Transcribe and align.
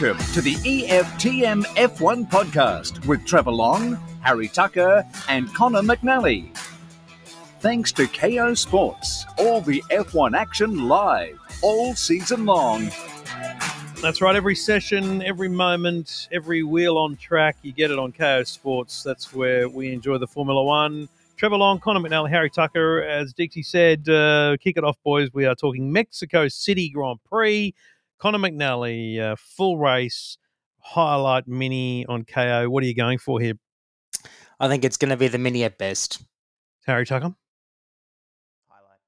Welcome 0.00 0.24
to 0.32 0.40
the 0.40 0.54
EFTM 0.54 1.64
F1 1.76 2.30
podcast 2.30 3.04
with 3.06 3.26
Trevor 3.26 3.50
Long, 3.50 3.96
Harry 4.22 4.48
Tucker, 4.48 5.04
and 5.28 5.52
Connor 5.54 5.82
McNally. 5.82 6.56
Thanks 7.60 7.92
to 7.92 8.04
Kayo 8.04 8.56
Sports, 8.56 9.26
all 9.36 9.60
the 9.60 9.82
F1 9.90 10.34
action 10.34 10.88
live 10.88 11.38
all 11.62 11.94
season 11.94 12.46
long. 12.46 12.90
That's 14.00 14.22
right. 14.22 14.34
Every 14.34 14.54
session, 14.54 15.20
every 15.22 15.50
moment, 15.50 16.26
every 16.32 16.62
wheel 16.62 16.96
on 16.96 17.16
track, 17.16 17.58
you 17.60 17.72
get 17.72 17.90
it 17.90 17.98
on 17.98 18.12
Kayo 18.12 18.46
Sports. 18.46 19.02
That's 19.02 19.34
where 19.34 19.68
we 19.68 19.92
enjoy 19.92 20.16
the 20.16 20.26
Formula 20.26 20.64
One. 20.64 21.06
Trevor 21.36 21.58
Long, 21.58 21.78
Connor 21.80 22.00
McNally, 22.00 22.30
Harry 22.30 22.48
Tucker. 22.48 23.02
As 23.02 23.34
Dixie 23.34 23.62
said, 23.62 24.08
uh, 24.08 24.56
kick 24.58 24.78
it 24.78 24.84
off, 24.84 24.96
boys. 25.04 25.28
We 25.34 25.44
are 25.44 25.54
talking 25.54 25.92
Mexico 25.92 26.48
City 26.48 26.88
Grand 26.88 27.18
Prix. 27.28 27.74
Connor 28.22 28.38
McNally, 28.38 29.18
uh, 29.18 29.34
full 29.36 29.78
race, 29.78 30.38
highlight 30.78 31.48
mini 31.48 32.06
on 32.06 32.22
Kayo. 32.22 32.68
What 32.68 32.84
are 32.84 32.86
you 32.86 32.94
going 32.94 33.18
for 33.18 33.40
here, 33.40 33.54
I 34.60 34.68
think 34.68 34.84
it's 34.84 34.96
going 34.96 35.08
to 35.08 35.16
be 35.16 35.26
the 35.26 35.38
mini 35.38 35.64
at 35.64 35.76
best. 35.76 36.22
Harry 36.86 37.04
Tucker? 37.04 37.34
Highlight. 38.68 39.00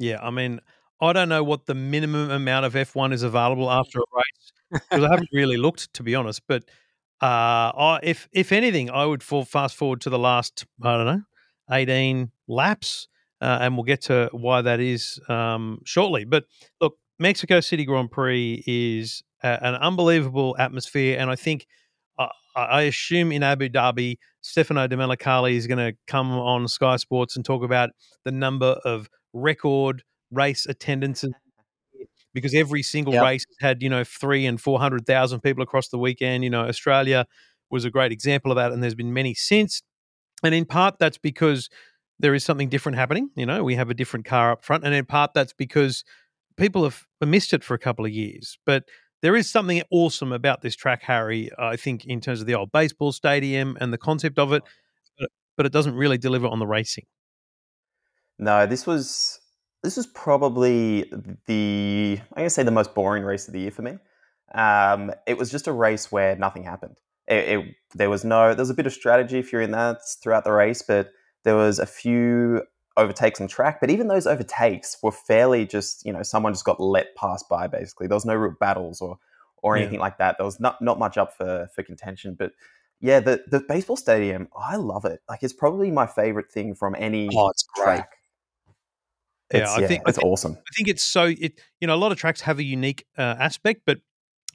Yeah, 0.00 0.18
I 0.20 0.30
mean, 0.30 0.60
I 1.00 1.12
don't 1.12 1.28
know 1.28 1.44
what 1.44 1.66
the 1.66 1.74
minimum 1.76 2.32
amount 2.32 2.66
of 2.66 2.72
F1 2.72 3.12
is 3.12 3.22
available 3.22 3.70
after 3.70 4.00
a 4.00 4.04
race 4.12 4.52
because 4.90 5.04
I 5.04 5.08
haven't 5.08 5.30
really 5.32 5.56
looked, 5.56 5.92
to 5.94 6.02
be 6.02 6.16
honest. 6.16 6.42
But 6.48 6.64
uh, 7.22 7.70
I, 7.78 8.00
if 8.02 8.28
if 8.32 8.50
anything, 8.50 8.90
I 8.90 9.06
would 9.06 9.22
fall 9.22 9.44
fast 9.44 9.76
forward 9.76 10.00
to 10.00 10.10
the 10.10 10.18
last, 10.18 10.66
I 10.82 10.96
don't 10.96 11.06
know, 11.06 11.22
eighteen 11.70 12.32
laps, 12.48 13.06
uh, 13.40 13.58
and 13.60 13.76
we'll 13.76 13.84
get 13.84 14.02
to 14.02 14.30
why 14.32 14.62
that 14.62 14.80
is 14.80 15.20
um, 15.28 15.78
shortly. 15.84 16.24
But 16.24 16.46
look, 16.80 16.96
Mexico 17.20 17.60
City 17.60 17.84
Grand 17.84 18.10
Prix 18.10 18.64
is 18.66 19.22
a, 19.42 19.64
an 19.64 19.74
unbelievable 19.76 20.56
atmosphere, 20.58 21.18
and 21.18 21.30
I 21.30 21.36
think. 21.36 21.66
Uh, 22.18 22.26
I 22.56 22.82
assume 22.82 23.30
in 23.30 23.42
Abu 23.44 23.68
Dhabi, 23.68 24.18
Stefano 24.42 24.88
Domenicali 24.88 25.52
is 25.52 25.66
going 25.68 25.78
to 25.78 25.96
come 26.08 26.32
on 26.32 26.66
Sky 26.66 26.96
Sports 26.96 27.36
and 27.36 27.44
talk 27.44 27.62
about 27.62 27.90
the 28.24 28.32
number 28.32 28.78
of 28.84 29.08
record 29.32 30.02
race 30.32 30.66
attendances 30.66 31.32
because 32.34 32.54
every 32.54 32.82
single 32.82 33.14
Yep. 33.14 33.22
race 33.22 33.44
had 33.60 33.82
you 33.82 33.88
know 33.88 34.04
three 34.04 34.46
and 34.46 34.60
four 34.60 34.80
hundred 34.80 35.06
thousand 35.06 35.40
people 35.40 35.62
across 35.62 35.88
the 35.88 35.98
weekend. 35.98 36.44
You 36.44 36.50
know, 36.50 36.66
Australia 36.66 37.26
was 37.70 37.84
a 37.84 37.90
great 37.90 38.12
example 38.12 38.50
of 38.50 38.56
that, 38.56 38.72
and 38.72 38.82
there's 38.82 38.94
been 38.94 39.12
many 39.12 39.34
since. 39.34 39.82
And 40.42 40.54
in 40.54 40.64
part, 40.64 40.98
that's 40.98 41.18
because 41.18 41.68
there 42.18 42.34
is 42.34 42.44
something 42.44 42.68
different 42.68 42.98
happening. 42.98 43.30
You 43.36 43.46
know, 43.46 43.62
we 43.62 43.76
have 43.76 43.90
a 43.90 43.94
different 43.94 44.26
car 44.26 44.52
up 44.52 44.64
front, 44.64 44.84
and 44.84 44.94
in 44.94 45.04
part, 45.06 45.34
that's 45.34 45.52
because 45.52 46.04
people 46.60 46.84
have 46.84 47.06
missed 47.26 47.52
it 47.52 47.64
for 47.64 47.74
a 47.74 47.78
couple 47.78 48.04
of 48.04 48.12
years. 48.12 48.58
But 48.64 48.84
there 49.22 49.34
is 49.34 49.50
something 49.50 49.82
awesome 49.90 50.32
about 50.32 50.62
this 50.62 50.76
track, 50.76 51.02
Harry. 51.02 51.50
I 51.58 51.76
think 51.76 52.04
in 52.04 52.20
terms 52.20 52.40
of 52.40 52.46
the 52.46 52.54
old 52.54 52.70
baseball 52.70 53.12
stadium 53.12 53.76
and 53.80 53.92
the 53.92 53.98
concept 53.98 54.38
of 54.38 54.52
it, 54.52 54.62
but, 55.56 55.66
it 55.66 55.72
doesn't 55.72 55.94
really 55.94 56.16
deliver 56.16 56.46
on 56.46 56.58
the 56.58 56.66
racing. 56.66 57.04
No, 58.38 58.64
this 58.64 58.86
was 58.86 59.38
this 59.82 59.98
was 59.98 60.06
probably 60.06 61.12
the 61.46 62.18
I'm 62.18 62.36
gonna 62.36 62.48
say 62.48 62.62
the 62.62 62.70
most 62.70 62.94
boring 62.94 63.24
race 63.24 63.46
of 63.46 63.52
the 63.52 63.60
year 63.60 63.70
for 63.70 63.82
me. 63.82 63.98
Um, 64.54 65.12
it 65.26 65.36
was 65.36 65.50
just 65.50 65.66
a 65.66 65.72
race 65.72 66.10
where 66.10 66.34
nothing 66.34 66.62
happened. 66.62 66.96
It, 67.26 67.58
it, 67.58 67.74
there 67.94 68.08
was 68.08 68.24
no 68.24 68.54
there 68.54 68.62
was 68.62 68.70
a 68.70 68.74
bit 68.74 68.86
of 68.86 68.94
strategy 68.94 69.38
if 69.38 69.52
you're 69.52 69.60
in 69.60 69.72
that 69.72 69.98
throughout 70.22 70.44
the 70.44 70.52
race, 70.52 70.80
but 70.80 71.10
there 71.44 71.56
was 71.56 71.78
a 71.78 71.84
few 71.84 72.62
overtakes 73.00 73.40
on 73.40 73.48
track. 73.48 73.80
But 73.80 73.90
even 73.90 74.08
those 74.08 74.26
overtakes 74.26 74.96
were 75.02 75.12
fairly 75.12 75.66
just 75.66 76.04
you 76.06 76.12
know 76.12 76.22
someone 76.22 76.52
just 76.52 76.64
got 76.64 76.80
let 76.80 77.14
pass 77.16 77.42
by 77.42 77.66
basically. 77.66 78.06
There 78.06 78.16
was 78.16 78.24
no 78.24 78.34
real 78.34 78.54
battles 78.60 79.00
or 79.00 79.18
or 79.62 79.76
Yeah. 79.76 79.82
anything 79.82 80.00
like 80.00 80.18
that. 80.18 80.36
There 80.38 80.44
was 80.46 80.60
not 80.60 80.80
not 80.80 80.98
much 80.98 81.16
up 81.18 81.36
for 81.36 81.68
for 81.74 81.82
contention, 81.82 82.34
but. 82.38 82.52
Yeah, 83.02 83.20
the, 83.20 83.42
the 83.48 83.60
baseball 83.60 83.96
stadium, 83.96 84.48
I 84.54 84.76
love 84.76 85.06
it. 85.06 85.20
Like, 85.26 85.42
it's 85.42 85.54
probably 85.54 85.90
my 85.90 86.06
favorite 86.06 86.52
thing 86.52 86.74
from 86.74 86.94
any 86.98 87.30
Oh, 87.34 87.48
it's 87.48 87.64
track. 87.74 88.10
Yeah, 89.54 89.70
I 89.70 89.80
yeah, 89.80 89.86
think- 89.86 90.02
I 90.06 90.10
it's 90.10 90.18
think- 90.18 90.26
awesome. 90.30 90.52
I 90.52 90.70
think 90.76 90.88
it's 90.88 91.02
so 91.02 91.24
it 91.24 91.60
you 91.80 91.86
know 91.86 91.94
a 91.94 91.96
lot 92.04 92.12
of 92.12 92.18
tracks 92.18 92.42
have 92.42 92.58
a 92.58 92.62
unique 92.62 93.06
uh, 93.18 93.36
aspect, 93.38 93.82
but 93.86 94.00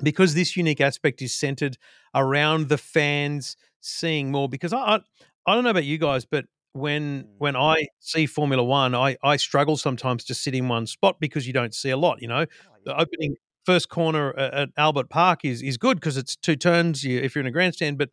because 0.04 0.36
this 0.36 0.56
unique 0.56 0.80
aspect 0.80 1.24
is 1.24 1.34
centered 1.36 1.78
around 2.14 2.70
the 2.70 2.78
fans 2.78 3.58
seeing 3.82 4.32
more. 4.32 4.48
Because 4.48 4.74
I 4.74 4.78
I, 4.78 4.96
I 5.48 5.56
don't 5.56 5.64
know 5.64 5.72
about 5.72 5.84
you 5.86 5.98
guys, 5.98 6.24
but 6.26 6.46
when 6.76 7.28
when 7.38 7.56
I 7.56 7.88
see 8.00 8.26
Formula 8.26 8.64
One, 8.64 8.94
I 8.94 9.16
I 9.24 9.38
struggle 9.38 9.78
sometimes 9.78 10.26
to 10.26 10.34
sit 10.36 10.54
in 10.54 10.68
one 10.68 10.88
spot 10.88 11.20
because 11.20 11.48
you 11.48 11.54
don't 11.54 11.74
see 11.74 11.90
a 11.90 11.98
lot. 11.98 12.22
You 12.22 12.28
know, 12.28 12.46
the 12.84 13.00
opening 13.00 13.36
first 13.66 13.88
corner 13.90 14.38
at, 14.38 14.70
Albert 14.78 15.10
Park 15.10 15.46
is 15.46 15.62
is 15.62 15.78
good 15.78 16.00
because 16.00 16.18
it's 16.18 16.36
two 16.36 16.58
turns. 16.58 17.04
You, 17.04 17.20
if 17.22 17.34
you're 17.34 17.42
in 17.42 17.48
a 17.48 17.52
grandstand, 17.52 17.98
but 17.98 18.10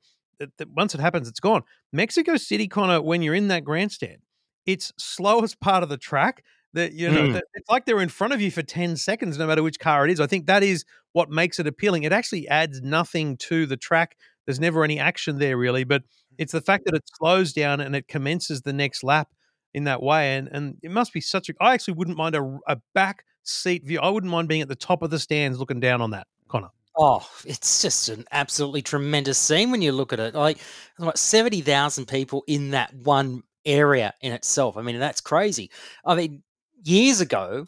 once 0.68 0.94
it 0.94 1.00
happens, 1.00 1.28
it's 1.28 1.40
gone. 1.40 1.62
Mexico 1.92 2.36
City, 2.36 2.68
corner 2.68 3.02
when 3.02 3.20
you're 3.20 3.34
in 3.34 3.48
that 3.48 3.64
grandstand, 3.64 4.18
it's 4.64 4.92
slowest 4.96 5.60
part 5.60 5.82
of 5.82 5.88
the 5.88 5.98
track. 5.98 6.44
That 6.74 6.92
you 6.92 7.10
know, 7.10 7.28
Mm. 7.28 7.32
that 7.34 7.44
it's 7.54 7.68
like 7.68 7.84
they're 7.84 8.00
in 8.00 8.08
front 8.08 8.32
of 8.32 8.40
you 8.40 8.50
for 8.50 8.62
ten 8.62 8.96
seconds, 8.96 9.36
no 9.38 9.46
matter 9.46 9.62
which 9.62 9.78
car 9.80 10.04
it 10.06 10.10
is. 10.12 10.20
I 10.20 10.26
think 10.28 10.46
that 10.46 10.62
is 10.62 10.84
what 11.12 11.28
makes 11.30 11.58
it 11.58 11.66
appealing. 11.66 12.04
It 12.04 12.12
actually 12.12 12.48
adds 12.48 12.80
nothing 12.80 13.36
to 13.48 13.66
the 13.66 13.76
track. 13.76 14.16
There's 14.46 14.60
never 14.60 14.84
any 14.84 14.98
action 14.98 15.38
there 15.38 15.56
really, 15.56 15.84
but 15.84 16.02
it's 16.38 16.52
the 16.52 16.60
fact 16.60 16.84
that 16.84 16.92
mm-hmm. 16.92 16.96
it 16.96 17.10
slows 17.16 17.52
down 17.52 17.80
and 17.80 17.94
it 17.94 18.08
commences 18.08 18.62
the 18.62 18.72
next 18.72 19.04
lap 19.04 19.28
in 19.74 19.84
that 19.84 20.02
way. 20.02 20.36
And 20.36 20.48
and 20.52 20.76
it 20.82 20.90
must 20.90 21.12
be 21.12 21.20
such 21.20 21.48
a. 21.48 21.54
I 21.60 21.74
actually 21.74 21.94
wouldn't 21.94 22.16
mind 22.16 22.34
a, 22.34 22.58
a 22.66 22.76
back 22.94 23.24
seat 23.42 23.84
view. 23.84 24.00
I 24.00 24.08
wouldn't 24.08 24.30
mind 24.30 24.48
being 24.48 24.62
at 24.62 24.68
the 24.68 24.74
top 24.76 25.02
of 25.02 25.10
the 25.10 25.18
stands 25.18 25.58
looking 25.58 25.80
down 25.80 26.00
on 26.00 26.10
that, 26.10 26.26
Connor. 26.48 26.70
Oh, 26.96 27.26
it's 27.46 27.80
just 27.80 28.08
an 28.10 28.26
absolutely 28.32 28.82
tremendous 28.82 29.38
scene 29.38 29.70
when 29.70 29.82
you 29.82 29.92
look 29.92 30.12
at 30.12 30.20
it. 30.20 30.34
Like, 30.34 30.58
like 30.98 31.16
70,000 31.16 32.06
people 32.06 32.44
in 32.46 32.72
that 32.72 32.92
one 32.94 33.42
area 33.64 34.12
in 34.20 34.32
itself. 34.32 34.76
I 34.76 34.82
mean, 34.82 34.98
that's 34.98 35.22
crazy. 35.22 35.70
I 36.04 36.14
mean, 36.14 36.42
years 36.84 37.20
ago, 37.20 37.66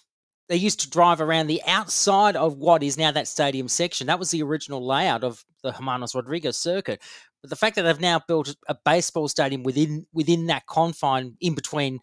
they 0.48 0.56
used 0.56 0.80
to 0.80 0.90
drive 0.90 1.20
around 1.20 1.46
the 1.46 1.62
outside 1.66 2.36
of 2.36 2.56
what 2.56 2.82
is 2.82 2.98
now 2.98 3.10
that 3.10 3.28
stadium 3.28 3.68
section. 3.68 4.06
That 4.06 4.18
was 4.18 4.30
the 4.30 4.42
original 4.42 4.86
layout 4.86 5.24
of 5.24 5.44
the 5.62 5.72
Hermanos 5.72 6.14
Rodriguez 6.14 6.56
circuit. 6.58 7.00
But 7.40 7.50
the 7.50 7.56
fact 7.56 7.76
that 7.76 7.82
they've 7.82 8.00
now 8.00 8.20
built 8.26 8.54
a 8.68 8.76
baseball 8.84 9.28
stadium 9.28 9.62
within 9.62 10.06
within 10.12 10.46
that 10.46 10.66
confine 10.66 11.36
in 11.40 11.54
between 11.54 11.94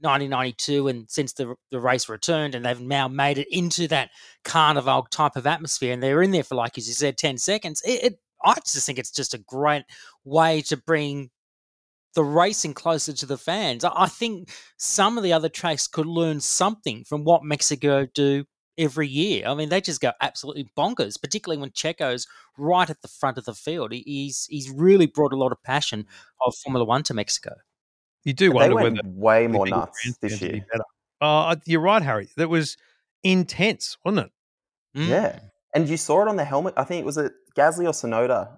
1992 0.00 0.88
and 0.88 1.10
since 1.10 1.32
the 1.32 1.54
the 1.70 1.80
race 1.80 2.08
returned, 2.08 2.54
and 2.54 2.64
they've 2.64 2.80
now 2.80 3.08
made 3.08 3.38
it 3.38 3.48
into 3.50 3.88
that 3.88 4.10
carnival 4.44 5.06
type 5.10 5.36
of 5.36 5.46
atmosphere, 5.46 5.92
and 5.92 6.02
they're 6.02 6.22
in 6.22 6.32
there 6.32 6.44
for 6.44 6.54
like 6.54 6.76
as 6.76 6.88
you 6.88 6.94
said, 6.94 7.16
10 7.16 7.38
seconds. 7.38 7.82
It, 7.86 8.04
it 8.04 8.20
I 8.44 8.54
just 8.54 8.84
think 8.84 8.98
it's 8.98 9.10
just 9.10 9.34
a 9.34 9.38
great 9.38 9.84
way 10.24 10.60
to 10.62 10.76
bring 10.76 11.30
the 12.16 12.24
racing 12.24 12.74
closer 12.74 13.12
to 13.12 13.26
the 13.26 13.38
fans. 13.38 13.84
I, 13.84 13.92
I 13.94 14.06
think 14.08 14.50
some 14.78 15.16
of 15.18 15.22
the 15.22 15.32
other 15.34 15.50
tracks 15.50 15.86
could 15.86 16.06
learn 16.06 16.40
something 16.40 17.04
from 17.04 17.22
what 17.22 17.44
Mexico 17.44 18.06
do 18.12 18.46
every 18.78 19.06
year. 19.06 19.46
I 19.46 19.54
mean, 19.54 19.68
they 19.68 19.80
just 19.82 20.00
go 20.00 20.12
absolutely 20.20 20.68
bonkers, 20.76 21.20
particularly 21.20 21.60
when 21.60 21.70
Checo's 21.72 22.26
right 22.58 22.88
at 22.88 23.02
the 23.02 23.08
front 23.08 23.36
of 23.38 23.44
the 23.44 23.54
field. 23.54 23.92
He's 23.92 24.46
he's 24.50 24.70
really 24.70 25.06
brought 25.06 25.32
a 25.34 25.36
lot 25.36 25.52
of 25.52 25.62
passion 25.62 26.06
of 26.44 26.54
Formula 26.64 26.84
One 26.84 27.02
to 27.04 27.14
Mexico. 27.14 27.54
You 28.24 28.32
do 28.32 28.48
They 28.48 28.54
wonder 28.54 28.74
went 28.74 28.96
whether 28.96 29.08
way 29.08 29.46
more 29.46 29.66
bigger 29.66 29.76
nuts 29.76 30.16
this 30.20 30.38
grandstands 30.38 30.40
would 30.42 30.50
be 30.50 30.56
year. 30.56 30.66
better. 30.72 30.84
Uh, 31.20 31.56
you're 31.66 31.80
right, 31.80 32.02
Harry. 32.02 32.28
That 32.36 32.48
was 32.48 32.76
intense, 33.22 33.98
wasn't 34.04 34.26
it? 34.94 35.00
Mm. 35.00 35.08
Yeah, 35.08 35.38
and 35.74 35.88
you 35.88 35.96
saw 35.98 36.22
it 36.22 36.28
on 36.28 36.36
the 36.36 36.44
helmet. 36.44 36.74
I 36.78 36.84
think 36.84 37.02
it 37.02 37.06
was 37.06 37.18
a 37.18 37.30
Gasly 37.56 37.84
or 37.84 37.92
Tsunoda. 37.92 38.48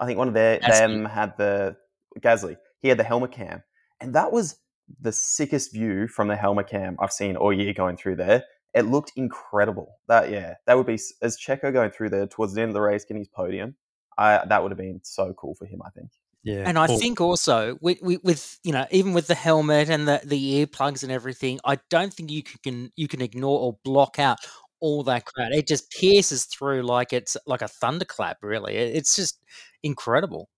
I 0.00 0.06
think 0.06 0.18
one 0.18 0.28
of 0.28 0.34
their 0.34 0.58
Gasly. 0.58 0.78
them 0.78 1.04
had 1.04 1.36
the 1.36 1.76
Gasly. 2.18 2.56
He 2.82 2.88
had 2.88 2.98
the 2.98 3.04
helmet 3.04 3.32
cam, 3.32 3.62
and 4.00 4.14
that 4.14 4.32
was 4.32 4.58
the 5.00 5.12
sickest 5.12 5.72
view 5.72 6.06
from 6.08 6.28
the 6.28 6.36
helmet 6.36 6.66
cam 6.66 6.96
I've 7.00 7.12
seen 7.12 7.36
all 7.36 7.52
year 7.52 7.72
going 7.72 7.96
through 7.96 8.16
there. 8.16 8.44
It 8.74 8.82
looked 8.82 9.12
incredible. 9.16 9.98
That 10.08 10.30
yeah, 10.30 10.54
that 10.66 10.76
would 10.76 10.86
be 10.86 10.94
s- 10.94 11.12
as 11.22 11.38
Checo 11.38 11.72
going 11.72 11.90
through 11.90 12.10
there 12.10 12.26
towards 12.26 12.54
the 12.54 12.62
end 12.62 12.70
of 12.70 12.74
the 12.74 12.80
race, 12.80 13.04
getting 13.04 13.20
his 13.20 13.28
podium. 13.28 13.76
I 14.18 14.44
that 14.46 14.62
would 14.62 14.72
have 14.72 14.78
been 14.78 15.00
so 15.02 15.32
cool 15.34 15.54
for 15.54 15.66
him. 15.66 15.80
I 15.84 15.90
think. 15.90 16.10
Yeah. 16.44 16.64
And 16.66 16.76
I 16.76 16.88
think 16.88 17.20
also 17.20 17.78
with, 17.80 18.02
with, 18.02 18.22
with 18.24 18.58
you 18.64 18.72
know 18.72 18.86
even 18.90 19.12
with 19.12 19.28
the 19.28 19.34
helmet 19.34 19.88
and 19.88 20.08
the, 20.08 20.20
the 20.24 20.66
earplugs 20.66 21.02
and 21.02 21.12
everything, 21.12 21.60
I 21.64 21.78
don't 21.88 22.12
think 22.12 22.30
you 22.30 22.42
can 22.42 22.90
you 22.96 23.08
can 23.08 23.22
ignore 23.22 23.60
or 23.60 23.78
block 23.84 24.18
out 24.18 24.38
all 24.80 25.04
that 25.04 25.24
crowd. 25.26 25.52
It 25.52 25.68
just 25.68 25.90
pierces 25.92 26.44
through 26.44 26.82
like 26.82 27.12
it's 27.12 27.36
like 27.46 27.62
a 27.62 27.68
thunderclap. 27.68 28.38
Really, 28.42 28.74
it's 28.76 29.14
just 29.14 29.38
incredible. 29.82 30.48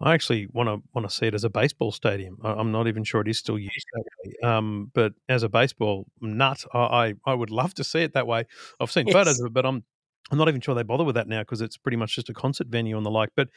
I 0.00 0.14
actually 0.14 0.46
want 0.52 0.68
to 0.68 0.82
want 0.94 1.08
to 1.08 1.14
see 1.14 1.26
it 1.26 1.34
as 1.34 1.44
a 1.44 1.50
baseball 1.50 1.90
stadium. 1.90 2.38
I, 2.44 2.52
I'm 2.52 2.70
not 2.70 2.86
even 2.86 3.04
sure 3.04 3.20
it 3.20 3.28
is 3.28 3.38
still 3.38 3.58
used 3.58 3.86
that 3.94 4.04
way. 4.24 4.48
Um, 4.48 4.90
but 4.94 5.12
as 5.28 5.42
a 5.42 5.48
baseball 5.48 6.06
nut, 6.20 6.64
I, 6.72 7.14
I 7.26 7.34
would 7.34 7.50
love 7.50 7.74
to 7.74 7.84
see 7.84 8.00
it 8.00 8.14
that 8.14 8.26
way. 8.26 8.44
I've 8.80 8.92
seen 8.92 9.10
photos 9.10 9.40
of 9.40 9.46
it, 9.46 9.52
but 9.52 9.66
I'm 9.66 9.84
I'm 10.30 10.38
not 10.38 10.48
even 10.48 10.60
sure 10.60 10.74
they 10.74 10.82
bother 10.82 11.04
with 11.04 11.14
that 11.14 11.26
now 11.26 11.40
because 11.40 11.60
it's 11.60 11.76
pretty 11.76 11.96
much 11.96 12.14
just 12.14 12.28
a 12.28 12.34
concert 12.34 12.68
venue 12.68 12.96
and 12.96 13.04
the 13.04 13.10
like. 13.10 13.30
But 13.34 13.48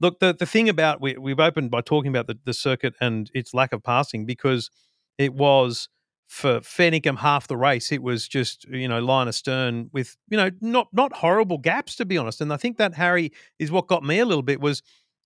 look, 0.00 0.20
the 0.20 0.34
the 0.34 0.46
thing 0.46 0.68
about 0.68 1.00
we 1.00 1.16
we've 1.16 1.40
opened 1.40 1.70
by 1.70 1.80
talking 1.80 2.10
about 2.10 2.26
the, 2.26 2.38
the 2.44 2.54
circuit 2.54 2.94
and 3.00 3.30
its 3.34 3.52
lack 3.52 3.72
of 3.72 3.82
passing 3.82 4.24
because 4.24 4.70
it 5.18 5.34
was 5.34 5.88
for 6.28 6.62
fair 6.62 6.90
half 7.18 7.46
the 7.46 7.58
race, 7.58 7.92
it 7.92 8.02
was 8.02 8.26
just 8.26 8.64
you 8.68 8.88
know 8.88 9.00
line 9.00 9.28
astern 9.28 9.90
with 9.92 10.16
you 10.28 10.36
know 10.38 10.50
not 10.62 10.88
not 10.92 11.12
horrible 11.12 11.58
gaps 11.58 11.96
to 11.96 12.06
be 12.06 12.16
honest. 12.16 12.40
And 12.40 12.52
I 12.52 12.56
think 12.56 12.78
that 12.78 12.94
Harry 12.94 13.32
is 13.58 13.70
what 13.70 13.86
got 13.86 14.02
me 14.02 14.18
a 14.18 14.24
little 14.24 14.42
bit 14.42 14.60
was 14.60 14.82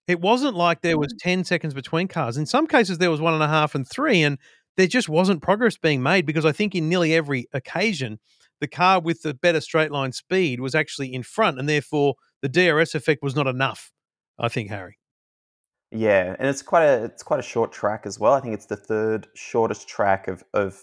it 0.08 0.20
wasn't 0.20 0.56
like 0.56 0.82
there 0.82 0.98
was 0.98 1.14
ten 1.18 1.44
seconds 1.44 1.74
between 1.74 2.08
cars. 2.08 2.36
In 2.36 2.46
some 2.46 2.66
cases, 2.66 2.98
there 2.98 3.10
was 3.10 3.20
one 3.20 3.34
and 3.34 3.42
a 3.42 3.48
half 3.48 3.74
and 3.74 3.88
three, 3.88 4.22
and 4.22 4.38
there 4.76 4.86
just 4.86 5.08
wasn't 5.08 5.42
progress 5.42 5.76
being 5.76 6.02
made 6.02 6.26
because 6.26 6.44
I 6.44 6.52
think 6.52 6.74
in 6.74 6.88
nearly 6.88 7.14
every 7.14 7.46
occasion, 7.52 8.18
the 8.60 8.68
car 8.68 9.00
with 9.00 9.22
the 9.22 9.34
better 9.34 9.60
straight 9.60 9.90
line 9.90 10.12
speed 10.12 10.60
was 10.60 10.74
actually 10.74 11.12
in 11.12 11.22
front, 11.22 11.58
and 11.58 11.68
therefore 11.68 12.14
the 12.42 12.48
DRS 12.48 12.94
effect 12.94 13.22
was 13.22 13.34
not 13.34 13.46
enough. 13.46 13.92
I 14.38 14.48
think 14.48 14.70
Harry. 14.70 14.98
Yeah, 15.90 16.34
and 16.38 16.48
it's 16.48 16.62
quite 16.62 16.84
a 16.84 17.04
it's 17.04 17.22
quite 17.22 17.40
a 17.40 17.44
short 17.44 17.72
track 17.72 18.02
as 18.04 18.18
well. 18.18 18.32
I 18.32 18.40
think 18.40 18.54
it's 18.54 18.66
the 18.66 18.76
third 18.76 19.28
shortest 19.34 19.88
track 19.88 20.28
of 20.28 20.44
of 20.52 20.80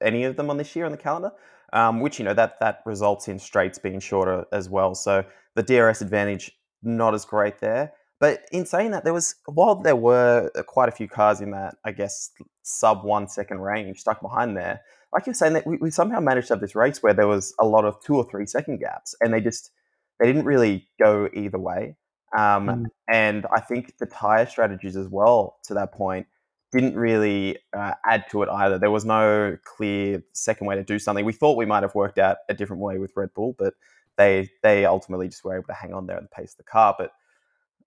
any 0.00 0.24
of 0.24 0.36
them 0.36 0.50
on 0.50 0.56
this 0.56 0.74
year 0.74 0.84
on 0.84 0.92
the 0.92 0.98
calendar. 0.98 1.32
Um, 1.74 2.00
which 2.00 2.18
you 2.18 2.24
know 2.24 2.34
that 2.34 2.60
that 2.60 2.82
results 2.84 3.28
in 3.28 3.38
straights 3.38 3.78
being 3.78 3.98
shorter 3.98 4.44
as 4.52 4.68
well. 4.68 4.94
So 4.94 5.24
the 5.54 5.62
DRS 5.62 6.02
advantage 6.02 6.52
not 6.82 7.14
as 7.14 7.24
great 7.24 7.58
there. 7.60 7.92
But 8.22 8.44
in 8.52 8.66
saying 8.66 8.92
that, 8.92 9.02
there 9.02 9.12
was 9.12 9.34
while 9.46 9.74
there 9.74 9.96
were 9.96 10.48
uh, 10.54 10.62
quite 10.62 10.88
a 10.88 10.92
few 10.92 11.08
cars 11.08 11.40
in 11.40 11.50
that 11.50 11.74
I 11.84 11.90
guess 11.90 12.30
sub 12.62 13.04
one 13.04 13.26
second 13.26 13.58
range 13.58 13.98
stuck 13.98 14.22
behind 14.22 14.56
there. 14.56 14.80
Like 15.12 15.26
you're 15.26 15.34
saying 15.34 15.54
that 15.54 15.66
we, 15.66 15.76
we 15.78 15.90
somehow 15.90 16.20
managed 16.20 16.46
to 16.46 16.54
have 16.54 16.60
this 16.60 16.76
race 16.76 17.02
where 17.02 17.14
there 17.14 17.26
was 17.26 17.52
a 17.60 17.66
lot 17.66 17.84
of 17.84 18.00
two 18.00 18.14
or 18.14 18.24
three 18.30 18.46
second 18.46 18.78
gaps, 18.78 19.16
and 19.20 19.34
they 19.34 19.40
just 19.40 19.72
they 20.20 20.26
didn't 20.26 20.44
really 20.44 20.86
go 21.00 21.28
either 21.34 21.58
way. 21.58 21.96
Um, 22.38 22.68
mm. 22.68 22.84
And 23.08 23.44
I 23.52 23.58
think 23.58 23.98
the 23.98 24.06
tire 24.06 24.46
strategies 24.46 24.96
as 24.96 25.08
well 25.08 25.56
to 25.64 25.74
that 25.74 25.92
point 25.92 26.28
didn't 26.70 26.94
really 26.94 27.58
uh, 27.76 27.94
add 28.06 28.26
to 28.30 28.44
it 28.44 28.48
either. 28.48 28.78
There 28.78 28.92
was 28.92 29.04
no 29.04 29.58
clear 29.64 30.22
second 30.32 30.68
way 30.68 30.76
to 30.76 30.84
do 30.84 31.00
something. 31.00 31.24
We 31.24 31.32
thought 31.32 31.56
we 31.56 31.66
might 31.66 31.82
have 31.82 31.96
worked 31.96 32.20
out 32.20 32.36
a 32.48 32.54
different 32.54 32.82
way 32.82 32.98
with 32.98 33.10
Red 33.16 33.34
Bull, 33.34 33.56
but 33.58 33.74
they 34.16 34.48
they 34.62 34.86
ultimately 34.86 35.26
just 35.26 35.42
were 35.42 35.56
able 35.56 35.66
to 35.66 35.74
hang 35.74 35.92
on 35.92 36.06
there 36.06 36.18
at 36.18 36.22
the 36.22 36.28
pace 36.28 36.52
of 36.52 36.58
the 36.58 36.70
car. 36.70 36.94
But 36.96 37.10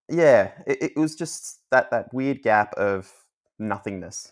yeah, 0.09 0.51
it, 0.67 0.91
it 0.95 0.97
was 0.97 1.15
just 1.15 1.61
that 1.71 1.91
that 1.91 2.13
weird 2.13 2.41
gap 2.41 2.73
of 2.75 3.11
nothingness. 3.59 4.31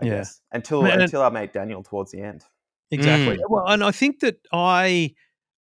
I 0.00 0.06
yeah. 0.06 0.16
guess 0.18 0.40
until 0.52 0.84
and, 0.84 1.02
until 1.02 1.22
I 1.22 1.28
made 1.28 1.52
Daniel 1.52 1.82
towards 1.82 2.12
the 2.12 2.22
end. 2.22 2.44
Exactly. 2.90 3.36
Mm. 3.36 3.42
Well, 3.48 3.66
and 3.66 3.84
I 3.84 3.90
think 3.90 4.20
that 4.20 4.36
I 4.52 5.14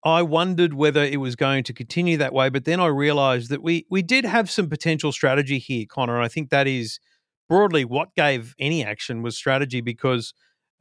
I 0.04 0.22
wondered 0.22 0.74
whether 0.74 1.02
it 1.02 1.18
was 1.18 1.36
going 1.36 1.64
to 1.64 1.72
continue 1.72 2.16
that 2.18 2.32
way, 2.32 2.48
but 2.48 2.64
then 2.64 2.80
I 2.80 2.86
realized 2.86 3.50
that 3.50 3.62
we 3.62 3.86
we 3.90 4.02
did 4.02 4.24
have 4.24 4.50
some 4.50 4.68
potential 4.68 5.12
strategy 5.12 5.58
here, 5.58 5.84
Connor, 5.88 6.16
and 6.16 6.24
I 6.24 6.28
think 6.28 6.50
that 6.50 6.66
is 6.66 7.00
broadly 7.48 7.84
what 7.84 8.14
gave 8.14 8.54
any 8.58 8.84
action 8.84 9.22
was 9.22 9.36
strategy 9.36 9.80
because 9.80 10.32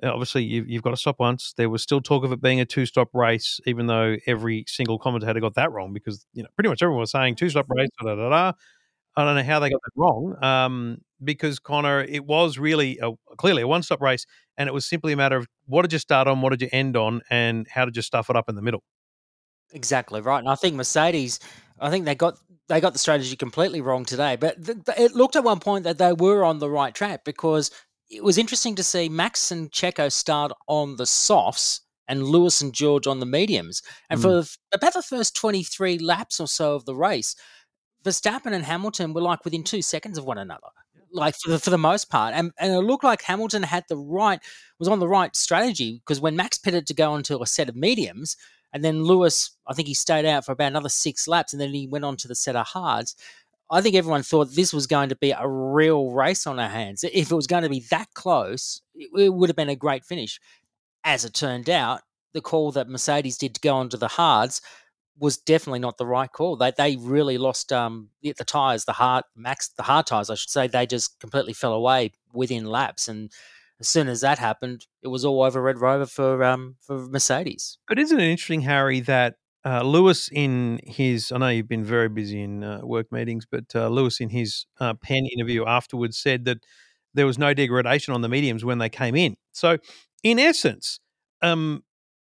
obviously 0.04 0.44
you've, 0.44 0.70
you've 0.70 0.84
got 0.84 0.92
to 0.92 0.98
stop 0.98 1.20
once. 1.20 1.54
There 1.58 1.70
was 1.70 1.82
still 1.82 2.02
talk 2.02 2.24
of 2.24 2.32
it 2.32 2.42
being 2.42 2.60
a 2.60 2.66
two 2.66 2.86
stop 2.86 3.10
race, 3.14 3.60
even 3.66 3.88
though 3.88 4.18
every 4.26 4.66
single 4.68 5.00
commentator 5.00 5.40
got 5.40 5.56
that 5.56 5.72
wrong 5.72 5.94
because 5.94 6.26
you 6.34 6.44
know 6.44 6.50
pretty 6.56 6.70
much 6.70 6.82
everyone 6.82 7.02
was 7.02 7.12
saying 7.12 7.36
two 7.36 7.50
stop 7.50 7.66
race. 7.70 7.90
Da, 8.02 8.16
da, 8.16 8.30
da, 8.30 8.52
I 9.16 9.26
don't 9.26 9.36
know 9.36 9.44
how 9.44 9.60
they 9.60 9.70
got 9.70 9.82
that 9.84 9.92
wrong. 9.96 10.44
Um, 10.44 10.98
because 11.22 11.60
Connor, 11.60 12.02
it 12.02 12.26
was 12.26 12.58
really 12.58 13.00
a, 13.02 13.12
clearly 13.38 13.62
a 13.62 13.68
one 13.68 13.84
stop 13.84 14.02
race, 14.02 14.26
and 14.58 14.70
it 14.70 14.74
was 14.74 14.86
simply 14.86 15.14
a 15.14 15.18
matter 15.18 15.38
of 15.38 15.48
what 15.66 15.82
did 15.82 15.94
you 15.94 16.00
start 16.00 16.28
on, 16.28 16.42
what 16.42 16.52
did 16.52 16.62
you 16.62 16.70
end 16.72 16.96
on, 16.96 17.22
and 17.30 17.68
how 17.70 17.86
did 17.86 17.96
you 17.96 18.02
stuff 18.02 18.30
it 18.30 18.36
up 18.36 18.48
in 18.50 18.56
the 18.56 18.62
middle. 18.62 18.84
Exactly 19.74 20.22
right, 20.22 20.40
and 20.40 20.50
I 20.50 20.56
think 20.56 20.76
Mercedes, 20.76 21.40
I 21.80 21.90
think 21.90 22.06
they 22.06 22.16
got 22.16 22.38
they 22.70 22.80
got 22.80 22.94
the 22.94 23.00
strategy 23.00 23.36
completely 23.36 23.82
wrong 23.82 24.06
today. 24.06 24.36
But 24.36 24.64
th- 24.64 24.78
th- 24.86 25.00
it 25.00 25.16
looked 25.16 25.36
at 25.36 25.44
one 25.44 25.60
point 25.60 25.84
that 25.84 25.98
they 25.98 26.14
were 26.14 26.44
on 26.44 26.60
the 26.60 26.70
right 26.70 26.94
track 26.94 27.26
because 27.26 27.72
it 28.10 28.24
was 28.24 28.38
interesting 28.38 28.76
to 28.76 28.84
see 28.84 29.10
Max 29.10 29.52
and 29.52 29.72
Checo 29.72 30.12
start 30.12 30.52
on 30.68 30.96
the 30.96 31.06
softs 31.06 31.82
and 32.08 32.24
Lewis 32.24 32.62
and 32.62 32.74
George 32.74 33.06
on 33.08 33.20
the 33.20 33.26
mediums, 33.26 33.82
and 34.10 34.20
mm. 34.20 34.24
for 34.24 34.52
about 34.74 34.94
the 34.94 35.02
first 35.02 35.36
twenty 35.36 35.64
three 35.64 35.98
laps 35.98 36.40
or 36.40 36.48
so 36.48 36.76
of 36.76 36.86
the 36.86 36.96
race, 36.96 37.36
Verstappen 38.04 38.54
and 38.54 38.66
Hamilton 38.66 39.14
were 39.14 39.22
like 39.22 39.46
within 39.46 39.64
two 39.64 39.82
seconds 39.82 40.18
of 40.18 40.26
one 40.26 40.38
another 40.38 40.68
like 41.12 41.36
for 41.36 41.52
the, 41.52 41.60
for 41.60 41.70
the 41.70 41.78
most 41.78 42.10
part. 42.10 42.34
And, 42.36 42.52
and 42.60 42.74
it 42.74 42.80
looked 42.80 43.04
like 43.04 43.22
Hamilton 43.22 43.64
had 43.64 43.86
the 43.90 43.98
right, 43.98 44.40
was 44.78 44.88
on 44.88 45.00
the 45.00 45.08
right 45.08 45.36
strategy 45.36 46.02
because 46.06 46.22
when 46.22 46.36
Max 46.36 46.58
pitted 46.58 46.88
to 46.88 46.94
go 46.94 47.12
onto 47.12 47.42
a 47.42 47.48
set 47.48 47.70
of 47.70 47.76
mediums, 47.76 48.38
and 48.72 48.84
then 48.84 49.04
Lewis, 49.04 49.52
I 49.68 49.74
think 49.74 49.88
he 49.88 49.96
stayed 49.96 50.26
out 50.26 50.46
for 50.46 50.52
about 50.52 50.68
another 50.68 50.90
six 50.90 51.28
laps, 51.28 51.54
and 51.54 51.62
then 51.62 51.74
he 51.74 51.88
went 51.88 52.06
on 52.06 52.18
to 52.18 52.28
the 52.28 52.36
set 52.36 52.56
of 52.56 52.68
hards. 52.68 53.16
I 53.72 53.82
think 53.82 53.96
everyone 53.96 54.24
thought 54.24 54.56
this 54.56 54.74
was 54.74 54.88
going 54.88 55.10
to 55.10 55.16
be 55.16 55.32
a 55.32 55.48
real 55.48 56.10
race 56.12 56.48
on 56.48 56.60
our 56.60 56.70
hands. 56.70 57.04
If 57.04 57.32
it 57.32 57.36
was 57.36 57.48
going 57.48 57.64
to 57.64 57.70
be 57.70 57.84
that 57.92 58.08
close, 58.14 58.82
it, 58.96 59.34
would 59.34 59.50
have 59.50 59.56
been 59.56 59.70
a 59.70 59.76
great 59.76 60.04
finish. 60.06 60.40
As 61.04 61.24
it 61.24 61.34
turned 61.34 61.70
out, 61.70 62.02
the 62.34 62.42
call 62.42 62.72
that 62.72 62.90
Mercedes 62.90 63.38
did 63.38 63.56
to 63.56 63.62
go 63.62 63.76
onto 63.76 63.98
the 63.98 64.08
hards 64.08 64.62
was 65.20 65.38
definitely 65.38 65.80
not 65.80 65.98
the 65.98 66.06
right 66.06 66.32
call. 66.32 66.56
They 66.56 66.72
they 66.72 66.96
really 66.96 67.38
lost 67.38 67.72
um, 67.74 68.10
the, 68.22 68.34
the 68.38 68.44
tires, 68.44 68.86
the 68.86 68.94
hard 68.94 69.26
max, 69.36 69.70
the 69.70 69.84
hard 69.84 70.08
tires, 70.08 70.30
I 70.30 70.36
should 70.36 70.50
say. 70.50 70.68
They 70.68 70.86
just 70.86 71.20
completely 71.20 71.54
fell 71.54 71.74
away 71.74 72.14
within 72.34 72.66
laps, 72.66 73.08
and 73.08 73.32
as 73.80 73.88
soon 73.88 74.08
as 74.08 74.22
that 74.22 74.40
happened, 74.40 74.88
it 75.02 75.08
was 75.08 75.26
all 75.26 75.44
over 75.44 75.62
Red 75.62 75.80
Rover 75.80 76.06
for 76.06 76.44
um, 76.44 76.76
for 76.82 77.08
Mercedes. 77.08 77.78
But 77.88 78.00
isn't 78.00 78.20
it 78.20 78.30
interesting, 78.30 78.62
Harry, 78.62 79.00
that 79.02 79.36
uh, 79.66 79.82
Lewis 79.84 80.30
in 80.32 80.80
his 80.84 81.32
I 81.32 81.38
know 81.38 81.50
you've 81.50 81.68
been 81.68 81.84
very 81.84 82.10
busy 82.10 82.42
in 82.42 82.64
uh, 82.64 82.80
work 82.84 83.12
meetings, 83.12 83.46
but 83.50 83.66
uh, 83.76 83.88
Lewis 83.90 84.20
in 84.20 84.30
his 84.30 84.66
uh, 84.80 84.94
pen 84.94 85.26
interview 85.26 85.66
afterwards 85.66 86.18
said 86.18 86.46
that 86.46 86.60
there 87.14 87.26
was 87.26 87.38
no 87.38 87.54
degradation 87.54 88.14
on 88.14 88.22
the 88.22 88.30
mediums 88.30 88.64
when 88.64 88.78
they 88.78 88.90
came 88.90 89.16
in. 89.16 89.36
So, 89.52 89.78
in 90.24 90.40
essence, 90.40 91.00
um, 91.42 91.84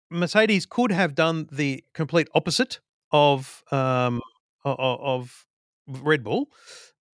Mercedes 0.09 0.65
could 0.65 0.91
have 0.91 1.13
done 1.15 1.47
the 1.51 1.83
complete 1.93 2.27
opposite 2.33 2.79
of 3.11 3.63
um, 3.71 4.21
of 4.63 5.45
Red 5.87 6.23
Bull 6.23 6.49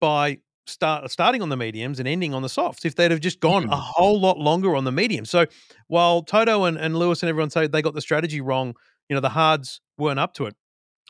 by 0.00 0.38
start 0.66 1.10
starting 1.10 1.42
on 1.42 1.48
the 1.48 1.56
mediums 1.56 1.98
and 1.98 2.08
ending 2.08 2.34
on 2.34 2.42
the 2.42 2.48
softs 2.48 2.84
if 2.84 2.96
they'd 2.96 3.10
have 3.10 3.20
just 3.20 3.40
gone 3.40 3.64
a 3.64 3.68
mm. 3.68 3.80
whole 3.80 4.20
lot 4.20 4.38
longer 4.38 4.74
on 4.74 4.84
the 4.84 4.92
mediums. 4.92 5.30
So 5.30 5.46
while 5.86 6.22
Toto 6.22 6.64
and, 6.64 6.76
and 6.76 6.98
Lewis 6.98 7.22
and 7.22 7.30
everyone 7.30 7.50
say 7.50 7.66
they 7.66 7.82
got 7.82 7.94
the 7.94 8.00
strategy 8.00 8.40
wrong, 8.40 8.74
you 9.08 9.14
know, 9.14 9.20
the 9.20 9.30
hards 9.30 9.80
weren't 9.98 10.18
up 10.18 10.34
to 10.34 10.46
it. 10.46 10.54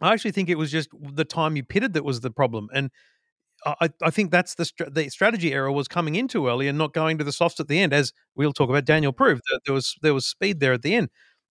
I 0.03 0.13
actually 0.13 0.33
think 0.33 0.49
it 0.49 0.59
was 0.59 0.71
just 0.71 0.91
the 1.01 1.25
time 1.25 1.57
you 1.57 1.65
pitted 1.65 1.95
that 1.95 2.05
was 2.05 2.21
the 2.21 2.31
problem. 2.31 2.69
And 2.75 2.91
I, 3.65 3.89
I 4.03 4.11
think 4.11 4.31
that's 4.31 4.55
the 4.55 4.71
the 4.91 5.09
strategy 5.09 5.53
error 5.53 5.73
was 5.73 5.89
coming 5.89 6.15
in 6.15 6.29
too 6.29 6.47
early 6.47 6.69
and 6.69 6.79
not 6.79 6.93
going 6.93 7.19
to 7.19 7.25
the 7.25 7.33
softs 7.33 7.61
at 7.61 7.69
the 7.69 7.81
end, 7.81 7.93
as 7.93 8.13
we'll 8.35 8.53
talk 8.53 8.69
about. 8.69 8.85
Daniel 8.85 9.13
proved 9.13 9.43
that 9.51 9.61
there 9.65 9.75
was 9.75 9.97
there 10.03 10.15
was 10.15 10.27
speed 10.27 10.61
there 10.61 10.75
at 10.75 10.83
the 10.83 10.95
end. 10.95 11.09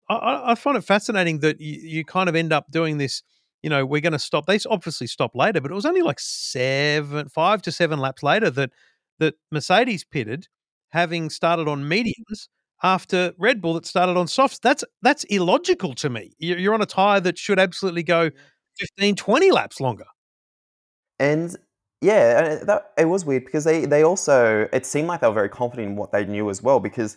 I, 0.08 0.52
I 0.52 0.54
find 0.54 0.76
it 0.76 0.84
fascinating 0.84 1.40
that 1.40 1.60
you, 1.60 1.80
you 1.82 2.04
kind 2.04 2.28
of 2.28 2.36
end 2.36 2.52
up 2.52 2.70
doing 2.70 2.98
this– 2.98 3.22
you 3.66 3.70
know, 3.70 3.84
we're 3.84 4.00
going 4.00 4.12
to 4.12 4.18
stop. 4.20 4.46
They 4.46 4.60
obviously 4.70 5.08
stopped 5.08 5.34
later, 5.34 5.60
but 5.60 5.72
it 5.72 5.74
was 5.74 5.86
only 5.86 6.02
like 6.02 6.20
seven, 6.20 7.28
five 7.28 7.62
to 7.62 7.72
seven 7.72 7.98
laps 7.98 8.22
later 8.22 8.48
that 8.50 8.70
that 9.18 9.34
Mercedes 9.50 10.04
pitted, 10.04 10.46
having 10.90 11.30
started 11.30 11.66
on 11.66 11.88
mediums 11.88 12.48
after 12.82 13.32
Red 13.38 13.60
Bull 13.60 13.74
that 13.74 13.86
started 13.86 14.16
on 14.16 14.28
softs. 14.28 14.58
That's 14.58 14.84
that's 15.02 15.24
illogical 15.24 15.94
to 15.96 16.10
me. 16.10 16.34
You're 16.38 16.74
on 16.74 16.82
a 16.82 16.86
tire 16.86 17.20
that 17.20 17.38
should 17.38 17.58
absolutely 17.58 18.02
go 18.02 18.30
15, 18.78 19.16
20 19.16 19.50
laps 19.50 19.80
longer. 19.80 20.04
And 21.18 21.56
yeah, 22.02 22.56
that, 22.64 22.92
it 22.98 23.06
was 23.06 23.24
weird 23.24 23.44
because 23.44 23.64
they 23.64 23.86
they 23.86 24.02
also 24.02 24.68
it 24.72 24.84
seemed 24.84 25.08
like 25.08 25.20
they 25.20 25.28
were 25.28 25.34
very 25.34 25.48
confident 25.48 25.88
in 25.88 25.96
what 25.96 26.12
they 26.12 26.24
knew 26.24 26.50
as 26.50 26.62
well 26.62 26.80
because 26.80 27.16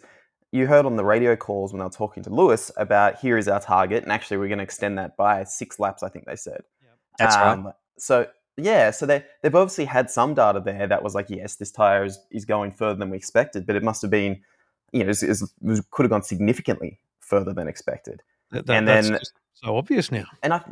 you 0.51 0.65
heard 0.65 0.85
on 0.85 0.95
the 0.95 1.05
radio 1.05 1.35
calls 1.35 1.73
when 1.73 1.79
they 1.79 1.83
were 1.83 1.91
talking 1.91 2.23
to 2.23 2.29
Lewis 2.29 2.71
about 2.77 3.19
here 3.19 3.37
is 3.37 3.47
our 3.47 3.59
target, 3.59 4.03
and 4.03 4.11
actually 4.11 4.37
we're 4.37 4.47
going 4.47 4.57
to 4.57 4.63
extend 4.63 4.97
that 4.97 5.15
by 5.15 5.43
six 5.43 5.79
laps. 5.79 6.01
I 6.01 6.09
think 6.09 6.25
they 6.25 6.35
said. 6.35 6.61
Yep. 6.81 6.97
That's 7.19 7.35
um, 7.35 7.65
right. 7.65 7.75
So 7.97 8.27
yeah, 8.57 8.91
so 8.91 9.05
they 9.05 9.23
they've 9.41 9.53
obviously 9.53 9.85
had 9.85 10.09
some 10.09 10.33
data 10.33 10.61
there 10.63 10.87
that 10.87 11.03
was 11.03 11.15
like, 11.15 11.29
yes, 11.29 11.55
this 11.55 11.71
tire 11.71 12.05
is, 12.05 12.19
is 12.31 12.45
going 12.45 12.71
further 12.71 12.97
than 12.97 13.09
we 13.09 13.17
expected, 13.17 13.65
but 13.65 13.75
it 13.75 13.83
must 13.83 14.01
have 14.01 14.11
been, 14.11 14.41
you 14.91 15.03
know, 15.03 15.09
it, 15.09 15.21
it 15.21 15.85
could 15.91 16.03
have 16.03 16.09
gone 16.09 16.23
significantly 16.23 16.99
further 17.19 17.53
than 17.53 17.67
expected. 17.67 18.21
That, 18.51 18.65
that, 18.65 18.73
and 18.73 18.87
then 18.87 19.19
so 19.53 19.77
obvious 19.77 20.11
now. 20.11 20.25
And 20.43 20.53
I 20.53 20.63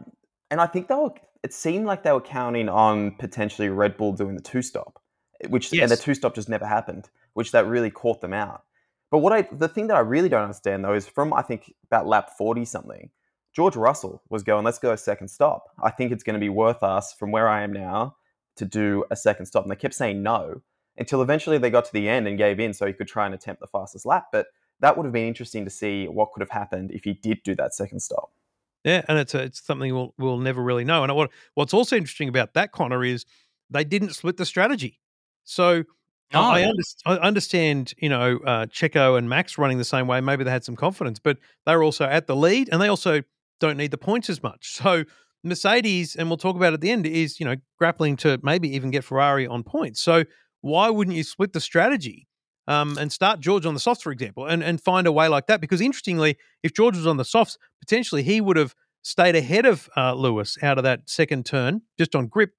and 0.49 0.61
I 0.61 0.67
think 0.67 0.87
they 0.87 0.95
were. 0.95 1.11
It 1.43 1.53
seemed 1.53 1.85
like 1.85 2.03
they 2.03 2.11
were 2.11 2.21
counting 2.21 2.67
on 2.67 3.11
potentially 3.11 3.69
Red 3.69 3.95
Bull 3.97 4.11
doing 4.11 4.35
the 4.35 4.41
two 4.41 4.61
stop, 4.61 5.01
which 5.49 5.71
yes. 5.71 5.83
and 5.83 5.91
the 5.91 6.01
two 6.01 6.13
stop 6.13 6.33
just 6.33 6.49
never 6.49 6.65
happened, 6.65 7.09
which 7.33 7.51
that 7.51 7.67
really 7.67 7.91
caught 7.91 8.21
them 8.21 8.33
out. 8.33 8.63
But 9.11 9.19
what 9.19 9.33
I 9.33 9.47
the 9.51 9.67
thing 9.67 9.87
that 9.87 9.97
I 9.97 10.01
really 10.01 10.29
don't 10.29 10.41
understand 10.41 10.83
though 10.83 10.93
is 10.93 11.07
from 11.07 11.33
I 11.33 11.41
think 11.41 11.73
about 11.85 12.07
lap 12.07 12.31
40 12.37 12.65
something, 12.65 13.09
George 13.55 13.75
Russell 13.75 14.21
was 14.29 14.43
going, 14.43 14.65
let's 14.65 14.79
go 14.79 14.91
a 14.91 14.97
second 14.97 15.29
stop. 15.29 15.65
I 15.81 15.91
think 15.91 16.11
it's 16.11 16.23
going 16.23 16.35
to 16.35 16.39
be 16.39 16.49
worth 16.49 16.83
us 16.83 17.13
from 17.13 17.31
where 17.31 17.47
I 17.47 17.63
am 17.63 17.71
now 17.71 18.15
to 18.57 18.65
do 18.65 19.05
a 19.11 19.15
second 19.15 19.45
stop. 19.45 19.63
And 19.63 19.71
they 19.71 19.75
kept 19.75 19.93
saying 19.93 20.21
no 20.21 20.61
until 20.97 21.21
eventually 21.21 21.57
they 21.57 21.69
got 21.69 21.85
to 21.85 21.93
the 21.93 22.09
end 22.09 22.27
and 22.27 22.37
gave 22.37 22.59
in 22.59 22.73
so 22.73 22.85
he 22.85 22.93
could 22.93 23.07
try 23.07 23.25
and 23.25 23.35
attempt 23.35 23.61
the 23.61 23.67
fastest 23.67 24.05
lap. 24.05 24.27
But 24.31 24.47
that 24.79 24.97
would 24.97 25.05
have 25.05 25.13
been 25.13 25.27
interesting 25.27 25.63
to 25.65 25.71
see 25.71 26.07
what 26.07 26.31
could 26.31 26.41
have 26.41 26.49
happened 26.49 26.91
if 26.91 27.03
he 27.03 27.13
did 27.13 27.41
do 27.43 27.55
that 27.55 27.73
second 27.73 27.99
stop. 27.99 28.31
Yeah, 28.83 29.03
and 29.07 29.17
it's 29.17 29.33
a, 29.33 29.43
it's 29.43 29.61
something 29.65 29.93
we'll 29.93 30.13
we'll 30.17 30.37
never 30.37 30.63
really 30.63 30.85
know. 30.85 31.03
And 31.03 31.13
what 31.15 31.31
what's 31.55 31.73
also 31.73 31.95
interesting 31.95 32.29
about 32.29 32.53
that 32.53 32.71
Connor 32.71 33.03
is 33.03 33.25
they 33.69 33.83
didn't 33.83 34.11
split 34.11 34.37
the 34.37 34.45
strategy. 34.45 34.99
So 35.43 35.83
I, 36.33 36.61
I, 36.61 36.67
under, 36.67 36.83
I 37.05 37.15
understand, 37.25 37.93
you 37.97 38.09
know, 38.09 38.39
uh, 38.45 38.65
Checo 38.67 39.17
and 39.17 39.29
Max 39.29 39.57
running 39.57 39.77
the 39.77 39.85
same 39.85 40.07
way. 40.07 40.21
Maybe 40.21 40.43
they 40.43 40.51
had 40.51 40.63
some 40.63 40.75
confidence, 40.75 41.19
but 41.19 41.37
they 41.65 41.75
were 41.75 41.83
also 41.83 42.05
at 42.05 42.27
the 42.27 42.35
lead, 42.35 42.69
and 42.71 42.81
they 42.81 42.87
also 42.87 43.21
don't 43.59 43.77
need 43.77 43.91
the 43.91 43.97
points 43.97 44.29
as 44.29 44.43
much. 44.43 44.75
So 44.75 45.03
Mercedes, 45.43 46.15
and 46.15 46.29
we'll 46.29 46.37
talk 46.37 46.55
about 46.55 46.73
at 46.73 46.81
the 46.81 46.91
end, 46.91 47.05
is 47.07 47.39
you 47.39 47.45
know 47.45 47.55
grappling 47.77 48.17
to 48.17 48.39
maybe 48.43 48.73
even 48.75 48.91
get 48.91 49.03
Ferrari 49.03 49.47
on 49.47 49.63
points. 49.63 50.01
So 50.01 50.23
why 50.67 50.89
wouldn't 50.89 51.15
you 51.17 51.23
split 51.23 51.53
the 51.53 51.61
strategy 51.61 52.27
um, 52.67 52.97
and 52.97 53.11
start 53.11 53.39
George 53.39 53.65
on 53.65 53.73
the 53.73 53.79
softs, 53.79 54.03
for 54.03 54.11
example, 54.11 54.45
and 54.45 54.63
and 54.63 54.81
find 54.81 55.07
a 55.07 55.11
way 55.11 55.27
like 55.27 55.47
that? 55.47 55.61
Because 55.61 55.81
interestingly, 55.81 56.37
if 56.63 56.73
George 56.73 56.95
was 56.95 57.07
on 57.07 57.17
the 57.17 57.25
softs, 57.25 57.57
potentially 57.81 58.23
he 58.23 58.41
would 58.41 58.57
have 58.57 58.75
stayed 59.03 59.35
ahead 59.35 59.65
of 59.65 59.89
uh, 59.95 60.13
Lewis 60.13 60.57
out 60.61 60.77
of 60.77 60.83
that 60.83 61.09
second 61.09 61.45
turn 61.45 61.81
just 61.97 62.15
on 62.15 62.27
grip, 62.27 62.51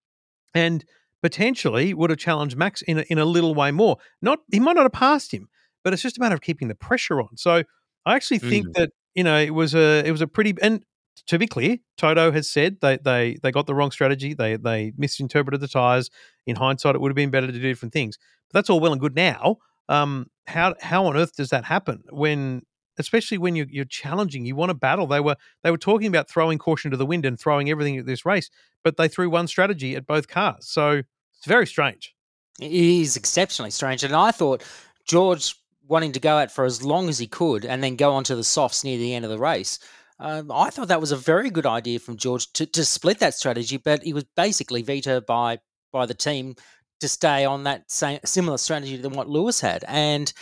and 0.55 0.85
potentially 1.23 1.95
would 1.95 2.11
have 2.11 2.19
challenged 2.19 2.57
Max 2.57 2.83
in 2.83 2.99
a, 2.99 3.05
in 3.11 3.19
a 3.19 3.25
little 3.25 3.55
way 3.55 3.71
more. 3.71 3.97
Not 4.23 4.41
he 4.50 4.61
might 4.61 4.77
not 4.77 4.85
have 4.85 4.93
passed 4.93 5.33
him, 5.33 5.49
but 5.85 5.93
it's 5.93 6.03
just 6.03 6.19
a 6.19 6.21
matter 6.21 6.35
of 6.35 6.41
keeping 6.41 6.69
the 6.69 6.75
pressure 6.75 7.21
on. 7.21 7.37
So 7.37 7.62
I 8.07 8.15
actually 8.15 8.38
think 8.38 8.67
Mm. 8.69 8.75
that 8.75 8.91
you 9.15 9.25
know 9.25 9.38
it 9.38 9.55
was 9.55 9.75
a 9.75 10.03
it 10.07 10.11
was 10.11 10.21
a 10.21 10.27
pretty 10.27 10.55
and 10.62 10.85
to 11.27 11.38
be 11.38 11.47
clear, 11.47 11.79
Toto 11.97 12.33
has 12.33 12.49
said 12.50 12.79
they 12.81 12.97
they 12.97 13.37
they 13.43 13.53
got 13.53 13.67
the 13.67 13.75
wrong 13.75 13.91
strategy. 13.91 14.35
They 14.35 14.57
they 14.57 14.93
misinterpreted 14.97 15.61
the 15.61 15.69
tires. 15.69 16.11
In 16.49 16.57
hindsight, 16.57 16.95
it 16.95 17.00
would 17.00 17.11
have 17.11 17.17
been 17.17 17.31
better 17.31 17.47
to 17.47 17.52
do 17.52 17.61
different 17.61 17.93
things. 17.93 18.19
But 18.49 18.59
that's 18.59 18.71
all 18.71 18.81
well 18.81 18.93
and 18.93 19.00
good 19.00 19.14
now. 19.14 19.59
Um, 19.88 20.31
how 20.47 20.75
how 20.81 21.07
on 21.07 21.17
earth 21.17 21.37
does 21.37 21.50
that 21.50 21.64
happen 21.64 22.02
when, 22.11 22.62
especially 22.99 23.38
when 23.38 23.55
you're, 23.55 23.67
you're 23.69 23.85
challenging, 23.85 24.47
you 24.47 24.57
want 24.57 24.71
to 24.71 24.75
battle? 24.75 25.07
They 25.07 25.21
were 25.21 25.37
they 25.62 25.71
were 25.71 25.78
talking 25.78 26.09
about 26.09 26.28
throwing 26.28 26.59
caution 26.59 26.90
to 26.90 26.97
the 26.97 27.07
wind 27.07 27.25
and 27.26 27.38
throwing 27.38 27.71
everything 27.71 27.99
at 27.99 28.07
this 28.07 28.25
race, 28.25 28.50
but 28.83 28.97
they 28.97 29.09
threw 29.09 29.28
one 29.31 29.47
strategy 29.47 29.95
at 29.95 30.07
both 30.07 30.26
cars. 30.28 30.67
So 30.67 31.02
it's 31.37 31.47
very 31.47 31.67
strange. 31.67 32.14
It 32.61 32.73
is 32.73 33.17
exceptionally 33.17 33.71
strange. 33.71 34.02
And 34.02 34.14
I 34.14 34.31
thought 34.33 34.64
George 35.07 35.55
wanting 35.87 36.12
to 36.12 36.21
go 36.21 36.37
out 36.37 36.50
for 36.50 36.64
as 36.64 36.83
long 36.83 37.09
as 37.09 37.19
he 37.19 37.26
could 37.26 37.64
and 37.64 37.83
then 37.83 37.97
go 37.97 38.12
onto 38.12 38.35
the 38.35 38.45
softs 38.45 38.85
near 38.85 38.99
the 38.99 39.14
end 39.14 39.25
of 39.25 39.31
the 39.31 39.38
race. 39.38 39.78
Um, 40.21 40.50
I 40.50 40.71
thought 40.71 40.88
that 40.88 41.00
was 41.00 41.12
a 41.12 41.17
very 41.17 41.49
good 41.49 41.67
idea 41.67 42.00
from 42.00 42.17
George 42.17 42.52
to, 42.55 42.67
to 42.67 42.85
split 42.85 43.21
that 43.21 43.35
strategy, 43.35 43.76
but 43.76 44.02
he 44.02 44.12
was 44.12 44.25
basically 44.37 44.83
vetoed 44.83 45.26
by 45.26 45.61
by 45.92 46.07
the 46.07 46.14
team 46.14 46.54
to 47.00 47.09
stay 47.09 47.45
on 47.45 47.64
that 47.64 47.90
same 47.90 48.18
similar 48.25 48.59
strategy 48.59 48.97
than 48.97 49.12
what 49.12 49.28
Lewis 49.28 49.61
had, 49.61 49.85
and 49.88 50.33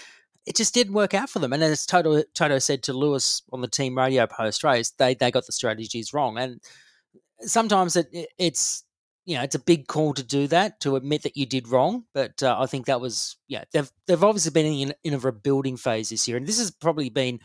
it 0.46 0.56
just 0.56 0.74
didn't 0.74 0.94
work 0.94 1.12
out 1.14 1.28
for 1.28 1.38
them. 1.38 1.52
And 1.52 1.62
as 1.62 1.86
Toto 1.86 2.22
Toto 2.34 2.58
said 2.58 2.82
to 2.84 2.92
Lewis 2.92 3.42
on 3.52 3.60
the 3.60 3.68
team 3.68 3.96
radio 3.96 4.26
post 4.26 4.64
race, 4.64 4.90
they 4.90 5.14
they 5.14 5.30
got 5.30 5.46
the 5.46 5.52
strategies 5.52 6.12
wrong, 6.12 6.38
and 6.38 6.60
sometimes 7.40 7.96
it, 7.96 8.08
it 8.12 8.28
it's 8.38 8.84
you 9.26 9.36
know 9.36 9.42
it's 9.42 9.54
a 9.54 9.60
big 9.60 9.88
call 9.88 10.14
to 10.14 10.22
do 10.22 10.46
that 10.46 10.80
to 10.80 10.96
admit 10.96 11.22
that 11.22 11.36
you 11.36 11.44
did 11.44 11.68
wrong 11.68 12.04
but 12.14 12.42
uh, 12.42 12.56
i 12.58 12.66
think 12.66 12.86
that 12.86 13.00
was 13.00 13.36
yeah 13.48 13.64
they've 13.72 13.90
they've 14.06 14.24
obviously 14.24 14.52
been 14.52 14.66
in, 14.66 14.94
in 15.04 15.14
a 15.14 15.18
rebuilding 15.18 15.76
phase 15.76 16.08
this 16.08 16.26
year 16.26 16.36
and 16.36 16.46
this 16.46 16.58
has 16.58 16.70
probably 16.70 17.10
been 17.10 17.38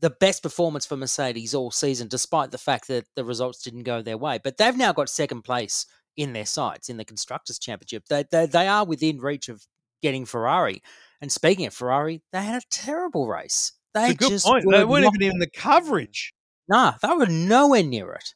the 0.00 0.10
best 0.10 0.42
performance 0.42 0.86
for 0.86 0.96
mercedes 0.96 1.54
all 1.54 1.70
season 1.70 2.08
despite 2.08 2.50
the 2.50 2.58
fact 2.58 2.88
that 2.88 3.04
the 3.16 3.24
results 3.24 3.62
didn't 3.62 3.82
go 3.82 4.00
their 4.00 4.16
way 4.16 4.38
but 4.42 4.56
they've 4.56 4.76
now 4.76 4.92
got 4.92 5.08
second 5.08 5.42
place 5.42 5.86
in 6.16 6.32
their 6.32 6.46
sights 6.46 6.88
in 6.88 6.96
the 6.96 7.04
constructors 7.04 7.58
championship 7.58 8.04
they 8.08 8.24
they, 8.30 8.46
they 8.46 8.68
are 8.68 8.84
within 8.84 9.18
reach 9.18 9.48
of 9.48 9.66
getting 10.02 10.24
ferrari 10.24 10.82
and 11.20 11.32
speaking 11.32 11.66
of 11.66 11.74
ferrari 11.74 12.22
they 12.32 12.42
had 12.42 12.62
a 12.62 12.66
terrible 12.70 13.26
race 13.28 13.72
they 13.94 14.10
It's 14.10 14.14
a 14.14 14.16
good 14.16 14.28
just 14.30 14.46
point. 14.46 14.64
were 14.66 14.72
They 14.72 14.84
weren't 14.84 15.06
even 15.14 15.22
in 15.32 15.38
the 15.38 15.50
coverage. 15.50 16.34
nah 16.68 16.94
they 17.02 17.08
were 17.08 17.26
nowhere 17.26 17.82
near 17.82 18.12
it 18.12 18.34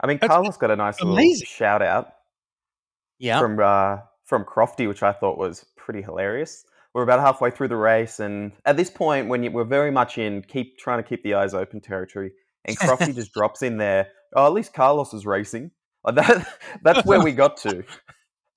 I 0.00 0.06
mean, 0.06 0.18
That's 0.20 0.28
Carlos 0.30 0.56
got 0.56 0.70
a 0.70 0.76
nice 0.76 1.00
little 1.00 1.34
shout 1.46 1.80
out 1.80 2.08
yeah 3.18 3.38
from 3.38 3.58
uh, 3.60 3.98
from 4.24 4.44
Crofty, 4.44 4.86
which 4.88 5.02
I 5.02 5.12
thought 5.12 5.38
was 5.38 5.64
pretty 5.76 6.02
hilarious. 6.02 6.64
We're 6.92 7.02
about 7.04 7.20
halfway 7.20 7.50
through 7.50 7.68
the 7.68 7.76
race, 7.76 8.20
and 8.20 8.52
at 8.66 8.76
this 8.76 8.90
point, 8.90 9.28
when 9.28 9.42
you, 9.44 9.50
we're 9.50 9.64
very 9.64 9.90
much 9.90 10.18
in 10.18 10.42
keep 10.42 10.78
trying 10.78 11.02
to 11.02 11.08
keep 11.08 11.22
the 11.22 11.34
eyes 11.34 11.54
open 11.54 11.80
territory, 11.80 12.32
and 12.64 12.76
Crofty 12.78 13.14
just 13.20 13.32
drops 13.32 13.62
in 13.62 13.78
there. 13.78 14.08
Oh, 14.34 14.46
at 14.46 14.52
least 14.52 14.74
Carlos 14.74 15.14
is 15.14 15.24
racing. 15.26 15.70
Like 16.04 16.14
that, 16.16 16.58
that's 16.82 17.04
where 17.04 17.20
we 17.20 17.32
got 17.32 17.56
to. 17.58 17.84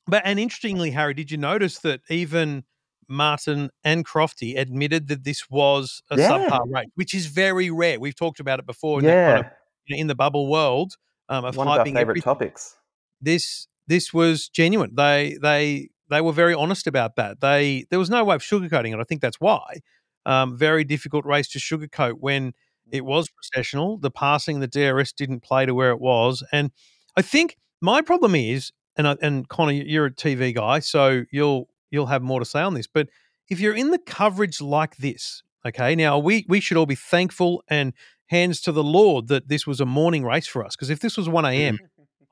But 0.08 0.22
and 0.25 0.39
interestingly, 0.39 0.92
Harry, 0.92 1.13
did 1.13 1.32
you 1.32 1.38
notice 1.38 1.80
that 1.80 2.01
even 2.10 2.63
Martin 3.10 3.70
and 3.84 4.06
Crofty 4.06 4.58
admitted 4.58 5.08
that 5.08 5.24
this 5.24 5.50
was 5.50 6.01
a 6.10 6.18
Yeah. 6.18 6.30
subpar 6.30 6.72
race, 6.72 6.88
which 6.96 7.13
is 7.13 7.27
very 7.27 7.70
rare. 7.70 8.00
We've 8.00 8.16
talked 8.16 8.39
about 8.39 8.60
it 8.60 8.66
before 8.66 9.00
in, 9.00 9.06
kind 9.06 9.18
Yeah, 9.18 9.39
of, 9.39 9.46
you 9.86 9.96
know, 9.96 10.01
in 10.01 10.08
the 10.08 10.16
bubble 10.16 10.50
world 10.50 10.96
um, 11.30 11.46
of 11.46 11.56
one 11.58 11.68
of 11.68 11.77
our 11.77 11.86
favorite 11.86 12.01
everything. 12.01 12.24
topics. 12.24 12.75
This 13.22 13.68
this 13.88 14.13
was 14.13 14.50
genuine. 14.50 14.96
They 14.96 15.38
they 15.42 15.89
they 16.10 16.22
were 16.22 16.34
very 16.34 16.54
honest 16.54 16.88
about 16.88 17.16
that. 17.16 17.42
They 17.42 17.86
there 17.89 18.00
was 18.00 18.10
no 18.10 18.24
way 18.24 18.36
of 18.36 18.42
sugarcoating 18.42 18.94
it. 18.94 19.00
I 19.00 19.04
think 19.04 19.22
that's 19.22 19.39
why. 19.39 19.80
Um, 20.25 20.58
very 20.58 20.84
difficult 20.84 21.25
race 21.25 21.48
to 21.50 21.60
sugarcoat 21.60 22.16
when 22.20 22.54
it 22.92 23.06
was 23.06 23.30
processional. 23.30 23.98
The 23.98 24.12
passing, 24.12 24.60
the 24.60 24.68
DRS 24.68 25.13
didn't 25.13 25.42
play 25.42 25.66
to 25.66 25.74
where 25.74 25.92
it 25.92 26.01
was, 26.01 26.44
and 26.51 26.72
I 27.17 27.24
think 27.24 27.57
my 27.81 28.01
problem 28.01 28.36
is, 28.36 28.71
and 28.95 29.07
I, 29.07 29.17
and 29.21 29.50
Connor, 29.50 29.74
you're 29.74 30.05
a 30.05 30.12
TV 30.12 30.53
guy, 30.53 30.79
so 30.79 31.24
you'll 31.31 31.67
you'll 31.89 32.05
have 32.05 32.21
more 32.21 32.39
to 32.39 32.45
say 32.45 32.62
on 32.62 32.75
this. 32.75 32.88
But 32.88 33.09
if 33.50 33.59
you're 33.59 33.75
in 33.75 33.91
the 33.91 33.97
coverage 33.97 34.62
like 34.62 34.97
this, 34.97 35.41
okay, 35.65 35.95
now 35.95 36.19
we 36.19 36.45
we 36.47 36.59
should 36.59 36.77
all 36.77 36.86
be 36.86 36.95
thankful 36.95 37.63
and 37.67 37.93
hands 38.27 38.62
to 38.62 38.71
the 38.71 38.83
Lord 38.83 39.27
that 39.29 39.50
this 39.50 39.65
was 39.65 39.81
a 39.81 39.86
morning 39.86 40.24
race 40.24 40.47
for 40.47 40.63
us. 40.63 40.75
Because 40.75 40.89
if 40.89 41.00
this 41.00 41.17
was 41.17 41.27
one 41.27 41.45
a.m., 41.45 41.79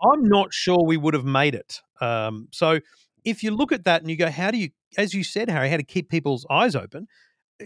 I'm 0.02 0.28
not 0.28 0.54
sure 0.54 0.84
we 0.84 0.98
would 0.98 1.14
have 1.14 1.26
made 1.26 1.56
it. 1.56 1.82
Um, 2.00 2.48
so 2.52 2.80
if 3.24 3.42
you 3.44 3.52
look 3.52 3.72
at 3.72 3.86
that 3.86 4.02
and 4.02 4.10
you 4.10 4.18
go, 4.18 4.30
how 4.30 4.52
do 4.52 4.58
you, 4.58 4.70
as 4.98 5.14
you 5.14 5.24
said, 5.24 5.50
Harry, 5.50 5.70
how 5.70 5.78
to 5.78 5.84
keep 5.84 6.10
people's 6.10 6.46
eyes 6.50 6.76
open? 6.76 7.08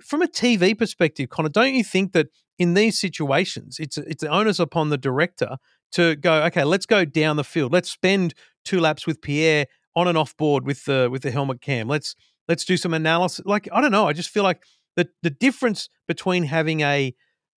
From 0.04 0.22
a 0.22 0.28
TV 0.28 0.78
perspective, 0.78 1.30
Connor, 1.30 1.50
don't 1.50 1.74
you 1.74 1.84
think 1.84 2.14
that 2.14 2.28
in 2.60 2.76
these 2.76 3.00
situations, 3.00 3.78
it's 3.80 3.98
it's 3.98 4.24
the 4.24 4.30
onus 4.30 4.60
upon 4.60 4.90
the 4.90 4.98
director 4.98 5.58
to 5.94 6.16
go, 6.16 6.44
okay, 6.44 6.64
let's 6.64 6.86
go 6.86 7.06
down 7.06 7.36
the 7.36 7.44
field. 7.44 7.72
Let's 7.72 7.90
spend 7.90 8.34
two 8.66 8.80
laps 8.80 9.08
with 9.08 9.22
Pierre 9.22 9.68
on 9.96 10.08
and 10.08 10.18
off 10.18 10.36
board 10.38 10.66
with 10.66 10.86
the 10.86 11.10
with 11.12 11.24
the 11.24 11.32
helmet 11.32 11.62
cam. 11.62 11.88
Let's 11.88 12.16
let's 12.48 12.66
do 12.66 12.78
some 12.78 12.94
analysis. 12.94 13.46
Like 13.46 13.68
I 13.72 13.82
don't 13.82 13.92
know, 13.92 14.08
I 14.08 14.14
just 14.14 14.30
feel 14.30 14.44
like 14.44 14.64
the 14.96 15.10
the 15.24 15.30
difference 15.30 15.90
between 16.08 16.44
having 16.44 16.82
a 16.82 17.14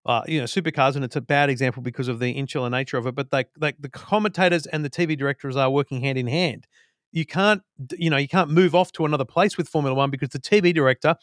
uh, 0.05 0.23
you 0.27 0.39
know, 0.39 0.45
supercars, 0.45 0.95
and 0.95 1.05
it's 1.05 1.15
a 1.15 1.21
bad 1.21 1.49
example 1.49 1.83
because 1.83 2.07
of 2.07 2.19
the 2.19 2.31
insular 2.31 2.69
nature 2.69 2.97
of 2.97 3.05
it. 3.05 3.15
But 3.15 3.27
like, 3.31 3.49
like 3.59 3.75
the 3.79 3.89
commentators 3.89 4.65
and 4.65 4.83
the 4.83 4.89
TV 4.89 5.17
directors 5.17 5.55
are 5.55 5.69
working 5.69 6.01
hand 6.01 6.17
in 6.17 6.27
hand. 6.27 6.65
You 7.11 7.25
can't, 7.25 7.61
you 7.97 8.09
know, 8.09 8.17
you 8.17 8.27
can't 8.27 8.49
move 8.49 8.73
off 8.73 8.91
to 8.93 9.05
another 9.05 9.25
place 9.25 9.57
with 9.57 9.67
Formula 9.67 9.95
One 9.95 10.09
because 10.09 10.29
the 10.29 10.39
TV 10.39 10.73
director 10.73 11.15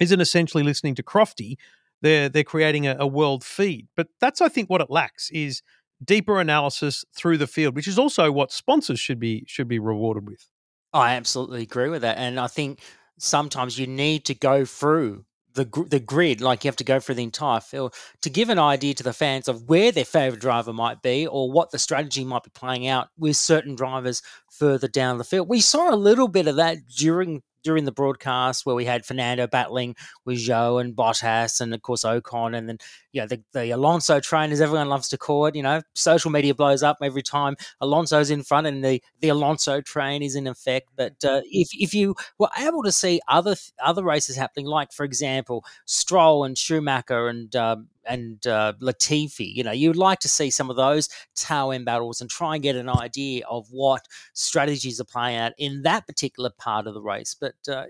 isn't 0.00 0.20
essentially 0.20 0.62
listening 0.62 0.94
to 0.94 1.02
Crofty. 1.02 1.56
They're 2.02 2.28
they're 2.28 2.44
creating 2.44 2.86
a, 2.86 2.96
a 2.98 3.06
world 3.06 3.44
feed. 3.44 3.88
But 3.96 4.08
that's, 4.20 4.40
I 4.40 4.48
think, 4.48 4.70
what 4.70 4.80
it 4.80 4.90
lacks 4.90 5.30
is 5.30 5.62
deeper 6.04 6.40
analysis 6.40 7.04
through 7.14 7.38
the 7.38 7.46
field, 7.46 7.74
which 7.74 7.88
is 7.88 7.98
also 7.98 8.30
what 8.30 8.52
sponsors 8.52 9.00
should 9.00 9.18
be 9.18 9.44
should 9.46 9.68
be 9.68 9.78
rewarded 9.78 10.28
with. 10.28 10.48
I 10.92 11.14
absolutely 11.14 11.62
agree 11.62 11.88
with 11.88 12.02
that, 12.02 12.18
and 12.18 12.38
I 12.38 12.46
think 12.46 12.80
sometimes 13.18 13.78
you 13.78 13.86
need 13.86 14.24
to 14.26 14.34
go 14.34 14.64
through 14.64 15.24
the 15.54 15.64
the 15.88 16.00
grid, 16.00 16.40
like 16.40 16.64
you 16.64 16.68
have 16.68 16.76
to 16.76 16.84
go 16.84 17.00
through 17.00 17.14
the 17.16 17.22
entire 17.22 17.60
field 17.60 17.94
to 18.22 18.30
give 18.30 18.48
an 18.48 18.58
idea 18.58 18.94
to 18.94 19.02
the 19.02 19.12
fans 19.12 19.48
of 19.48 19.68
where 19.68 19.92
their 19.92 20.04
favorite 20.04 20.40
driver 20.40 20.72
might 20.72 21.00
be 21.00 21.26
or 21.26 21.50
what 21.50 21.70
the 21.70 21.78
strategy 21.78 22.24
might 22.24 22.42
be 22.42 22.50
playing 22.50 22.86
out 22.86 23.08
with 23.18 23.36
certain 23.36 23.74
drivers 23.74 24.22
further 24.50 24.88
down 24.88 25.18
the 25.18 25.24
field. 25.24 25.48
We 25.48 25.60
saw 25.60 25.92
a 25.92 25.96
little 25.96 26.28
bit 26.28 26.48
of 26.48 26.56
that 26.56 26.78
during 26.88 27.42
during 27.64 27.84
the 27.84 27.92
broadcast 27.92 28.64
where 28.64 28.76
we 28.76 28.84
had 28.84 29.04
Fernando 29.04 29.46
battling 29.46 29.96
with 30.24 30.38
Zhou 30.38 30.80
and 30.80 30.94
Bottas 30.94 31.60
and 31.60 31.74
of 31.74 31.82
course 31.82 32.04
Ocon 32.04 32.56
and 32.56 32.68
then 32.68 32.78
you 33.12 33.20
know 33.20 33.26
the, 33.26 33.42
the 33.52 33.70
Alonso 33.70 34.20
train 34.20 34.52
as 34.52 34.60
everyone 34.60 34.88
loves 34.88 35.08
to 35.08 35.18
call 35.18 35.46
it. 35.46 35.56
You 35.56 35.62
know, 35.62 35.82
social 35.94 36.30
media 36.30 36.54
blows 36.54 36.82
up 36.82 36.98
every 37.02 37.22
time 37.22 37.56
Alonso's 37.80 38.30
in 38.30 38.42
front 38.42 38.66
and 38.66 38.84
the, 38.84 39.02
the 39.20 39.28
Alonso 39.28 39.80
train 39.80 40.22
is 40.22 40.36
in 40.36 40.46
effect. 40.46 40.90
But 40.96 41.24
uh, 41.24 41.40
if 41.44 41.68
if 41.72 41.94
you 41.94 42.14
were 42.38 42.50
able 42.58 42.82
to 42.82 42.92
see 42.92 43.20
other 43.28 43.56
other 43.82 44.04
races 44.04 44.36
happening, 44.36 44.66
like 44.66 44.92
for 44.92 45.04
example 45.04 45.64
Stroll 45.86 46.44
and 46.44 46.56
Schumacher 46.56 47.28
and 47.28 47.54
um, 47.56 47.88
and 48.06 48.46
uh, 48.46 48.74
Latifi, 48.80 49.52
you 49.54 49.62
know, 49.62 49.72
you'd 49.72 49.96
like 49.96 50.20
to 50.20 50.28
see 50.28 50.50
some 50.50 50.70
of 50.70 50.76
those 50.76 51.08
tail 51.34 51.72
end 51.72 51.84
battles 51.84 52.20
and 52.20 52.30
try 52.30 52.54
and 52.54 52.62
get 52.62 52.76
an 52.76 52.88
idea 52.88 53.44
of 53.48 53.66
what 53.70 54.06
strategies 54.32 55.00
are 55.00 55.04
playing 55.04 55.38
out 55.38 55.52
in 55.58 55.82
that 55.82 56.06
particular 56.06 56.50
part 56.58 56.86
of 56.86 56.94
the 56.94 57.02
race. 57.02 57.34
But 57.38 57.54
uh, 57.68 57.84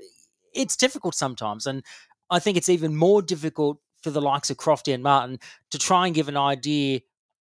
it's 0.53 0.77
difficult 0.77 1.15
sometimes, 1.15 1.67
and 1.67 1.83
I 2.31 2.39
think 2.39 2.57
it's 2.57 2.69
even 2.69 2.97
more 2.97 3.23
difficult 3.23 3.79
for 4.03 4.11
the 4.11 4.23
likes 4.23 4.51
of 4.51 4.59
Crofty 4.59 4.93
and 4.93 5.03
Martin 5.03 5.39
to 5.71 5.79
try 5.79 6.07
and 6.07 6.15
give 6.15 6.29
an 6.29 6.37
idea 6.37 7.01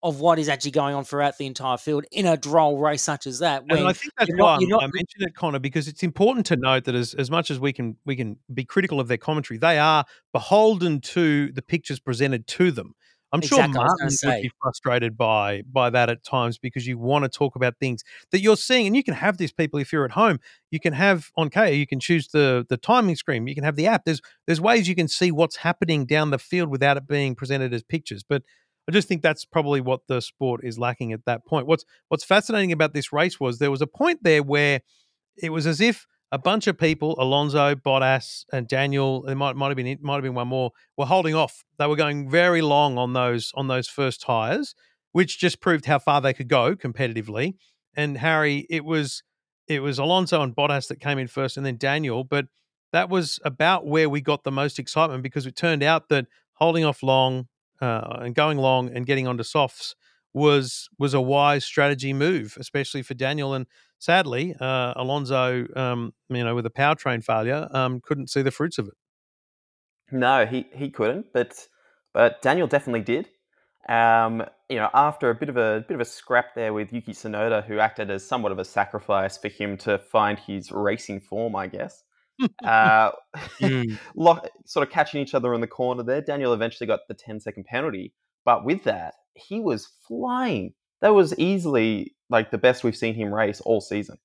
of 0.06 0.20
what 0.20 0.38
is 0.38 0.48
actually 0.48 0.70
going 0.70 0.94
on 0.94 1.04
throughout 1.04 1.36
the 1.36 1.46
entire 1.46 1.76
field 1.76 2.04
in 2.12 2.26
a 2.26 2.36
droll 2.36 2.78
race 2.78 3.02
such 3.02 3.26
as 3.26 3.40
that. 3.40 3.64
And 3.68 3.88
I 3.88 3.92
think 3.92 4.12
that's 4.16 4.30
not- 4.30 4.38
why 4.38 4.58
you're 4.60 4.70
not- 4.70 4.84
I 4.84 4.86
mentioned 4.86 5.26
it, 5.26 5.34
Connor, 5.34 5.58
because 5.58 5.88
it's 5.88 6.04
important 6.04 6.46
to 6.46 6.56
note 6.56 6.84
that 6.84 6.94
as, 6.94 7.12
as 7.14 7.28
much 7.28 7.50
as 7.50 7.58
we 7.58 7.72
can 7.72 7.96
we 8.06 8.14
can 8.14 8.36
be 8.54 8.64
critical 8.64 9.00
of 9.00 9.08
their 9.08 9.16
commentary, 9.18 9.58
they 9.58 9.78
are 9.78 10.04
beholden 10.32 11.00
to 11.00 11.50
the 11.52 11.60
pictures 11.62 11.98
presented 11.98 12.46
to 12.46 12.70
them. 12.70 12.94
I'm 13.32 13.40
Exactly, 13.40 13.74
sure 13.74 13.84
Martin 13.84 14.16
would 14.22 14.42
be 14.42 14.50
frustrated 14.62 15.16
by 15.16 15.62
by 15.62 15.90
that 15.90 16.08
at 16.08 16.22
times 16.22 16.58
because 16.58 16.86
you 16.86 16.96
want 16.96 17.24
to 17.24 17.28
talk 17.28 17.56
about 17.56 17.74
things 17.80 18.04
that 18.30 18.38
you're 18.38 18.56
seeing, 18.56 18.86
and 18.86 18.94
you 18.94 19.02
can 19.02 19.14
have 19.14 19.36
these 19.36 19.52
people 19.52 19.80
if 19.80 19.92
you're 19.92 20.04
at 20.04 20.12
home. 20.12 20.38
You 20.70 20.78
can 20.78 20.92
have 20.92 21.30
on 21.36 21.50
K, 21.50 21.74
you 21.74 21.88
can 21.88 21.98
choose 21.98 22.28
the 22.28 22.64
the 22.68 22.76
timing 22.76 23.16
screen, 23.16 23.48
you 23.48 23.56
can 23.56 23.64
have 23.64 23.74
the 23.74 23.88
app. 23.88 24.04
There's 24.04 24.20
there's 24.46 24.60
ways 24.60 24.88
you 24.88 24.94
can 24.94 25.08
see 25.08 25.32
what's 25.32 25.56
happening 25.56 26.06
down 26.06 26.30
the 26.30 26.38
field 26.38 26.68
without 26.70 26.96
it 26.96 27.08
being 27.08 27.34
presented 27.34 27.74
as 27.74 27.82
pictures. 27.82 28.22
But 28.22 28.44
I 28.88 28.92
just 28.92 29.08
think 29.08 29.22
that's 29.22 29.44
probably 29.44 29.80
what 29.80 30.00
the 30.06 30.20
sport 30.20 30.60
is 30.62 30.78
lacking 30.78 31.12
at 31.12 31.24
that 31.26 31.44
point. 31.44 31.66
What's 31.66 31.84
what's 32.08 32.24
fascinating 32.24 32.72
about 32.72 32.94
this 32.94 33.12
race 33.12 33.40
was 33.40 33.58
there 33.58 33.70
was 33.70 33.82
a 33.82 33.86
point 33.86 34.22
there 34.22 34.42
where 34.42 34.80
it 35.36 35.50
was 35.50 35.66
as 35.66 35.80
if 35.80 36.06
a 36.32 36.38
bunch 36.38 36.66
of 36.66 36.76
people, 36.76 37.14
Alonso, 37.18 37.74
Bottas, 37.74 38.44
and 38.52 38.66
Daniel, 38.66 39.26
it 39.26 39.34
might 39.34 39.56
might 39.56 39.68
have 39.68 39.76
been 39.76 39.98
might 40.02 40.14
have 40.14 40.22
been 40.22 40.34
one 40.34 40.48
more, 40.48 40.72
were 40.96 41.06
holding 41.06 41.34
off. 41.34 41.64
They 41.78 41.86
were 41.86 41.96
going 41.96 42.30
very 42.30 42.62
long 42.62 42.98
on 42.98 43.12
those 43.12 43.52
on 43.54 43.68
those 43.68 43.88
first 43.88 44.20
tires, 44.20 44.74
which 45.12 45.38
just 45.38 45.60
proved 45.60 45.86
how 45.86 45.98
far 45.98 46.20
they 46.20 46.34
could 46.34 46.48
go 46.48 46.74
competitively. 46.76 47.54
And 47.96 48.18
Harry, 48.18 48.66
it 48.70 48.84
was 48.84 49.22
it 49.68 49.80
was 49.80 49.98
Alonso 49.98 50.42
and 50.42 50.54
Bottas 50.54 50.88
that 50.88 51.00
came 51.00 51.18
in 51.18 51.28
first, 51.28 51.56
and 51.56 51.64
then 51.64 51.76
Daniel. 51.76 52.24
But 52.24 52.46
that 52.92 53.08
was 53.08 53.38
about 53.44 53.86
where 53.86 54.08
we 54.08 54.20
got 54.20 54.44
the 54.44 54.52
most 54.52 54.78
excitement 54.78 55.22
because 55.22 55.46
it 55.46 55.56
turned 55.56 55.82
out 55.82 56.08
that 56.08 56.26
holding 56.54 56.84
off 56.84 57.02
long 57.02 57.48
uh, 57.80 58.18
and 58.20 58.34
going 58.34 58.58
long 58.58 58.94
and 58.94 59.06
getting 59.06 59.26
onto 59.26 59.42
softs 59.42 59.94
was 60.32 60.88
was 60.98 61.14
a 61.14 61.20
wise 61.20 61.64
strategy 61.64 62.12
move, 62.12 62.56
especially 62.60 63.02
for 63.02 63.14
Daniel. 63.14 63.54
And 63.54 63.66
sadly, 63.98 64.54
uh, 64.60 64.92
Alonso, 64.96 65.66
um, 65.74 66.12
you 66.28 66.44
know, 66.44 66.54
with 66.54 66.66
a 66.66 66.70
powertrain 66.70 67.24
failure, 67.24 67.68
um, 67.70 68.00
couldn't 68.00 68.28
see 68.28 68.42
the 68.42 68.50
fruits 68.50 68.78
of 68.78 68.88
it. 68.88 68.94
No, 70.12 70.46
he, 70.46 70.66
he 70.72 70.90
couldn't, 70.90 71.32
but 71.32 71.66
but 72.12 72.42
Daniel 72.42 72.66
definitely 72.66 73.00
did. 73.00 73.28
Um, 73.88 74.44
you 74.68 74.76
know, 74.76 74.90
after 74.94 75.30
a 75.30 75.34
bit 75.34 75.48
of 75.48 75.56
a 75.56 75.84
bit 75.86 75.94
of 75.94 76.00
a 76.00 76.04
scrap 76.04 76.54
there 76.54 76.72
with 76.72 76.92
Yuki 76.92 77.12
Tsunoda, 77.12 77.64
who 77.64 77.78
acted 77.78 78.10
as 78.10 78.26
somewhat 78.26 78.52
of 78.52 78.58
a 78.58 78.64
sacrifice 78.64 79.38
for 79.38 79.48
him 79.48 79.76
to 79.78 79.98
find 79.98 80.38
his 80.38 80.70
racing 80.70 81.20
form, 81.20 81.56
I 81.56 81.66
guess. 81.66 82.02
Uh, 82.64 83.10
Mm. 83.60 83.98
lock, 84.16 84.48
sort 84.64 84.86
of 84.86 84.92
catching 84.92 85.20
each 85.20 85.34
other 85.34 85.54
in 85.54 85.60
the 85.60 85.66
corner 85.66 86.02
there. 86.02 86.20
Daniel 86.20 86.52
eventually 86.52 86.86
got 86.86 87.00
the 87.08 87.14
10 87.14 87.40
second 87.40 87.64
penalty, 87.64 88.12
but 88.44 88.64
with 88.64 88.84
that, 88.84 89.14
he 89.34 89.60
was 89.60 89.88
flying. 90.06 90.72
That 91.00 91.14
was 91.14 91.38
easily 91.38 92.14
like 92.30 92.50
the 92.50 92.58
best 92.58 92.84
we've 92.84 92.96
seen 92.96 93.14
him 93.14 93.32
race 93.32 93.60
all 93.60 93.80
season. 93.80 94.18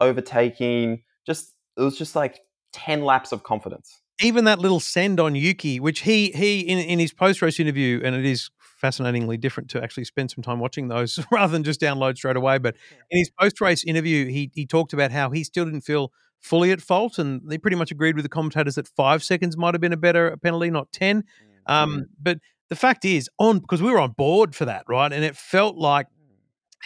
Overtaking, 0.00 1.02
just 1.26 1.52
it 1.76 1.82
was 1.82 1.98
just 1.98 2.16
like 2.16 2.40
10 2.72 3.04
laps 3.04 3.32
of 3.32 3.42
confidence. 3.42 4.00
Even 4.20 4.44
that 4.44 4.58
little 4.58 4.80
send 4.80 5.18
on 5.18 5.34
Yuki, 5.34 5.80
which 5.80 6.00
he 6.00 6.30
he 6.30 6.60
in, 6.60 6.78
in 6.78 6.98
his 6.98 7.12
post 7.12 7.42
race 7.42 7.58
interview, 7.58 8.00
and 8.04 8.14
it 8.14 8.24
is 8.24 8.50
fascinatingly 8.60 9.36
different 9.36 9.70
to 9.70 9.82
actually 9.82 10.04
spend 10.04 10.30
some 10.30 10.42
time 10.42 10.60
watching 10.60 10.88
those 10.88 11.18
rather 11.32 11.52
than 11.52 11.64
just 11.64 11.80
download 11.80 12.16
straight 12.16 12.36
away. 12.36 12.58
But 12.58 12.76
in 13.10 13.18
his 13.18 13.30
post 13.30 13.60
race 13.60 13.84
interview, 13.84 14.26
he 14.26 14.50
he 14.54 14.66
talked 14.66 14.92
about 14.92 15.10
how 15.10 15.30
he 15.30 15.42
still 15.42 15.64
didn't 15.64 15.82
feel 15.82 16.12
fully 16.44 16.70
at 16.70 16.80
fault, 16.80 17.18
and 17.18 17.40
they 17.46 17.56
pretty 17.56 17.76
much 17.76 17.90
agreed 17.90 18.16
with 18.16 18.24
the 18.24 18.28
commentators 18.28 18.74
that 18.74 18.86
five 18.86 19.24
seconds 19.24 19.56
might 19.56 19.74
have 19.74 19.80
been 19.80 19.94
a 19.94 19.96
better 19.96 20.36
penalty, 20.36 20.70
not 20.70 20.92
ten. 20.92 21.24
Um, 21.66 22.06
but 22.20 22.38
the 22.68 22.76
fact 22.76 23.04
is, 23.04 23.30
on 23.38 23.58
because 23.60 23.80
we 23.80 23.90
were 23.90 23.98
on 23.98 24.12
board 24.12 24.54
for 24.54 24.66
that, 24.66 24.84
right? 24.86 25.12
And 25.12 25.24
it 25.24 25.36
felt 25.36 25.76
like 25.76 26.06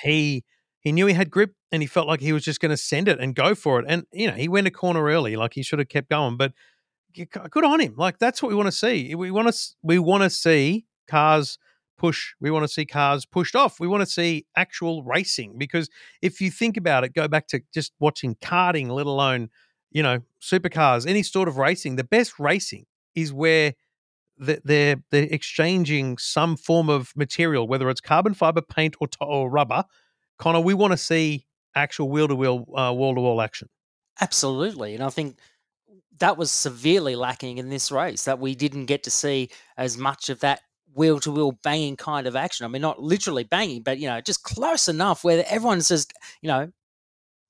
he 0.03 0.45
he 0.81 0.93
knew 0.93 1.07
he 1.07 1.15
had 1.15 1.31
grip, 1.31 1.55
and 1.73 1.83
he 1.83 1.87
felt 1.87 2.07
like 2.07 2.21
he 2.21 2.33
was 2.33 2.45
just 2.45 2.61
going 2.61 2.71
to 2.71 2.77
send 2.77 3.09
it 3.09 3.19
and 3.19 3.35
go 3.35 3.55
for 3.55 3.81
it. 3.81 3.87
And 3.89 4.05
you 4.13 4.29
know, 4.29 4.35
he 4.35 4.49
went 4.49 4.69
a 4.69 4.71
corner 4.71 5.05
early, 5.05 5.35
like 5.35 5.55
he 5.55 5.63
should 5.63 5.81
have 5.81 5.89
kept 5.89 6.09
going. 6.09 6.37
But 6.37 6.53
good 7.15 7.65
on 7.65 7.81
him. 7.81 7.95
Like 7.97 8.19
that's 8.19 8.41
what 8.43 8.51
we 8.51 8.55
want 8.55 8.69
to 8.69 8.73
see. 8.73 9.15
We 9.15 9.31
want 9.31 9.53
to 9.53 9.59
we 9.83 9.99
want 9.99 10.23
to 10.23 10.31
see 10.31 10.87
cars 11.09 11.59
push. 11.99 12.35
We 12.41 12.51
want 12.51 12.65
to 12.65 12.69
see 12.69 12.87
cars 12.87 13.27
pushed 13.27 13.55
off. 13.55 13.81
We 13.81 13.89
want 13.89 14.03
to 14.03 14.07
see 14.07 14.47
actual 14.57 15.03
racing 15.03 15.59
because 15.59 15.91
if 16.23 16.41
you 16.41 16.51
think 16.51 16.77
about 16.77 17.05
it, 17.05 17.13
go 17.13 17.29
back 17.29 17.49
to 17.49 17.61
just 17.75 17.93
watching 17.99 18.37
karting, 18.37 18.89
let 18.89 19.07
alone 19.07 19.51
you 19.91 20.03
know 20.03 20.21
supercars, 20.41 21.07
any 21.07 21.23
sort 21.23 21.49
of 21.49 21.57
racing. 21.59 21.97
The 21.97 22.05
best 22.05 22.39
racing 22.39 22.87
is 23.15 23.33
where 23.33 23.75
they're 24.39 24.97
they're 25.11 25.29
exchanging 25.31 26.19
some 26.19 26.57
form 26.57 26.89
of 26.89 27.13
material, 27.17 27.67
whether 27.67 27.91
it's 27.91 28.01
carbon 28.01 28.35
fiber, 28.35 28.63
paint, 28.63 28.97
or, 29.01 29.09
t- 29.09 29.17
or 29.21 29.51
rubber. 29.51 29.85
Connor, 30.39 30.61
we 30.61 30.75
want 30.75 30.93
to 30.93 30.97
see 30.97 31.47
actual 31.75 32.09
wheel 32.09 32.29
to 32.29 32.35
wheel, 32.35 32.65
uh, 32.77 32.93
wall 32.95 33.15
to 33.15 33.21
wall 33.21 33.43
action. 33.43 33.69
Absolutely. 34.21 34.95
And 34.95 35.03
I 35.03 35.11
think 35.11 35.39
that 36.19 36.37
was 36.37 36.51
severely 36.51 37.17
lacking 37.17 37.59
in 37.59 37.69
this 37.69 37.91
race, 37.91 38.25
that 38.25 38.39
we 38.39 38.55
didn't 38.55 38.87
get 38.87 39.03
to 39.05 39.11
see 39.11 39.51
as 39.77 39.97
much 39.97 40.29
of 40.29 40.41
that 40.41 40.61
wheel 40.95 41.21
to 41.21 41.31
wheel 41.31 41.53
banging 41.63 41.97
kind 41.97 42.27
of 42.27 42.37
action. 42.37 42.65
I 42.65 42.69
mean, 42.69 42.83
not 42.83 43.03
literally 43.03 43.45
banging, 43.45 43.83
but, 43.83 43.99
you 43.99 44.09
know, 44.09 44.21
just 44.21 44.43
close 44.43 44.89
enough 44.89 45.25
where 45.25 45.45
everyone's 45.49 45.89
just, 45.89 46.13
you 46.43 46.49
know, 46.49 46.71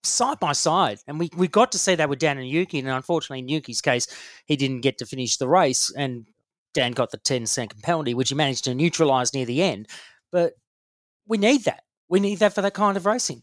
side 0.02 0.38
by 0.40 0.52
side. 0.52 0.98
And 1.06 1.18
we, 1.18 1.30
we 1.36 1.48
got 1.48 1.72
to 1.72 1.78
see 1.78 1.94
that 1.94 2.08
with 2.08 2.18
Dan 2.18 2.38
and 2.38 2.48
Yuki. 2.48 2.78
And 2.78 2.88
unfortunately, 2.88 3.40
in 3.40 3.48
Yuki's 3.48 3.80
case, 3.80 4.06
he 4.46 4.56
didn't 4.56 4.80
get 4.80 4.98
to 4.98 5.06
finish 5.06 5.36
the 5.36 5.48
race. 5.48 5.92
And 5.96 6.26
Dan 6.74 6.92
got 6.92 7.10
the 7.10 7.18
10 7.18 7.46
second 7.46 7.82
penalty, 7.82 8.14
which 8.14 8.28
he 8.28 8.34
managed 8.34 8.64
to 8.64 8.74
neutralize 8.74 9.34
near 9.34 9.46
the 9.46 9.62
end. 9.62 9.88
But 10.30 10.54
we 11.26 11.38
need 11.38 11.64
that. 11.64 11.84
We 12.08 12.20
need 12.20 12.38
that 12.38 12.54
for 12.54 12.62
that 12.62 12.74
kind 12.74 12.96
of 12.96 13.06
racing. 13.06 13.42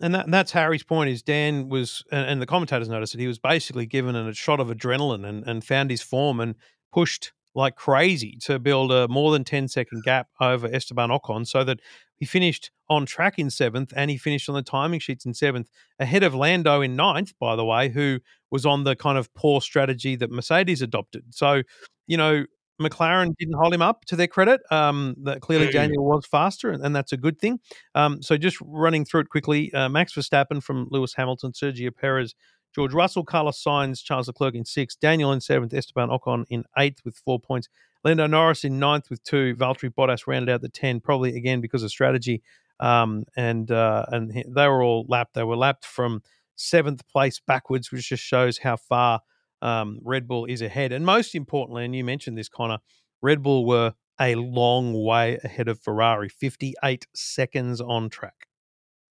and 0.00 0.14
that, 0.14 0.30
that's 0.30 0.52
Harry's 0.52 0.82
point. 0.82 1.10
Is 1.10 1.22
Dan 1.22 1.68
was, 1.68 2.04
and, 2.10 2.28
and 2.28 2.42
the 2.42 2.46
commentators 2.46 2.88
noticed 2.88 3.12
that 3.12 3.20
he 3.20 3.26
was 3.26 3.38
basically 3.38 3.86
given 3.86 4.14
a 4.16 4.32
shot 4.34 4.60
of 4.60 4.68
adrenaline 4.68 5.26
and, 5.26 5.44
and 5.46 5.64
found 5.64 5.90
his 5.90 6.02
form 6.02 6.40
and 6.40 6.54
pushed 6.92 7.32
like 7.54 7.76
crazy 7.76 8.38
to 8.42 8.58
build 8.58 8.92
a 8.92 9.08
more 9.08 9.32
than 9.32 9.44
10 9.44 9.68
second 9.68 10.02
gap 10.04 10.28
over 10.40 10.68
Esteban 10.72 11.10
Ocon, 11.10 11.46
so 11.46 11.64
that 11.64 11.80
he 12.16 12.26
finished 12.26 12.70
on 12.88 13.06
track 13.06 13.38
in 13.38 13.50
seventh 13.50 13.92
and 13.96 14.10
he 14.10 14.16
finished 14.16 14.48
on 14.48 14.54
the 14.54 14.62
timing 14.62 15.00
sheets 15.00 15.24
in 15.24 15.34
seventh, 15.34 15.68
ahead 15.98 16.22
of 16.22 16.34
Lando 16.34 16.80
in 16.80 16.96
ninth, 16.96 17.32
by 17.40 17.56
the 17.56 17.64
way, 17.64 17.88
who 17.88 18.20
was 18.50 18.66
on 18.66 18.84
the 18.84 18.94
kind 18.94 19.16
of 19.16 19.32
poor 19.34 19.60
strategy 19.60 20.16
that 20.16 20.30
Mercedes 20.30 20.82
adopted. 20.82 21.24
So, 21.30 21.62
you 22.06 22.16
know, 22.16 22.44
McLaren 22.80 23.36
didn't 23.38 23.54
hold 23.54 23.74
him 23.74 23.82
up 23.82 24.04
to 24.06 24.16
their 24.16 24.26
credit. 24.26 24.60
Um, 24.70 25.14
that 25.22 25.40
clearly 25.40 25.70
Daniel 25.70 26.04
was 26.04 26.26
faster, 26.26 26.70
and, 26.70 26.84
and 26.84 26.96
that's 26.96 27.12
a 27.12 27.16
good 27.16 27.38
thing. 27.38 27.60
Um, 27.94 28.22
so 28.22 28.36
just 28.36 28.56
running 28.62 29.04
through 29.04 29.20
it 29.20 29.28
quickly: 29.28 29.72
uh, 29.74 29.88
Max 29.88 30.14
Verstappen 30.14 30.62
from 30.62 30.88
Lewis 30.90 31.12
Hamilton, 31.14 31.52
Sergio 31.52 31.94
Perez, 31.94 32.34
George 32.74 32.92
Russell, 32.92 33.24
Carlos 33.24 33.62
Sainz, 33.62 34.02
Charles 34.02 34.28
Leclerc 34.28 34.54
in 34.54 34.64
sixth, 34.64 35.00
Daniel 35.00 35.32
in 35.32 35.40
seventh, 35.40 35.74
Esteban 35.74 36.08
Ocon 36.08 36.44
in 36.50 36.64
eighth 36.78 37.04
with 37.04 37.16
four 37.16 37.40
points, 37.40 37.68
Lando 38.04 38.26
Norris 38.26 38.64
in 38.64 38.78
ninth 38.78 39.10
with 39.10 39.22
two, 39.24 39.54
Valtteri 39.56 39.92
Bottas 39.92 40.26
rounded 40.26 40.52
out 40.52 40.62
the 40.62 40.68
ten, 40.68 41.00
probably 41.00 41.36
again 41.36 41.60
because 41.60 41.82
of 41.82 41.90
strategy. 41.90 42.42
Um, 42.78 43.24
and 43.36 43.70
uh, 43.70 44.06
and 44.08 44.30
they 44.30 44.66
were 44.66 44.82
all 44.82 45.04
lapped. 45.08 45.34
They 45.34 45.44
were 45.44 45.56
lapped 45.56 45.84
from 45.84 46.22
seventh 46.56 47.06
place 47.08 47.40
backwards, 47.46 47.92
which 47.92 48.08
just 48.08 48.22
shows 48.22 48.58
how 48.58 48.76
far 48.76 49.20
um, 49.62 49.98
Red 50.02 50.26
Bull 50.26 50.46
is 50.46 50.62
ahead. 50.62 50.92
And 50.92 51.04
most 51.04 51.34
importantly, 51.34 51.84
and 51.84 51.94
you 51.94 52.04
mentioned 52.04 52.38
this, 52.38 52.48
Connor, 52.48 52.78
Red 53.20 53.42
Bull 53.42 53.66
were 53.66 53.92
a 54.20 54.34
long 54.34 54.92
way 55.04 55.38
ahead 55.44 55.68
of 55.68 55.80
Ferrari, 55.80 56.28
58 56.28 57.06
seconds 57.14 57.80
on 57.80 58.10
track. 58.10 58.46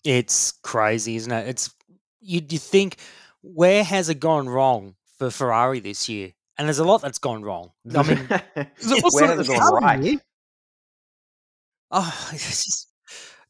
It's 0.03 0.53
crazy, 0.63 1.15
isn't 1.15 1.31
it? 1.31 1.47
It's 1.47 1.73
you. 2.21 2.41
You 2.47 2.57
think 2.57 2.97
where 3.41 3.83
has 3.83 4.09
it 4.09 4.19
gone 4.19 4.49
wrong 4.49 4.95
for 5.17 5.29
Ferrari 5.29 5.79
this 5.79 6.09
year? 6.09 6.33
And 6.57 6.67
there's 6.67 6.79
a 6.79 6.85
lot 6.85 7.01
that's 7.01 7.19
gone 7.19 7.41
wrong. 7.43 7.71
I 7.95 8.03
mean, 8.03 8.27
where 9.11 9.27
has 9.27 9.47
it 9.47 9.47
gone 9.47 9.83
right? 9.83 10.19
oh, 11.91 12.29
it's 12.33 12.65
just 12.65 12.87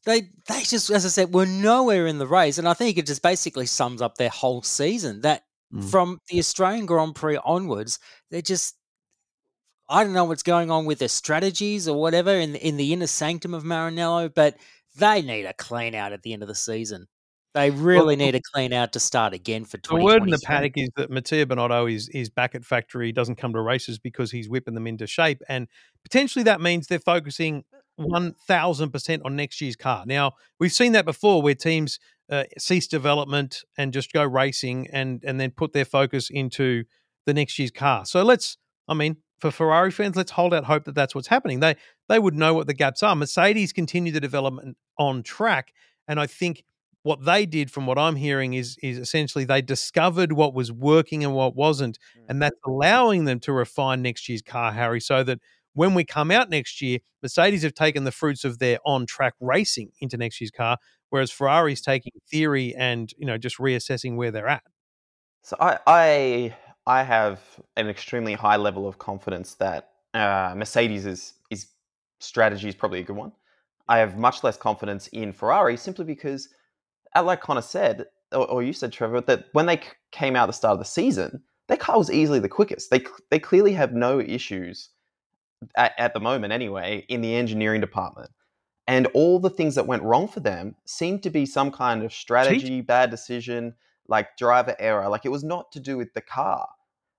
they 0.06 0.22
they 0.48 0.62
just, 0.62 0.90
as 0.90 1.04
I 1.04 1.08
said, 1.08 1.34
were 1.34 1.46
nowhere 1.46 2.06
in 2.06 2.18
the 2.18 2.26
race, 2.26 2.58
and 2.58 2.68
I 2.68 2.74
think 2.74 2.96
it 2.96 3.06
just 3.06 3.22
basically 3.22 3.66
sums 3.66 4.00
up 4.00 4.16
their 4.16 4.30
whole 4.30 4.62
season. 4.62 5.22
That 5.22 5.44
Mm. 5.72 5.88
from 5.88 6.18
the 6.28 6.40
Australian 6.40 6.84
Grand 6.84 7.14
Prix 7.14 7.38
onwards, 7.44 8.00
they're 8.30 8.42
just. 8.42 8.74
I 9.88 10.02
don't 10.04 10.12
know 10.12 10.24
what's 10.24 10.42
going 10.42 10.70
on 10.70 10.84
with 10.84 10.98
their 11.00 11.08
strategies 11.08 11.86
or 11.88 12.00
whatever 12.00 12.30
in 12.30 12.52
the, 12.52 12.66
in 12.66 12.76
the 12.76 12.92
inner 12.92 13.06
sanctum 13.08 13.54
of 13.54 13.64
Maranello, 13.64 14.32
but 14.32 14.56
they 14.96 15.20
need 15.22 15.44
a 15.46 15.52
clean 15.52 15.94
out 15.94 16.12
at 16.12 16.22
the 16.22 16.32
end 16.32 16.42
of 16.42 16.48
the 16.48 16.54
season. 16.54 17.06
They 17.52 17.70
really 17.70 18.14
need 18.14 18.36
a 18.36 18.40
clean 18.54 18.72
out 18.72 18.92
to 18.92 19.00
start 19.00 19.34
again 19.34 19.64
for 19.64 19.76
The 19.78 19.96
word 19.96 20.22
in 20.22 20.30
the 20.30 20.38
paddock 20.44 20.74
is 20.76 20.88
that 20.96 21.10
Mattia 21.10 21.46
Binotto 21.46 21.92
is 21.92 22.08
is 22.10 22.30
back 22.30 22.54
at 22.54 22.64
factory. 22.64 23.10
Doesn't 23.10 23.36
come 23.36 23.52
to 23.54 23.60
races 23.60 23.98
because 23.98 24.30
he's 24.30 24.48
whipping 24.48 24.74
them 24.74 24.86
into 24.86 25.06
shape, 25.06 25.42
and 25.48 25.66
potentially 26.04 26.44
that 26.44 26.60
means 26.60 26.86
they're 26.86 27.00
focusing 27.00 27.64
one 27.96 28.34
thousand 28.46 28.90
percent 28.92 29.22
on 29.24 29.34
next 29.34 29.60
year's 29.60 29.74
car. 29.74 30.04
Now 30.06 30.34
we've 30.60 30.72
seen 30.72 30.92
that 30.92 31.04
before, 31.04 31.42
where 31.42 31.56
teams 31.56 31.98
uh, 32.30 32.44
cease 32.56 32.86
development 32.86 33.64
and 33.76 33.92
just 33.92 34.12
go 34.12 34.24
racing, 34.24 34.86
and 34.92 35.20
and 35.24 35.40
then 35.40 35.50
put 35.50 35.72
their 35.72 35.84
focus 35.84 36.30
into 36.30 36.84
the 37.26 37.34
next 37.34 37.58
year's 37.58 37.72
car. 37.72 38.06
So 38.06 38.22
let's, 38.22 38.58
I 38.86 38.94
mean, 38.94 39.16
for 39.40 39.50
Ferrari 39.50 39.90
fans, 39.90 40.14
let's 40.14 40.30
hold 40.30 40.54
out 40.54 40.64
hope 40.64 40.84
that 40.84 40.94
that's 40.94 41.16
what's 41.16 41.28
happening. 41.28 41.58
They 41.58 41.74
they 42.08 42.20
would 42.20 42.36
know 42.36 42.54
what 42.54 42.68
the 42.68 42.74
gaps 42.74 43.02
are. 43.02 43.16
Mercedes 43.16 43.72
continue 43.72 44.12
the 44.12 44.20
development 44.20 44.76
on 44.98 45.24
track, 45.24 45.72
and 46.06 46.20
I 46.20 46.28
think 46.28 46.62
what 47.02 47.24
they 47.24 47.46
did 47.46 47.70
from 47.70 47.86
what 47.86 47.98
I'm 47.98 48.16
hearing 48.16 48.54
is 48.54 48.76
is 48.82 48.98
essentially 48.98 49.44
they 49.44 49.62
discovered 49.62 50.32
what 50.32 50.54
was 50.54 50.70
working 50.70 51.24
and 51.24 51.34
what 51.34 51.56
wasn't, 51.56 51.98
and 52.28 52.42
that's 52.42 52.58
allowing 52.66 53.24
them 53.24 53.40
to 53.40 53.52
refine 53.52 54.02
next 54.02 54.28
year's 54.28 54.42
car, 54.42 54.72
Harry, 54.72 55.00
so 55.00 55.22
that 55.24 55.38
when 55.74 55.94
we 55.94 56.04
come 56.04 56.30
out 56.30 56.50
next 56.50 56.82
year, 56.82 56.98
Mercedes 57.22 57.62
have 57.62 57.74
taken 57.74 58.04
the 58.04 58.12
fruits 58.12 58.44
of 58.44 58.58
their 58.58 58.78
on 58.84 59.06
track 59.06 59.34
racing 59.40 59.92
into 60.00 60.16
next 60.16 60.40
year's 60.40 60.50
car, 60.50 60.76
whereas 61.10 61.30
Ferrari's 61.30 61.80
taking 61.80 62.12
theory 62.30 62.74
and 62.76 63.12
you 63.16 63.26
know 63.26 63.38
just 63.38 63.58
reassessing 63.58 64.16
where 64.16 64.30
they're 64.30 64.48
at. 64.48 64.62
So 65.42 65.56
I 65.60 65.78
I 65.86 66.56
I 66.86 67.02
have 67.02 67.40
an 67.76 67.88
extremely 67.88 68.34
high 68.34 68.56
level 68.56 68.86
of 68.86 68.98
confidence 68.98 69.54
that 69.54 69.90
uh, 70.14 70.54
Mercedes 70.56 71.06
is 71.06 71.34
is 71.50 71.68
strategy 72.18 72.68
is 72.68 72.74
probably 72.74 73.00
a 73.00 73.04
good 73.04 73.16
one. 73.16 73.32
I 73.88 73.98
have 73.98 74.16
much 74.16 74.44
less 74.44 74.56
confidence 74.56 75.08
in 75.08 75.32
Ferrari 75.32 75.76
simply 75.76 76.04
because, 76.04 76.48
like 77.18 77.40
Connor 77.40 77.62
said, 77.62 78.06
or, 78.32 78.48
or 78.48 78.62
you 78.62 78.72
said, 78.72 78.92
Trevor, 78.92 79.20
that 79.22 79.46
when 79.52 79.66
they 79.66 79.80
came 80.12 80.36
out 80.36 80.44
at 80.44 80.46
the 80.46 80.52
start 80.52 80.74
of 80.74 80.78
the 80.78 80.84
season, 80.84 81.42
their 81.68 81.76
car 81.76 81.98
was 81.98 82.10
easily 82.10 82.38
the 82.38 82.48
quickest. 82.48 82.90
They 82.90 83.04
they 83.30 83.38
clearly 83.38 83.72
have 83.72 83.92
no 83.92 84.20
issues 84.20 84.90
at, 85.76 85.92
at 85.98 86.14
the 86.14 86.20
moment, 86.20 86.52
anyway, 86.52 87.04
in 87.08 87.20
the 87.20 87.34
engineering 87.34 87.80
department. 87.80 88.30
And 88.86 89.06
all 89.14 89.38
the 89.38 89.50
things 89.50 89.74
that 89.76 89.86
went 89.86 90.02
wrong 90.02 90.26
for 90.26 90.40
them 90.40 90.74
seemed 90.84 91.22
to 91.22 91.30
be 91.30 91.46
some 91.46 91.70
kind 91.70 92.02
of 92.02 92.12
strategy, 92.12 92.80
bad 92.80 93.10
decision, 93.10 93.74
like 94.08 94.36
driver 94.36 94.74
error. 94.78 95.08
Like 95.08 95.24
it 95.24 95.30
was 95.30 95.44
not 95.44 95.70
to 95.72 95.80
do 95.80 95.96
with 95.96 96.12
the 96.14 96.20
car. 96.20 96.68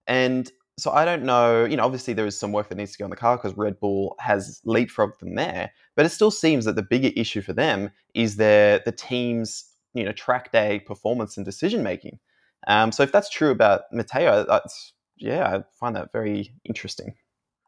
And 0.07 0.51
so 0.77 0.91
I 0.91 1.05
don't 1.05 1.23
know, 1.23 1.63
you 1.63 1.77
know, 1.77 1.85
obviously 1.85 2.13
there 2.13 2.25
is 2.25 2.37
some 2.37 2.51
work 2.51 2.69
that 2.69 2.77
needs 2.77 2.91
to 2.93 2.97
go 2.97 3.03
on 3.05 3.09
the 3.09 3.15
car 3.15 3.37
because 3.37 3.55
Red 3.55 3.79
Bull 3.79 4.15
has 4.19 4.61
leapfrogged 4.65 5.19
them 5.19 5.35
there, 5.35 5.71
but 5.95 6.05
it 6.05 6.09
still 6.09 6.31
seems 6.31 6.65
that 6.65 6.75
the 6.75 6.81
bigger 6.81 7.11
issue 7.15 7.41
for 7.41 7.53
them 7.53 7.91
is 8.15 8.37
their 8.37 8.79
the 8.83 8.91
team's, 8.91 9.65
you 9.93 10.03
know, 10.03 10.11
track 10.11 10.51
day 10.51 10.79
performance 10.79 11.37
and 11.37 11.45
decision 11.45 11.83
making. 11.83 12.19
Um, 12.67 12.91
so 12.91 13.03
if 13.03 13.11
that's 13.11 13.29
true 13.29 13.51
about 13.51 13.81
Mateo, 13.91 14.45
that's 14.47 14.93
yeah, 15.17 15.47
I 15.47 15.63
find 15.79 15.95
that 15.95 16.11
very 16.11 16.53
interesting. 16.65 17.15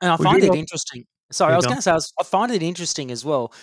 And 0.01 0.11
I 0.11 0.17
find 0.17 0.43
it 0.43 0.53
interesting. 0.53 1.05
Sorry, 1.31 1.53
I 1.53 1.57
was 1.57 1.65
going 1.65 1.77
to 1.77 1.81
say 1.81 1.91
I, 1.91 1.95
was, 1.95 2.13
I 2.19 2.23
find 2.23 2.51
it 2.51 2.61
interesting 2.61 3.09
as 3.09 3.23
well 3.23 3.53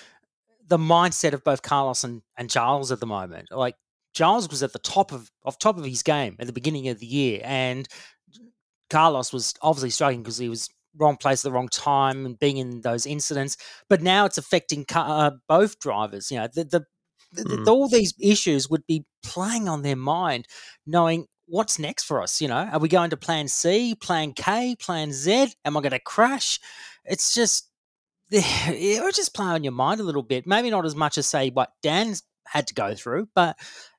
the 0.70 0.78
mindset 0.78 1.34
of 1.34 1.44
both 1.44 1.62
Carlos 1.62 2.04
and, 2.04 2.22
and 2.38 2.48
Charles 2.48 2.90
at 2.90 3.00
the 3.00 3.06
moment. 3.06 3.48
Like 3.50 3.74
Charles 4.14 4.48
was 4.48 4.62
at 4.62 4.72
the 4.72 4.78
top 4.78 5.12
of, 5.12 5.30
of 5.44 5.58
top 5.58 5.76
of 5.76 5.84
his 5.84 6.02
game 6.02 6.36
at 6.38 6.46
the 6.46 6.52
beginning 6.52 6.88
of 6.88 7.00
the 7.00 7.06
year, 7.06 7.40
and 7.44 7.86
Carlos 8.88 9.32
was 9.32 9.52
obviously 9.60 9.90
struggling 9.90 10.22
because 10.22 10.38
he 10.38 10.48
was 10.48 10.70
wrong 10.96 11.16
place 11.16 11.44
at 11.44 11.50
the 11.50 11.52
wrong 11.52 11.68
time 11.68 12.24
and 12.24 12.38
being 12.38 12.56
in 12.56 12.80
those 12.80 13.04
incidents. 13.04 13.56
But 13.88 14.00
now 14.00 14.24
it's 14.24 14.38
affecting 14.38 14.86
uh, 14.94 15.32
both 15.48 15.78
drivers. 15.80 16.30
You 16.30 16.38
know, 16.38 16.48
the, 16.52 16.64
the, 16.64 16.84
the, 17.32 17.44
mm. 17.44 17.66
all 17.66 17.88
these 17.88 18.14
issues 18.20 18.68
would 18.68 18.86
be 18.86 19.04
playing 19.22 19.68
on 19.68 19.82
their 19.82 19.96
mind, 19.96 20.46
knowing 20.86 21.26
what's 21.46 21.78
next 21.78 22.04
for 22.04 22.22
us. 22.22 22.40
You 22.40 22.48
know, 22.48 22.68
are 22.72 22.78
we 22.78 22.88
going 22.88 23.10
to 23.10 23.16
Plan 23.16 23.48
C, 23.48 23.94
Plan 23.94 24.32
K, 24.32 24.76
Plan 24.78 25.12
Z? 25.12 25.52
Am 25.64 25.76
I 25.76 25.80
going 25.80 25.90
to 25.90 26.00
crash? 26.00 26.58
It's 27.04 27.34
just 27.34 27.68
it 28.30 29.02
would 29.02 29.14
just 29.14 29.34
play 29.34 29.46
on 29.46 29.64
your 29.64 29.72
mind 29.72 30.00
a 30.00 30.04
little 30.04 30.22
bit. 30.22 30.46
Maybe 30.46 30.70
not 30.70 30.86
as 30.86 30.94
much 30.94 31.18
as 31.18 31.26
say 31.26 31.50
what 31.50 31.72
Dan's 31.82 32.22
had 32.46 32.66
to 32.68 32.74
go 32.74 32.94
through, 32.94 33.28
but 33.34 33.56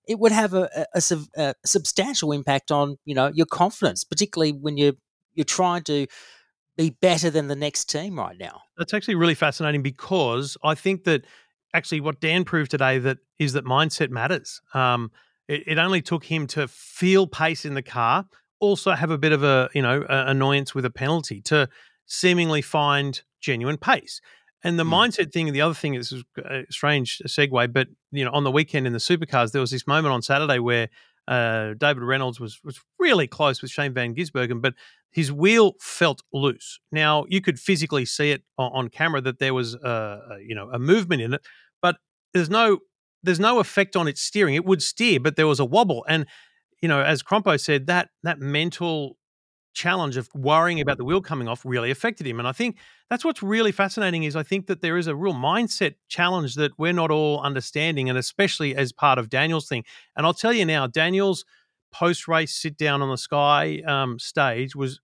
it 0.07 0.19
would 0.19 0.31
have 0.31 0.53
a, 0.53 0.69
a, 0.93 1.01
a, 1.37 1.41
a, 1.41 1.53
substantial 1.65 2.31
impact 2.31 2.71
on 2.71 2.97
you 3.05 3.13
know 3.13 3.31
your 3.33 3.45
confidence, 3.45 4.03
particularly 4.03 4.53
when 4.53 4.77
you're 4.77 4.93
you're 5.33 5.45
trying 5.45 5.83
to 5.83 6.07
be 6.77 6.91
better 7.01 7.29
than 7.29 7.47
the 7.47 7.55
next 7.55 7.89
team 7.89 8.17
right 8.17 8.37
now. 8.37 8.61
That's 8.77 8.93
actually 8.93 9.15
really 9.15 9.35
fascinating 9.35 9.81
because 9.81 10.57
I 10.63 10.75
think 10.75 11.03
that 11.03 11.25
actually 11.73 12.01
what 12.01 12.19
Dan 12.19 12.43
proved 12.43 12.71
today 12.71 12.99
that 12.99 13.17
is 13.39 13.53
that 13.53 13.65
mindset 13.65 14.09
matters. 14.09 14.61
Um, 14.73 15.11
it, 15.47 15.63
it, 15.67 15.77
only 15.77 16.01
took 16.01 16.23
him 16.23 16.47
to 16.47 16.67
feel 16.67 17.27
pace 17.27 17.65
in 17.65 17.73
the 17.73 17.81
car, 17.81 18.25
also 18.59 18.91
have 18.91 19.11
a 19.11 19.17
bit 19.17 19.31
of 19.31 19.43
a 19.43 19.69
you 19.73 19.81
know 19.81 20.05
annoyance 20.09 20.75
with 20.75 20.85
a 20.85 20.89
penalty 20.89 21.41
to 21.43 21.67
seemingly 22.05 22.61
find 22.61 23.21
genuine 23.39 23.77
pace. 23.77 24.21
And 24.63 24.77
the 24.77 24.83
mm. 24.83 24.91
mindset 24.91 25.31
thing, 25.31 25.47
and 25.47 25.55
the 25.55 25.61
other 25.61 25.73
thing 25.73 25.95
is 25.95 26.13
a 26.37 26.63
strange 26.69 27.21
segue, 27.27 27.73
but 27.73 27.87
you 28.11 28.23
know, 28.23 28.31
on 28.31 28.43
the 28.43 28.51
weekend 28.51 28.85
in 28.85 28.93
the 28.93 28.99
supercars, 28.99 29.51
there 29.51 29.61
was 29.61 29.71
this 29.71 29.87
moment 29.87 30.13
on 30.13 30.21
Saturday 30.21 30.59
where 30.59 30.89
uh, 31.27 31.73
David 31.77 32.03
Reynolds 32.03 32.39
was 32.39 32.59
was 32.63 32.79
really 32.99 33.27
close 33.27 33.61
with 33.61 33.71
Shane 33.71 33.93
Van 33.93 34.15
Gisbergen, 34.15 34.61
but 34.61 34.73
his 35.11 35.31
wheel 35.31 35.75
felt 35.79 36.21
loose. 36.33 36.79
Now 36.91 37.25
you 37.29 37.41
could 37.41 37.59
physically 37.59 38.05
see 38.05 38.31
it 38.31 38.43
on, 38.57 38.71
on 38.73 38.89
camera 38.89 39.21
that 39.21 39.39
there 39.39 39.53
was 39.53 39.75
a, 39.75 39.79
a, 39.87 40.37
you 40.45 40.55
know 40.55 40.69
a 40.71 40.79
movement 40.79 41.21
in 41.21 41.33
it, 41.33 41.41
but 41.81 41.97
there's 42.33 42.49
no 42.49 42.79
there's 43.23 43.39
no 43.39 43.59
effect 43.59 43.95
on 43.95 44.07
its 44.07 44.21
steering. 44.21 44.55
It 44.55 44.65
would 44.65 44.81
steer, 44.81 45.19
but 45.19 45.35
there 45.35 45.47
was 45.47 45.59
a 45.59 45.65
wobble, 45.65 46.05
and 46.07 46.25
you 46.81 46.87
know, 46.87 47.01
as 47.01 47.21
Crompo 47.21 47.59
said, 47.59 47.87
that 47.87 48.09
that 48.23 48.39
mental 48.39 49.17
challenge 49.73 50.17
of 50.17 50.29
worrying 50.33 50.81
about 50.81 50.97
the 50.97 51.05
wheel 51.05 51.21
coming 51.21 51.47
off 51.47 51.63
really 51.65 51.91
affected 51.91 52.27
him. 52.27 52.39
And 52.39 52.47
I 52.47 52.51
think 52.51 52.77
that's 53.09 53.23
what's 53.23 53.41
really 53.41 53.71
fascinating 53.71 54.23
is 54.23 54.35
I 54.35 54.43
think 54.43 54.67
that 54.67 54.81
there 54.81 54.97
is 54.97 55.07
a 55.07 55.15
real 55.15 55.33
mindset 55.33 55.95
challenge 56.07 56.55
that 56.55 56.71
we're 56.77 56.93
not 56.93 57.11
all 57.11 57.41
understanding, 57.41 58.09
and 58.09 58.17
especially 58.17 58.75
as 58.75 58.91
part 58.91 59.17
of 59.17 59.29
Daniel's 59.29 59.67
thing. 59.67 59.83
And 60.15 60.25
I'll 60.25 60.33
tell 60.33 60.53
you 60.53 60.65
now, 60.65 60.87
Daniel's 60.87 61.45
post 61.91 62.27
race 62.27 62.53
sit 62.53 62.77
down 62.77 63.01
on 63.01 63.09
the 63.09 63.17
Sky 63.17 63.81
um, 63.85 64.19
stage 64.19 64.75
was 64.75 64.99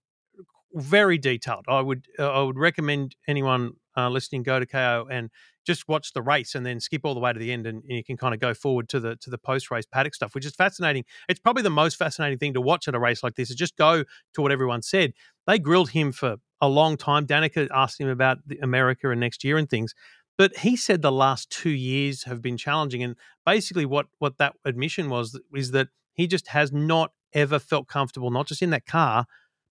very 0.73 1.17
detailed. 1.17 1.65
I 1.67 1.81
would 1.81 2.05
uh, 2.19 2.29
I 2.29 2.43
would 2.43 2.57
recommend 2.57 3.15
anyone 3.27 3.73
uh, 3.97 4.09
listening 4.09 4.43
go 4.43 4.59
to 4.59 4.65
Kayo 4.65 5.07
and 5.09 5.29
just 5.65 5.87
watch 5.89 6.13
the 6.13 6.21
race 6.21 6.55
and 6.55 6.65
then 6.65 6.79
skip 6.79 7.01
all 7.03 7.13
the 7.13 7.19
way 7.19 7.33
to 7.33 7.39
the 7.39 7.51
end 7.51 7.67
and, 7.67 7.83
you 7.85 8.03
can 8.03 8.15
kind 8.15 8.33
of 8.33 8.39
go 8.39 8.53
forward 8.53 8.87
to 8.89 8.99
the 8.99 9.15
to 9.17 9.29
the 9.29 9.37
post 9.37 9.69
race 9.71 9.85
paddock 9.85 10.15
stuff 10.15 10.35
which 10.35 10.45
is 10.45 10.55
fascinating. 10.55 11.03
It's 11.27 11.39
probably 11.39 11.63
the 11.63 11.69
most 11.69 11.95
fascinating 11.95 12.37
thing 12.37 12.53
to 12.53 12.61
watch 12.61 12.87
at 12.87 12.95
a 12.95 12.99
race 12.99 13.23
like 13.23 13.35
this 13.35 13.49
is 13.49 13.55
just 13.55 13.75
go 13.75 14.03
to 14.33 14.41
what 14.41 14.51
everyone 14.51 14.81
said. 14.81 15.13
They 15.47 15.59
grilled 15.59 15.89
him 15.89 16.11
for 16.11 16.37
a 16.61 16.69
long 16.69 16.97
time. 16.97 17.25
Danica 17.25 17.67
asked 17.73 17.99
him 17.99 18.07
about 18.07 18.37
america 18.61 19.09
and 19.09 19.19
next 19.19 19.43
year 19.43 19.57
and 19.57 19.69
things 19.69 19.93
but 20.37 20.55
he 20.57 20.75
said 20.75 21.01
the 21.01 21.11
last 21.11 21.49
two 21.49 21.71
years 21.71 22.23
have 22.23 22.41
been 22.41 22.57
challenging 22.57 23.03
and 23.03 23.15
basically 23.45 23.85
what 23.85 24.07
what 24.19 24.37
that 24.37 24.53
admission 24.65 25.09
was 25.09 25.39
is 25.53 25.71
that 25.71 25.87
he 26.13 26.27
just 26.27 26.49
has 26.49 26.71
not 26.71 27.11
ever 27.33 27.59
felt 27.59 27.87
comfortable 27.87 28.31
not 28.31 28.47
just 28.47 28.61
in 28.61 28.69
that 28.69 28.85
car 28.85 29.25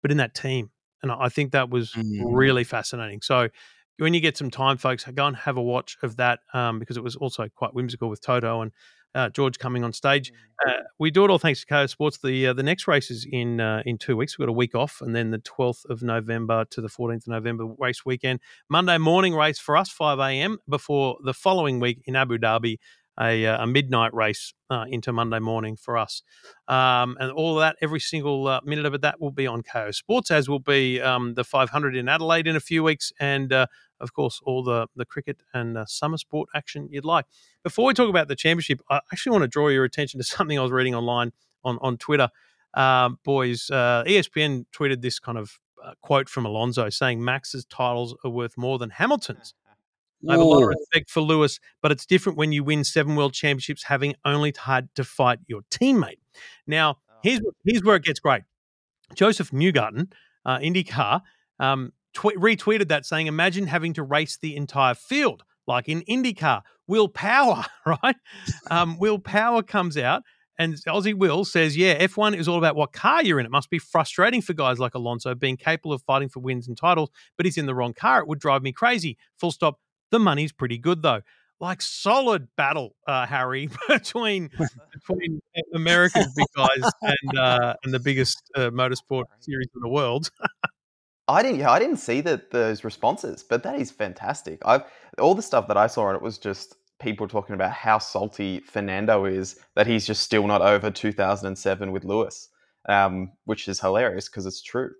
but 0.01 0.11
in 0.11 0.17
that 0.17 0.33
team 0.33 0.71
and 1.03 1.11
i 1.11 1.29
think 1.29 1.51
that 1.51 1.69
was 1.69 1.91
mm. 1.91 2.21
really 2.25 2.63
fascinating. 2.63 3.21
So 3.21 3.49
when 3.97 4.13
you 4.13 4.19
get 4.19 4.37
some 4.37 4.49
time, 4.49 4.77
folks, 4.77 5.05
go 5.05 5.25
and 5.25 5.35
have 5.35 5.57
a 5.57 5.61
watch 5.61 5.97
of 6.03 6.17
that 6.17 6.39
um, 6.53 6.79
because 6.79 6.97
it 6.97 7.03
was 7.03 7.15
also 7.15 7.47
quite 7.55 7.73
whimsical 7.73 8.09
with 8.09 8.21
Toto 8.21 8.61
and 8.61 8.71
uh, 9.15 9.29
George 9.29 9.59
coming 9.59 9.83
on 9.83 9.93
stage. 9.93 10.31
Mm. 10.31 10.69
Uh, 10.69 10.83
we 10.99 11.11
do 11.11 11.25
it 11.25 11.29
all 11.29 11.37
thanks 11.37 11.61
to 11.61 11.67
Kayo 11.67 11.89
Sports. 11.89 12.17
The 12.17 12.47
uh, 12.47 12.53
the 12.53 12.63
next 12.63 12.87
race 12.87 13.11
is 13.11 13.27
in 13.29 13.59
uh, 13.59 13.83
in 13.85 13.97
two 13.97 14.17
weeks. 14.17 14.37
We've 14.37 14.47
got 14.47 14.51
a 14.51 14.55
week 14.55 14.75
off, 14.75 15.01
and 15.01 15.15
then 15.15 15.31
the 15.31 15.39
12th 15.39 15.85
of 15.89 16.01
November 16.01 16.65
to 16.71 16.81
the 16.81 16.87
14th 16.87 17.17
of 17.17 17.27
November 17.27 17.65
race 17.77 18.05
weekend. 18.05 18.39
Monday 18.69 18.97
morning 18.97 19.35
race 19.35 19.59
for 19.59 19.77
us, 19.77 19.89
5 19.89 20.19
a.m. 20.19 20.57
before 20.67 21.17
the 21.23 21.33
following 21.33 21.79
week 21.79 22.01
in 22.05 22.15
Abu 22.15 22.37
Dhabi 22.37 22.77
a, 23.19 23.45
uh, 23.45 23.63
a 23.63 23.67
midnight 23.67 24.13
race 24.13 24.53
uh, 24.69 24.85
into 24.87 25.11
Monday 25.13 25.39
morning 25.39 25.75
for 25.75 25.97
us. 25.97 26.23
Um, 26.67 27.17
and 27.19 27.31
all 27.31 27.57
of 27.57 27.61
that, 27.61 27.75
every 27.81 27.99
single 27.99 28.47
uh, 28.47 28.61
minute 28.63 28.85
of 28.85 28.93
it, 28.93 29.01
that 29.01 29.21
will 29.21 29.31
be 29.31 29.47
on 29.47 29.61
Kayo 29.61 29.93
Sports, 29.93 30.31
as 30.31 30.49
will 30.49 30.59
be 30.59 31.01
um, 31.01 31.35
the 31.35 31.43
500 31.43 31.95
in 31.95 32.09
Adelaide 32.09 32.47
in 32.47 32.55
a 32.55 32.59
few 32.59 32.83
weeks, 32.83 33.11
and 33.19 33.53
uh, 33.53 33.67
of 33.99 34.13
course, 34.13 34.41
all 34.43 34.63
the, 34.63 34.87
the 34.95 35.05
cricket 35.05 35.43
and 35.53 35.77
uh, 35.77 35.85
summer 35.85 36.17
sport 36.17 36.49
action 36.55 36.87
you'd 36.91 37.05
like. 37.05 37.25
Before 37.63 37.85
we 37.85 37.93
talk 37.93 38.09
about 38.09 38.27
the 38.27 38.35
championship, 38.35 38.81
I 38.89 38.99
actually 39.11 39.31
want 39.31 39.43
to 39.43 39.47
draw 39.47 39.69
your 39.69 39.83
attention 39.83 40.19
to 40.19 40.23
something 40.23 40.57
I 40.57 40.61
was 40.61 40.71
reading 40.71 40.95
online 40.95 41.31
on, 41.63 41.77
on 41.81 41.97
Twitter. 41.97 42.29
Um, 42.73 43.19
boys, 43.23 43.69
uh, 43.69 44.03
ESPN 44.07 44.65
tweeted 44.73 45.01
this 45.01 45.19
kind 45.19 45.37
of 45.37 45.59
quote 46.01 46.29
from 46.29 46.45
Alonso 46.45 46.89
saying 46.89 47.23
Max's 47.23 47.65
titles 47.65 48.15
are 48.23 48.29
worth 48.29 48.57
more 48.57 48.77
than 48.77 48.89
Hamilton's. 48.89 49.53
I 50.27 50.33
have 50.33 50.41
a 50.41 50.43
lot 50.43 50.63
of 50.63 50.69
respect 50.69 51.09
for 51.09 51.21
Lewis, 51.21 51.59
but 51.81 51.91
it's 51.91 52.05
different 52.05 52.37
when 52.37 52.51
you 52.51 52.63
win 52.63 52.83
seven 52.83 53.15
world 53.15 53.33
championships 53.33 53.83
having 53.83 54.15
only 54.23 54.53
had 54.57 54.89
to 54.95 55.03
fight 55.03 55.39
your 55.47 55.61
teammate. 55.69 56.19
Now, 56.65 56.97
oh. 57.09 57.15
here's, 57.23 57.41
here's 57.65 57.83
where 57.83 57.95
it 57.95 58.03
gets 58.03 58.19
great. 58.19 58.43
Josef 59.15 59.51
Newgarden, 59.51 60.11
uh, 60.45 60.57
IndyCar, 60.59 61.21
um, 61.59 61.91
tw- 62.13 62.37
retweeted 62.37 62.87
that 62.87 63.05
saying, 63.05 63.27
Imagine 63.27 63.67
having 63.67 63.93
to 63.93 64.03
race 64.03 64.37
the 64.37 64.55
entire 64.55 64.95
field, 64.95 65.43
like 65.67 65.89
in 65.89 66.01
IndyCar. 66.01 66.61
Will 66.87 67.07
Power, 67.07 67.65
right? 67.85 68.15
Um, 68.69 68.97
Will 68.97 69.19
Power 69.19 69.63
comes 69.63 69.97
out. 69.97 70.23
And 70.59 70.75
Aussie 70.87 71.15
Will 71.15 71.45
says, 71.45 71.75
yeah, 71.75 71.97
F1 72.05 72.37
is 72.37 72.47
all 72.47 72.59
about 72.59 72.75
what 72.75 72.93
car 72.93 73.23
you're 73.23 73.39
in. 73.39 73.45
It 73.45 73.51
must 73.51 73.71
be 73.71 73.79
frustrating 73.79 74.41
for 74.41 74.53
guys 74.53 74.77
like 74.79 74.93
Alonso 74.93 75.33
being 75.33 75.57
capable 75.57 75.93
of 75.93 76.03
fighting 76.03 76.29
for 76.29 76.41
wins 76.41 76.67
and 76.67 76.77
titles, 76.77 77.09
but 77.37 77.45
he's 77.45 77.57
in 77.57 77.65
the 77.65 77.73
wrong 77.73 77.93
car. 77.93 78.19
It 78.19 78.27
would 78.27 78.39
drive 78.39 78.61
me 78.61 78.71
crazy. 78.71 79.17
Full 79.39 79.51
stop. 79.51 79.79
The 80.13 80.19
money's 80.19 80.51
pretty 80.51 80.77
good 80.77 81.01
though. 81.01 81.21
Like 81.59 81.81
solid 81.81 82.47
battle, 82.55 82.95
uh, 83.07 83.25
Harry, 83.25 83.67
between 83.89 84.51
between 84.93 85.41
America's 85.73 86.31
big 86.35 86.45
guys 86.55 86.91
and 87.01 87.39
uh, 87.39 87.73
and 87.83 87.91
the 87.91 87.99
biggest 87.99 88.37
uh, 88.55 88.69
motorsport 88.69 89.23
series 89.39 89.69
in 89.73 89.81
the 89.81 89.89
world. 89.89 90.29
I 91.27 91.41
didn't. 91.41 91.61
Yeah, 91.61 91.71
I 91.71 91.79
didn't 91.79 91.97
see 91.97 92.21
that 92.21 92.51
those 92.51 92.83
responses, 92.83 93.41
but 93.41 93.63
that 93.63 93.79
is 93.79 93.89
fantastic. 93.89 94.61
I've 94.65 94.83
all 95.17 95.33
the 95.33 95.41
stuff 95.41 95.67
that 95.67 95.77
I 95.77 95.87
saw, 95.87 96.09
and 96.09 96.15
it 96.15 96.21
was 96.21 96.37
just 96.37 96.75
people 97.01 97.27
talking 97.27 97.55
about 97.55 97.71
how 97.71 97.97
salty 97.97 98.59
Fernando 98.59 99.25
is 99.25 99.59
that 99.73 99.87
he's 99.87 100.05
just 100.05 100.21
still 100.21 100.45
not 100.45 100.61
over 100.61 100.91
2007 100.91 101.91
with 101.91 102.05
Lewis, 102.05 102.49
um, 102.87 103.31
which 103.45 103.67
is 103.67 103.79
hilarious 103.79 104.29
because 104.29 104.45
it's 104.45 104.61
true. 104.61 104.91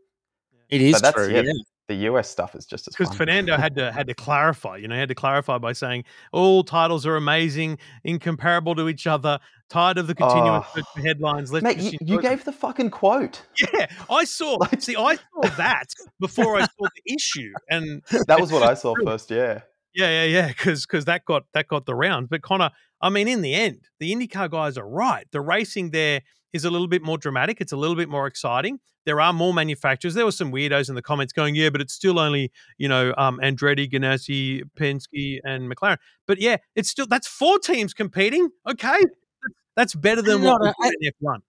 It 0.70 0.82
is 0.82 1.00
true. 1.14 1.30
Yeah. 1.30 1.44
The 1.88 1.96
US 2.10 2.30
stuff 2.30 2.56
is 2.56 2.66
just 2.66 2.88
as 2.88 2.96
because. 2.96 3.16
Fernando 3.16 3.58
had 3.58 3.76
to 3.76 3.92
had 3.92 4.08
to 4.08 4.14
clarify. 4.14 4.78
You 4.78 4.88
know, 4.88 4.96
he 4.96 5.00
had 5.00 5.10
to 5.10 5.16
clarify 5.16 5.58
by 5.58 5.74
saying 5.74 6.06
all 6.32 6.64
titles 6.64 7.06
are 7.06 7.16
amazing, 7.18 7.78
incomparable 8.04 8.76
to 8.76 8.88
each 8.90 9.08
other. 9.08 9.40
Tired 9.70 9.98
of 9.98 10.08
the 10.08 10.16
continuous 10.16 10.66
Oh. 10.76 10.82
headlines. 11.02 11.52
Let's 11.52 11.64
Mate, 11.64 11.80
you, 11.80 11.98
you 12.02 12.16
them." 12.22 12.32
gave 12.32 12.46
the 12.46 12.52
fucking 12.52 12.92
quote. 12.92 13.42
Yeah, 13.74 13.88
I 14.10 14.24
saw. 14.26 14.58
Like- 14.60 14.82
see, 14.82 14.96
I 14.96 15.16
saw 15.16 15.50
that 15.58 15.86
before 16.20 16.56
I 16.58 16.62
saw 16.62 16.88
the 16.96 17.14
issue, 17.14 17.52
and 17.70 18.02
That 18.28 18.40
was 18.40 18.52
what 18.52 18.64
I 18.64 18.76
saw 18.76 18.94
first. 19.04 19.32
Yeah. 19.32 19.62
yeah, 19.96 20.10
yeah, 20.10 20.24
yeah, 20.26 20.48
because 20.50 20.86
because 20.86 21.06
that 21.06 21.26
got 21.26 21.44
that 21.54 21.68
got 21.68 21.86
the 21.86 21.96
rounds. 21.96 22.28
But 22.30 22.42
Connor, 22.44 22.72
I 23.02 23.10
mean, 23.10 23.28
in 23.28 23.42
the 23.42 23.56
end, 23.56 23.82
the 24.00 24.14
IndyCar 24.14 24.50
guys 24.52 24.78
are 24.78 24.88
right. 24.88 25.26
The 25.32 25.42
racing 25.42 25.92
there 25.92 26.22
is 26.54 26.66
a 26.66 26.70
little 26.70 26.88
bit 26.88 27.02
more 27.02 27.18
dramatic. 27.18 27.60
It's 27.60 27.72
a 27.74 27.78
little 27.78 27.96
bit 27.96 28.10
more 28.10 28.28
exciting. 28.28 28.80
There 29.06 29.20
are 29.22 29.34
more 29.34 29.54
manufacturers. 29.54 30.14
There 30.14 30.26
were 30.26 30.32
some 30.32 30.52
weirdos 30.52 30.90
in 30.90 30.96
the 30.96 31.02
comments 31.02 31.34
going, 31.34 31.56
"Yeah, 31.56 31.70
but 31.70 31.82
it's 31.82 31.94
still 31.94 32.20
only 32.20 32.52
you 32.78 32.88
know 32.88 33.14
um, 33.18 33.40
Andretti, 33.44 33.92
Ganassi, 33.92 34.64
Penske, 34.78 35.40
and 35.44 35.72
McLaren." 35.72 35.98
But 36.28 36.40
yeah, 36.40 36.58
it's 36.76 36.90
still 36.90 37.08
that's 37.08 37.28
four 37.28 37.60
teams 37.60 37.94
competing. 37.94 38.50
Okay, 38.70 39.00
that's 39.76 39.96
better 39.96 40.22
than 40.22 40.36
And 40.36 40.44
what 40.44 40.62
we 40.62 40.68
did 40.68 40.96
in 41.02 41.08
F 41.08 41.14
one. 41.20 41.42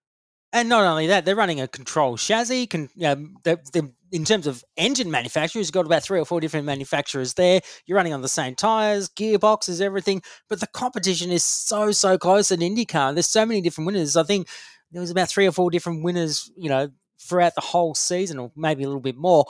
And 0.53 0.69
not 0.69 0.85
only 0.85 1.09
that, 1.09 1.25
they're 1.25 1.35
running 1.35 1.61
a 1.61 1.67
control 1.67 2.17
chassis. 2.17 2.69
Can 2.69 2.89
um, 3.05 3.37
they 3.43 3.57
they 3.73 3.83
in 4.13 4.25
terms 4.25 4.47
of 4.47 4.63
engine 4.77 5.11
manufacturers, 5.11 5.67
you've 5.67 5.73
got 5.73 5.87
about 5.87 6.05
three 6.05 6.21
or 6.21 6.25
four 6.25 6.41
different 6.41 6.65
manufacturers 6.65 7.35
there. 7.35 7.61
You're 7.85 7.97
running 7.97 8.13
on 8.13 8.23
the 8.23 8.29
same 8.29 8.55
tires, 8.55 9.09
gearboxes, 9.09 9.81
everything. 9.81 10.23
But 10.49 10.61
the 10.61 10.69
competition 10.69 11.33
is 11.33 11.45
so 11.45 11.91
so 11.91 12.17
close 12.17 12.53
in 12.53 12.61
IndyCar. 12.61 13.15
There's 13.15 13.29
so 13.29 13.45
many 13.45 13.61
different 13.61 13.87
winners. 13.87 14.17
I 14.17 14.23
think 14.23 14.49
there 14.93 15.01
was 15.01 15.11
about 15.11 15.29
three 15.29 15.49
or 15.49 15.53
four 15.53 15.69
different 15.73 16.05
winners. 16.05 16.49
You 16.57 16.69
know, 16.69 16.91
throughout 17.21 17.55
the 17.55 17.61
whole 17.61 17.95
season, 17.95 18.39
or 18.39 18.53
maybe 18.57 18.85
a 18.85 18.87
little 18.87 19.01
bit 19.01 19.17
more. 19.17 19.47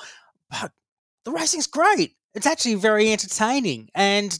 But 0.51 0.73
the 1.25 1.33
racing's 1.33 1.67
great. 1.67 2.17
It's 2.35 2.47
actually 2.47 2.75
very 2.75 3.13
entertaining, 3.13 3.91
and 3.95 4.39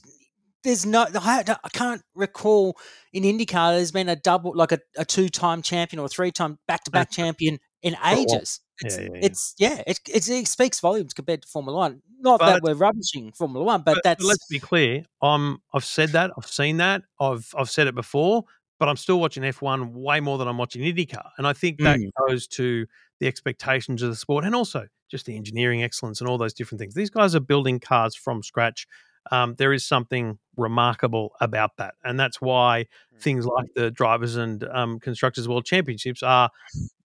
there's 0.65 0.85
no. 0.85 1.07
I 1.15 1.45
can't 1.73 2.03
recall 2.15 2.77
in 3.13 3.23
IndyCar 3.23 3.77
there's 3.77 3.93
been 3.93 4.09
a 4.09 4.17
double, 4.17 4.53
like 4.55 4.73
a, 4.73 4.81
a 4.97 5.05
two-time 5.05 5.63
champion 5.63 6.01
or 6.01 6.07
a 6.07 6.09
three-time 6.09 6.59
back-to-back 6.67 7.11
champion 7.13 7.61
in 7.83 7.97
ages. 8.05 8.61
It's, 8.81 8.99
yeah, 8.99 9.05
yeah. 9.05 9.21
it's 9.23 9.55
yeah, 9.59 9.83
it, 9.87 10.01
it 10.09 10.49
speaks 10.49 10.81
volumes 10.81 11.15
compared 11.15 11.43
to 11.43 11.49
Formula 11.49 11.79
One. 11.79 12.03
Not 12.19 12.41
that 12.41 12.63
we're 12.63 12.75
rubbishing 12.75 13.31
Formula 13.33 13.65
One, 13.65 13.83
but, 13.83 13.99
that's 14.03 14.25
let's 14.25 14.47
be 14.49 14.59
clear. 14.59 15.05
Um, 15.23 15.63
I've 15.73 15.85
said 15.85 16.11
that. 16.11 16.33
I've 16.37 16.47
seen 16.47 16.79
that. 16.79 17.03
I've 17.21 17.49
I've 17.57 17.71
said 17.71 17.87
it 17.87 17.95
before. 17.95 18.45
But 18.81 18.89
I'm 18.89 18.97
still 18.97 19.21
watching 19.21 19.45
F1 19.45 19.93
way 19.93 20.19
more 20.19 20.37
than 20.37 20.49
I'm 20.49 20.59
watching 20.59 20.83
IndyCar, 20.83 21.31
and 21.39 21.47
I 21.47 21.53
think 21.53 21.79
that 21.79 22.01
Mm. 22.01 22.11
goes 22.27 22.49
to 22.49 22.87
the 23.21 23.27
expectations 23.27 24.03
of 24.03 24.11
the 24.11 24.17
sport, 24.17 24.45
and 24.45 24.55
also 24.55 24.87
just 25.11 25.27
the 25.27 25.37
engineering 25.37 25.83
excellence 25.83 26.21
and 26.21 26.29
all 26.29 26.39
those 26.39 26.55
different 26.55 26.81
things. 26.81 26.95
These 26.95 27.11
guys 27.11 27.35
are 27.35 27.41
building 27.41 27.79
cars 27.81 28.15
from 28.17 28.43
scratch. 28.43 28.87
Um, 29.31 29.55
there 29.57 29.73
is 29.73 29.87
something 29.87 30.39
remarkable 30.57 31.33
about 31.41 31.77
that, 31.79 31.95
and 32.05 32.19
that's 32.21 32.41
why 32.41 32.87
things 33.21 33.47
like 33.47 33.73
the 33.75 33.91
drivers 33.91 34.37
and 34.37 34.65
um, 34.65 34.99
constructors 35.01 35.49
world 35.49 35.65
championships 35.65 36.23
are 36.23 36.51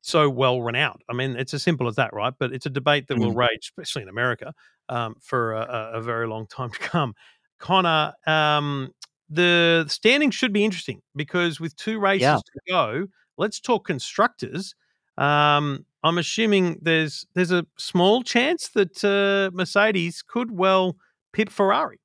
so 0.01 0.29
well 0.29 0.61
renowned. 0.61 1.01
I 1.09 1.13
mean, 1.13 1.35
it's 1.37 1.53
as 1.53 1.63
simple 1.63 1.87
as 1.87 1.95
that, 1.95 2.13
right? 2.13 2.33
But 2.37 2.51
it's 2.53 2.65
a 2.65 2.69
debate 2.69 3.07
that 3.07 3.17
will 3.17 3.33
rage, 3.33 3.71
especially 3.77 4.01
in 4.03 4.09
America, 4.09 4.53
um, 4.89 5.15
for 5.21 5.53
a, 5.53 5.61
a- 5.61 5.97
a 5.99 6.01
very 6.01 6.27
long 6.27 6.47
time 6.47 6.71
to 6.73 6.79
come. 6.79 7.13
Connor, 7.59 8.13
um, 8.25 8.91
the 9.29 9.85
standings 9.87 10.35
should 10.35 10.51
be 10.53 10.65
interesting 10.65 11.01
because 11.15 11.59
with 11.59 11.75
two 11.75 11.99
races 11.99 12.21
Yeah. 12.23 12.35
to 12.37 12.59
go, 12.67 13.07
let's 13.37 13.59
talk 13.59 13.85
constructors. 13.85 14.75
Um, 15.17 15.85
I'm 16.03 16.17
assuming 16.17 16.79
there's 16.81 17.25
there's 17.33 17.51
a 17.51 17.65
small 17.77 18.23
chance 18.23 18.69
that 18.69 19.03
uh, 19.03 19.55
Mercedes 19.55 20.21
could 20.21 20.51
well 20.51 20.95
pip 21.33 21.49
Ferrari. 21.49 21.99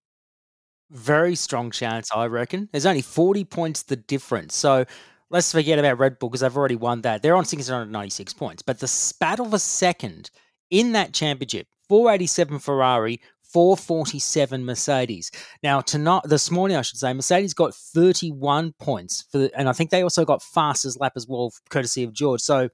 very 0.91 1.35
strong 1.35 1.71
chance, 1.71 2.11
I 2.15 2.27
reckon. 2.27 2.69
There's 2.73 2.87
only 2.87 3.03
40 3.03 3.45
points 3.45 3.83
the 3.83 3.97
difference. 3.97 4.55
So 4.55 4.85
let's 5.31 5.51
forget 5.51 5.79
about 5.79 5.99
Red 5.99 6.19
Bull 6.19 6.29
because 6.29 6.41
they've 6.43 6.57
already 6.57 6.77
won 6.77 7.03
that. 7.03 7.23
They're 7.23 7.37
on 7.37 7.45
696 7.45 8.33
points. 8.35 8.63
But 8.63 8.81
the 8.81 8.89
spat 8.89 9.41
of 9.41 9.55
a 9.55 9.59
second 9.59 10.31
in 10.71 10.93
that 10.93 11.13
championship 11.13 11.67
487 11.89 12.59
Ferrari, 12.61 13.21
447 13.43 14.65
Mercedes. 14.65 15.31
Now, 15.63 15.81
tonight, 15.81 16.23
this 16.25 16.51
morning, 16.51 16.77
I 16.77 16.83
should 16.83 16.99
say, 16.99 17.13
Mercedes 17.13 17.55
got 17.55 17.75
31 17.75 18.73
points. 18.79 19.25
for 19.31 19.39
the, 19.39 19.51
And 19.57 19.69
I 19.69 19.73
think 19.73 19.91
they 19.91 20.03
also 20.03 20.25
got 20.25 20.43
fastest 20.43 21.01
lap 21.01 21.13
as 21.17 21.27
well, 21.29 21.53
courtesy 21.71 22.03
of 22.05 22.13
George. 22.13 22.41
So 22.41 22.69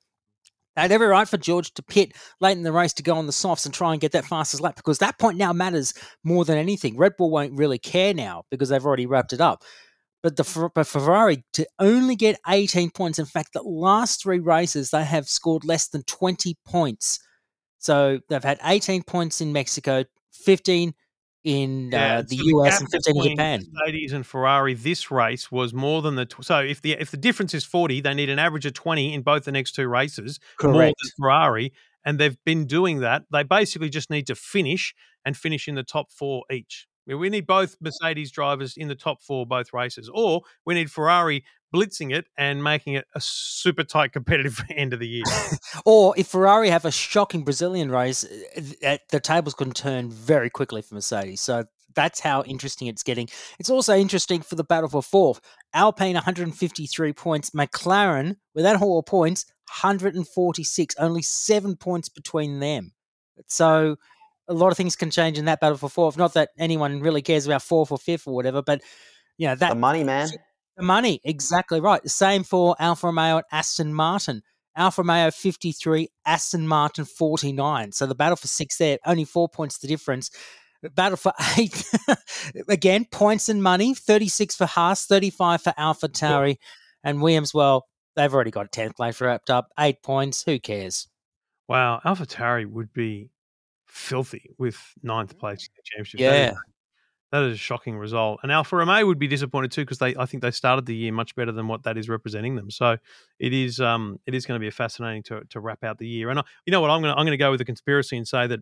they 0.80 0.84
had 0.84 0.92
every 0.92 1.08
right 1.08 1.28
for 1.28 1.36
George 1.36 1.74
to 1.74 1.82
pit 1.82 2.14
late 2.40 2.56
in 2.56 2.62
the 2.62 2.72
race 2.72 2.94
to 2.94 3.02
go 3.02 3.16
on 3.16 3.26
the 3.26 3.32
softs 3.32 3.66
and 3.66 3.74
try 3.74 3.92
and 3.92 4.00
get 4.00 4.12
that 4.12 4.24
fastest 4.24 4.62
lap 4.62 4.76
because 4.76 4.98
that 4.98 5.18
point 5.18 5.36
now 5.36 5.52
matters 5.52 5.92
more 6.24 6.46
than 6.46 6.56
anything. 6.56 6.96
Red 6.96 7.18
Bull 7.18 7.30
won't 7.30 7.52
really 7.52 7.78
care 7.78 8.14
now 8.14 8.44
because 8.50 8.70
they've 8.70 8.84
already 8.84 9.04
wrapped 9.04 9.34
it 9.34 9.42
up. 9.42 9.62
But 10.22 10.36
the 10.36 10.70
but 10.74 10.86
Ferrari 10.86 11.44
to 11.52 11.66
only 11.78 12.16
get 12.16 12.40
18 12.48 12.92
points. 12.92 13.18
In 13.18 13.26
fact, 13.26 13.52
the 13.52 13.62
last 13.62 14.22
three 14.22 14.38
races 14.38 14.88
they 14.88 15.04
have 15.04 15.28
scored 15.28 15.64
less 15.64 15.88
than 15.88 16.02
20 16.04 16.56
points. 16.64 17.18
So 17.76 18.20
they've 18.30 18.42
had 18.42 18.58
18 18.64 19.02
points 19.02 19.42
in 19.42 19.52
Mexico, 19.52 20.04
15 20.32 20.94
in 21.44 21.94
uh, 21.94 22.22
the 22.28 22.36
so 22.36 22.44
US, 22.60 22.72
gap 22.72 22.80
and 22.80 22.90
15 23.04 23.16
in 23.16 23.30
Japan. 23.30 23.66
Mercedes 23.72 24.12
and 24.12 24.26
Ferrari 24.26 24.74
this 24.74 25.10
race 25.10 25.50
was 25.50 25.72
more 25.72 26.02
than 26.02 26.14
the 26.16 26.26
tw- 26.26 26.44
so 26.44 26.58
if 26.60 26.82
the 26.82 26.92
if 26.92 27.10
the 27.10 27.16
difference 27.16 27.54
is 27.54 27.64
40, 27.64 28.00
they 28.00 28.14
need 28.14 28.28
an 28.28 28.38
average 28.38 28.66
of 28.66 28.74
20 28.74 29.14
in 29.14 29.22
both 29.22 29.44
the 29.44 29.52
next 29.52 29.72
two 29.72 29.88
races, 29.88 30.38
more 30.62 30.72
Correct. 30.72 30.96
than 31.02 31.10
Ferrari, 31.18 31.72
and 32.04 32.18
they've 32.18 32.36
been 32.44 32.66
doing 32.66 33.00
that. 33.00 33.24
They 33.30 33.42
basically 33.42 33.88
just 33.88 34.10
need 34.10 34.26
to 34.26 34.34
finish 34.34 34.94
and 35.24 35.36
finish 35.36 35.68
in 35.68 35.74
the 35.74 35.82
top 35.82 36.10
4 36.12 36.44
each. 36.52 36.86
I 37.06 37.12
mean, 37.12 37.20
We 37.20 37.30
need 37.30 37.46
both 37.46 37.76
Mercedes 37.80 38.30
drivers 38.30 38.76
in 38.76 38.88
the 38.88 38.94
top 38.94 39.22
4 39.22 39.46
both 39.46 39.72
races 39.72 40.10
or 40.12 40.42
we 40.64 40.74
need 40.74 40.90
Ferrari 40.90 41.44
blitzing 41.74 42.14
it 42.14 42.26
and 42.36 42.62
making 42.62 42.94
it 42.94 43.06
a 43.14 43.20
super 43.20 43.84
tight 43.84 44.12
competitive 44.12 44.62
end 44.70 44.92
of 44.92 45.00
the 45.00 45.08
year. 45.08 45.24
Or 45.84 46.14
if 46.16 46.28
Ferrari 46.28 46.70
have 46.70 46.84
a 46.84 46.90
shocking 46.90 47.44
Brazilian 47.44 47.90
race, 47.90 48.24
uh, 48.24 48.60
uh, 48.86 48.98
the 49.10 49.20
tables 49.20 49.54
can 49.54 49.72
turn 49.72 50.10
very 50.10 50.50
quickly 50.50 50.82
for 50.82 50.94
Mercedes. 50.94 51.40
So 51.40 51.64
that's 51.94 52.20
how 52.20 52.42
interesting 52.44 52.88
it's 52.88 53.02
getting. 53.02 53.28
It's 53.58 53.70
also 53.70 53.96
interesting 53.96 54.42
for 54.42 54.54
the 54.54 54.64
battle 54.64 54.88
for 54.88 55.02
fourth. 55.02 55.40
Alpine 55.74 56.14
153 56.14 57.12
points, 57.12 57.50
McLaren 57.50 58.36
without 58.54 58.80
all 58.80 59.02
points 59.02 59.46
146, 59.82 60.96
only 60.98 61.22
seven 61.22 61.76
points 61.76 62.08
between 62.08 62.58
them. 62.58 62.92
So 63.46 63.96
a 64.48 64.54
lot 64.54 64.72
of 64.72 64.76
things 64.76 64.96
can 64.96 65.10
change 65.10 65.38
in 65.38 65.44
that 65.44 65.60
battle 65.60 65.78
for 65.78 65.88
fourth. 65.88 66.16
Not 66.16 66.34
that 66.34 66.50
anyone 66.58 67.00
really 67.00 67.22
cares 67.22 67.46
about 67.46 67.62
fourth 67.62 67.92
or 67.92 67.98
fifth 67.98 68.26
or 68.26 68.34
whatever, 68.34 68.62
but 68.62 68.82
you 69.38 69.46
know 69.46 69.54
that 69.54 69.70
The 69.70 69.74
money, 69.76 70.04
man. 70.04 70.28
Money, 70.82 71.20
exactly 71.24 71.80
right. 71.80 72.02
The 72.02 72.08
same 72.08 72.42
for 72.42 72.76
Alfa 72.78 73.06
Romeo 73.06 73.36
and 73.36 73.44
Aston 73.52 73.94
Martin. 73.94 74.42
Alfa 74.76 75.02
Romeo 75.02 75.30
53, 75.30 76.08
Aston 76.24 76.66
Martin 76.66 77.04
49. 77.04 77.92
So 77.92 78.06
the 78.06 78.14
battle 78.14 78.36
for 78.36 78.46
six 78.46 78.78
there, 78.78 78.98
only 79.04 79.24
four 79.24 79.48
points 79.48 79.78
the 79.78 79.88
difference. 79.88 80.30
Battle 80.94 81.16
for 81.16 81.32
eight, 81.58 81.84
again, 82.68 83.04
points 83.10 83.48
and 83.48 83.62
money 83.62 83.94
36 83.94 84.56
for 84.56 84.66
Haas, 84.66 85.06
35 85.06 85.62
for 85.62 85.74
Alpha 85.76 86.08
Tauri, 86.08 86.56
and 87.04 87.20
Williams. 87.20 87.52
Well, 87.52 87.86
they've 88.16 88.32
already 88.32 88.50
got 88.50 88.72
10th 88.72 88.96
place 88.96 89.20
wrapped 89.20 89.50
up, 89.50 89.68
eight 89.78 90.02
points. 90.02 90.42
Who 90.44 90.58
cares? 90.58 91.08
Wow, 91.68 92.00
Alpha 92.04 92.26
AlphaTauri 92.26 92.66
would 92.66 92.92
be 92.92 93.30
filthy 93.86 94.50
with 94.58 94.76
ninth 95.02 95.36
mm. 95.36 95.40
place 95.40 95.66
in 95.66 95.70
the 95.76 95.82
championship. 95.84 96.20
Yeah. 96.20 96.54
That 97.32 97.42
is 97.44 97.54
a 97.54 97.58
shocking 97.58 97.96
result. 97.96 98.40
And 98.42 98.50
Alfa 98.50 98.76
Romeo 98.76 99.06
would 99.06 99.18
be 99.18 99.28
disappointed 99.28 99.70
too 99.70 99.82
because 99.82 99.98
they, 99.98 100.16
I 100.16 100.26
think 100.26 100.42
they 100.42 100.50
started 100.50 100.86
the 100.86 100.94
year 100.94 101.12
much 101.12 101.34
better 101.34 101.52
than 101.52 101.68
what 101.68 101.84
that 101.84 101.96
is 101.96 102.08
representing 102.08 102.56
them. 102.56 102.70
So 102.70 102.96
it 103.38 103.52
is, 103.52 103.80
um, 103.80 104.18
it 104.26 104.34
is 104.34 104.46
going 104.46 104.60
to 104.60 104.64
be 104.64 104.70
fascinating 104.70 105.22
to, 105.24 105.42
to 105.50 105.60
wrap 105.60 105.84
out 105.84 105.98
the 105.98 106.08
year. 106.08 106.30
And 106.30 106.40
I, 106.40 106.42
you 106.66 106.72
know 106.72 106.80
what, 106.80 106.90
I'm 106.90 107.02
going 107.02 107.14
to, 107.14 107.18
I'm 107.18 107.24
going 107.24 107.32
to 107.32 107.36
go 107.36 107.50
with 107.50 107.60
a 107.60 107.64
conspiracy 107.64 108.16
and 108.16 108.26
say 108.26 108.46
that 108.46 108.60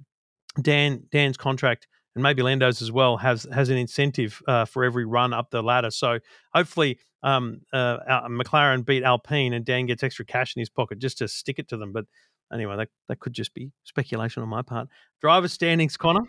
Dan, 0.61 1.05
Dan's 1.11 1.37
contract 1.37 1.87
and 2.19 2.23
maybe 2.23 2.43
Lando's 2.43 2.83
as 2.83 2.91
well 2.91 3.17
has 3.17 3.47
has 3.53 3.69
an 3.69 3.77
incentive 3.77 4.43
uh, 4.49 4.65
for 4.65 4.85
every 4.85 5.05
run 5.05 5.33
up 5.33 5.51
the 5.51 5.63
ladder. 5.63 5.91
So 5.91 6.19
hopefully, 6.53 6.99
um, 7.23 7.61
uh, 7.73 7.99
McLaren 8.29 8.85
beat 8.85 9.05
Alpine 9.05 9.53
and 9.53 9.65
Dan 9.65 9.87
gets 9.87 10.03
extra 10.03 10.25
cash 10.25 10.57
in 10.57 10.61
his 10.61 10.69
pocket 10.69 10.99
just 10.99 11.19
to 11.19 11.29
stick 11.29 11.61
it 11.61 11.69
to 11.69 11.77
them. 11.77 11.93
But 11.93 12.07
anyway, 12.53 12.77
that 12.77 12.89
that 13.07 13.21
could 13.21 13.35
just 13.35 13.55
be 13.55 13.71
speculation 13.85 14.43
on 14.43 14.49
my 14.49 14.63
part. 14.63 14.89
Driver 15.21 15.47
standings, 15.47 15.97
Connor. 15.97 16.23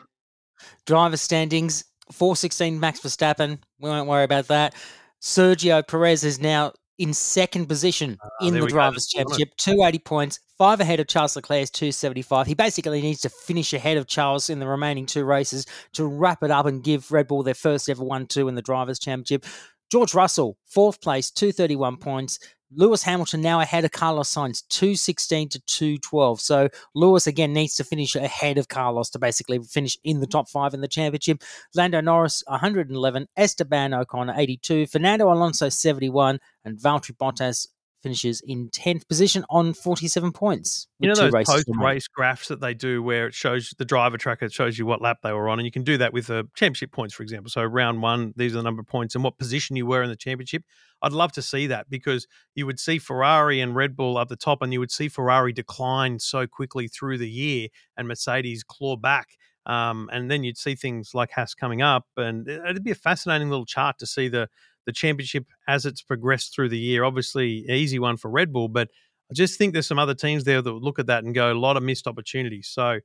Driver 0.85 1.17
standings 1.17 1.85
416 2.11 2.79
Max 2.79 2.99
Verstappen. 2.99 3.59
We 3.79 3.89
won't 3.89 4.07
worry 4.07 4.23
about 4.23 4.47
that. 4.47 4.75
Sergio 5.21 5.85
Perez 5.85 6.23
is 6.23 6.39
now 6.39 6.73
in 6.97 7.13
second 7.13 7.67
position 7.67 8.17
in 8.41 8.53
the. 8.53 8.65
Drivers' 8.67 9.07
That's 9.07 9.15
all 9.15 9.19
right. 9.21 9.27
Championship, 9.29 9.57
280 9.57 9.99
points, 9.99 10.39
five 10.57 10.79
ahead 10.79 10.99
of 10.99 11.07
Charles 11.07 11.35
Leclerc's 11.35 11.71
275. 11.71 12.47
He 12.47 12.53
basically 12.53 13.01
needs 13.01 13.21
to 13.21 13.29
finish 13.29 13.73
ahead 13.73 13.97
of 13.97 14.07
Charles 14.07 14.49
in 14.49 14.59
the 14.59 14.67
remaining 14.67 15.05
two 15.05 15.23
races 15.23 15.65
to 15.93 16.05
wrap 16.05 16.43
it 16.43 16.51
up 16.51 16.65
and 16.65 16.83
give 16.83 17.11
Red 17.11 17.27
Bull 17.27 17.43
their 17.43 17.53
first 17.53 17.89
ever 17.89 18.03
1 18.03 18.27
2 18.27 18.47
in 18.47 18.55
the 18.55 18.61
Drivers' 18.61 18.99
Championship. 18.99 19.45
George 19.91 20.13
Russell, 20.13 20.57
fourth 20.65 21.01
place, 21.01 21.31
231 21.31 21.97
points. 21.97 22.39
Lewis 22.71 23.01
Hamilton 23.01 23.41
now 23.41 23.59
ahead 23.59 23.83
of 23.83 23.91
Carlos 23.91 24.33
Sainz, 24.33 24.63
216 24.69 25.49
to 25.49 25.59
212. 25.61 26.39
So 26.39 26.69
Lewis 26.93 27.25
again 27.25 27.51
needs 27.51 27.75
to 27.75 27.83
finish 27.83 28.15
ahead 28.15 28.57
of 28.57 28.67
Carlos 28.67 29.09
to 29.11 29.19
basically 29.19 29.59
finish 29.59 29.97
in 30.03 30.19
the 30.19 30.27
top 30.27 30.47
five 30.47 30.73
in 30.73 30.81
the 30.81 30.87
championship. 30.87 31.41
Lando 31.73 31.99
Norris, 31.99 32.43
111. 32.47 33.27
Esteban 33.37 33.91
Ocon, 33.91 34.37
82. 34.37 34.85
Fernando 34.87 35.31
Alonso, 35.31 35.69
71. 35.69 36.39
And 36.63 36.77
Valtteri 36.77 37.17
Bottas, 37.17 37.67
finishes 38.01 38.41
in 38.45 38.69
10th 38.69 39.07
position 39.07 39.45
on 39.49 39.73
47 39.73 40.31
points. 40.31 40.87
You 40.99 41.09
know 41.09 41.15
those 41.15 41.45
post-race 41.45 42.07
graphs 42.07 42.47
that 42.47 42.61
they 42.61 42.73
do 42.73 43.01
where 43.03 43.27
it 43.27 43.33
shows 43.33 43.73
the 43.77 43.85
driver 43.85 44.17
tracker, 44.17 44.49
shows 44.49 44.77
you 44.77 44.85
what 44.85 45.01
lap 45.01 45.19
they 45.23 45.31
were 45.31 45.49
on, 45.49 45.59
and 45.59 45.65
you 45.65 45.71
can 45.71 45.83
do 45.83 45.97
that 45.97 46.13
with 46.13 46.27
the 46.27 46.47
championship 46.55 46.91
points, 46.91 47.13
for 47.13 47.23
example. 47.23 47.49
So 47.49 47.63
round 47.63 48.01
one, 48.01 48.33
these 48.35 48.53
are 48.53 48.57
the 48.57 48.63
number 48.63 48.81
of 48.81 48.87
points 48.87 49.15
and 49.15 49.23
what 49.23 49.37
position 49.37 49.75
you 49.75 49.85
were 49.85 50.03
in 50.03 50.09
the 50.09 50.15
championship. 50.15 50.63
I'd 51.01 51.13
love 51.13 51.31
to 51.33 51.41
see 51.41 51.67
that 51.67 51.89
because 51.89 52.27
you 52.55 52.65
would 52.65 52.79
see 52.79 52.99
Ferrari 52.99 53.61
and 53.61 53.75
Red 53.75 53.95
Bull 53.95 54.17
up 54.17 54.29
the 54.29 54.35
top, 54.35 54.61
and 54.61 54.73
you 54.73 54.79
would 54.79 54.91
see 54.91 55.07
Ferrari 55.07 55.53
decline 55.53 56.19
so 56.19 56.47
quickly 56.47 56.87
through 56.87 57.17
the 57.17 57.29
year 57.29 57.69
and 57.97 58.07
Mercedes 58.07 58.63
claw 58.63 58.95
back. 58.95 59.29
Um, 59.65 60.09
and 60.11 60.31
then 60.31 60.43
you'd 60.43 60.57
see 60.57 60.73
things 60.73 61.11
like 61.13 61.31
Haas 61.31 61.53
coming 61.53 61.81
up, 61.81 62.05
and 62.17 62.47
it'd 62.47 62.83
be 62.83 62.91
a 62.91 62.95
fascinating 62.95 63.49
little 63.49 63.65
chart 63.65 63.99
to 63.99 64.07
see 64.07 64.27
the 64.27 64.49
the 64.85 64.91
championship 64.91 65.45
as 65.67 65.85
it's 65.85 66.01
progressed 66.01 66.53
through 66.53 66.69
the 66.69 66.77
year. 66.77 67.03
Obviously, 67.03 67.65
easy 67.69 67.99
one 67.99 68.17
for 68.17 68.29
Red 68.29 68.51
Bull, 68.51 68.67
but 68.67 68.89
I 69.29 69.33
just 69.33 69.57
think 69.57 69.73
there's 69.73 69.87
some 69.87 69.99
other 69.99 70.15
teams 70.15 70.43
there 70.43 70.61
that 70.61 70.71
look 70.71 70.99
at 70.99 71.07
that 71.07 71.23
and 71.23 71.35
go, 71.35 71.51
a 71.51 71.53
lot 71.53 71.77
of 71.77 71.83
missed 71.83 72.07
opportunities. 72.07 72.67
So 72.67 72.99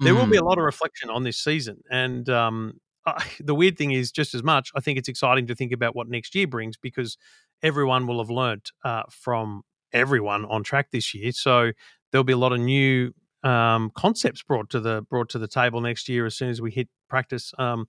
there 0.00 0.14
mm. 0.14 0.18
will 0.18 0.26
be 0.26 0.36
a 0.36 0.40
mm. 0.40 0.46
lot 0.46 0.58
of 0.58 0.64
reflection 0.64 1.10
on 1.10 1.22
this 1.22 1.38
season. 1.38 1.82
And 1.90 2.28
um, 2.28 2.80
uh, 3.06 3.20
the 3.40 3.54
weird 3.54 3.78
thing 3.78 3.92
is, 3.92 4.10
just 4.10 4.34
as 4.34 4.42
much, 4.42 4.70
I 4.74 4.80
think 4.80 4.98
it's 4.98 5.08
exciting 5.08 5.46
to 5.48 5.54
think 5.54 5.72
about 5.72 5.94
what 5.94 6.08
next 6.08 6.34
year 6.34 6.46
brings 6.46 6.76
because 6.76 7.16
everyone 7.62 8.06
will 8.06 8.18
have 8.18 8.30
learnt 8.30 8.72
uh, 8.84 9.04
from 9.10 9.62
everyone 9.92 10.44
on 10.46 10.62
track 10.64 10.90
this 10.90 11.14
year. 11.14 11.32
So 11.32 11.72
there'll 12.10 12.24
be 12.24 12.32
a 12.32 12.38
lot 12.38 12.52
of 12.52 12.60
new 12.60 13.12
um, 13.42 13.90
concepts 13.94 14.42
brought 14.42 14.70
to 14.70 14.80
the 14.80 15.02
brought 15.02 15.28
to 15.30 15.38
the 15.38 15.48
table 15.48 15.80
next 15.80 16.08
year 16.08 16.26
as 16.26 16.36
soon 16.36 16.50
as 16.50 16.60
we 16.60 16.70
hit 16.70 16.88
practice. 17.08 17.52
Um, 17.58 17.88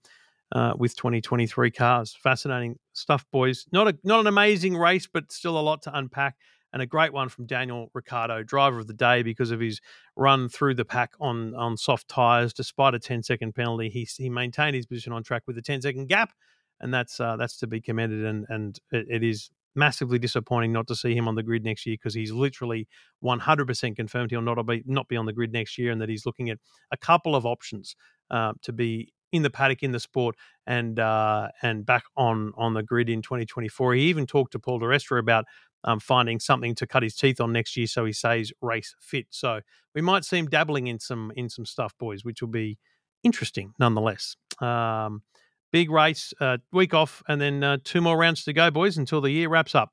uh, 0.52 0.74
with 0.78 0.96
2023 0.96 1.72
cars. 1.72 2.18
Fascinating 2.22 2.78
stuff, 2.94 3.26
boys. 3.32 3.66
Not 3.72 3.88
a 3.88 3.98
not 4.04 4.20
an 4.22 4.28
amazing 4.28 4.76
race, 4.76 5.08
but 5.12 5.32
still 5.32 5.60
a 5.60 5.62
lot 5.62 5.82
to 5.84 5.98
unpack. 5.98 6.36
And 6.72 6.84
a 6.84 6.86
great 6.86 7.12
one 7.12 7.30
from 7.30 7.48
Daniel 7.48 7.90
Ricciardo, 7.96 8.44
driver 8.44 8.78
of 8.78 8.86
the 8.86 8.94
day, 8.94 9.24
because 9.24 9.50
of 9.50 9.60
his 9.60 9.82
run 10.16 10.50
through 10.50 10.76
the 10.76 10.86
pack 10.86 11.14
on 11.20 11.56
on 11.56 11.78
soft 11.78 12.08
tyres. 12.08 12.54
Despite 12.54 12.94
a 12.94 13.00
10 13.00 13.24
second 13.24 13.56
penalty, 13.56 13.90
he 13.90 14.08
he 14.18 14.30
maintained 14.30 14.76
his 14.76 14.86
position 14.86 15.14
on 15.14 15.24
track 15.24 15.44
with 15.48 15.58
a 15.58 15.64
10 15.64 15.82
second 15.82 16.08
gap, 16.08 16.32
and 16.80 16.94
that's 16.94 17.20
uh, 17.20 17.38
that's 17.38 17.58
to 17.58 17.68
be 17.68 17.82
commended. 17.82 18.24
And 18.26 18.46
and 18.50 18.80
it, 18.92 19.08
it 19.10 19.24
is 19.24 19.50
massively 19.76 20.20
disappointing 20.20 20.74
not 20.74 20.88
to 20.88 20.96
see 20.96 21.16
him 21.16 21.28
on 21.28 21.36
the 21.36 21.44
grid 21.44 21.64
next 21.64 21.86
year 21.86 21.96
because 21.96 22.14
he's 22.14 22.32
literally 22.32 22.88
100% 23.24 23.96
confirmed 23.96 24.32
he'll 24.32 24.42
not 24.42 24.62
be 24.66 24.84
not 24.86 25.08
be 25.08 25.16
on 25.16 25.26
the 25.26 25.34
grid 25.34 25.52
next 25.52 25.78
year, 25.78 25.92
and 25.92 26.02
that 26.02 26.10
he's 26.10 26.26
looking 26.26 26.50
at 26.50 26.60
a 26.92 26.98
couple 26.98 27.36
of 27.36 27.46
options 27.46 27.96
uh, 28.30 28.54
to 28.62 28.72
be 28.72 29.12
in 29.32 29.44
the 29.44 29.50
paddock 29.50 29.84
in 29.84 29.92
the 29.92 30.00
sport 30.00 30.36
and 30.66 31.00
uh, 31.00 31.50
and 31.62 31.86
back 31.86 32.04
on 32.18 32.54
on 32.58 32.74
the 32.74 32.84
grid 32.84 33.10
in 33.10 33.22
2024. 33.22 33.96
He 33.96 34.04
even 34.04 34.26
talked 34.26 34.52
to 34.54 34.60
Paul 34.60 34.80
di 34.80 34.86
Resta 34.86 35.20
about 35.20 35.46
um, 35.84 36.00
finding 36.00 36.40
something 36.40 36.76
to 36.76 36.88
cut 36.88 37.04
his 37.04 37.16
teeth 37.16 37.40
on 37.40 37.54
next 37.54 37.78
year, 37.78 37.88
so 37.88 38.06
he 38.06 38.14
stays 38.14 38.52
race 38.62 38.96
fit. 39.00 39.28
So 39.30 39.62
we 39.96 40.02
might 40.02 40.26
see 40.26 40.38
him 40.38 40.48
dabbling 40.48 40.88
in 40.88 41.00
some 41.00 41.32
in 41.36 41.50
some 41.50 41.66
stuff, 41.66 41.94
boys, 42.00 42.24
which 42.24 42.42
will 42.42 42.50
be 42.50 42.78
interesting 43.24 43.74
nonetheless. 43.80 44.36
Um, 44.62 45.24
big 45.72 45.90
race, 45.90 46.34
uh, 46.40 46.58
week 46.72 46.94
off, 46.94 47.24
and 47.28 47.40
then 47.40 47.64
uh, 47.64 47.78
two 47.84 48.02
more 48.02 48.18
rounds 48.18 48.44
to 48.46 48.54
go, 48.54 48.72
boys, 48.72 48.98
until 48.98 49.22
the 49.22 49.32
year 49.32 49.50
wraps 49.50 49.76
up. 49.76 49.92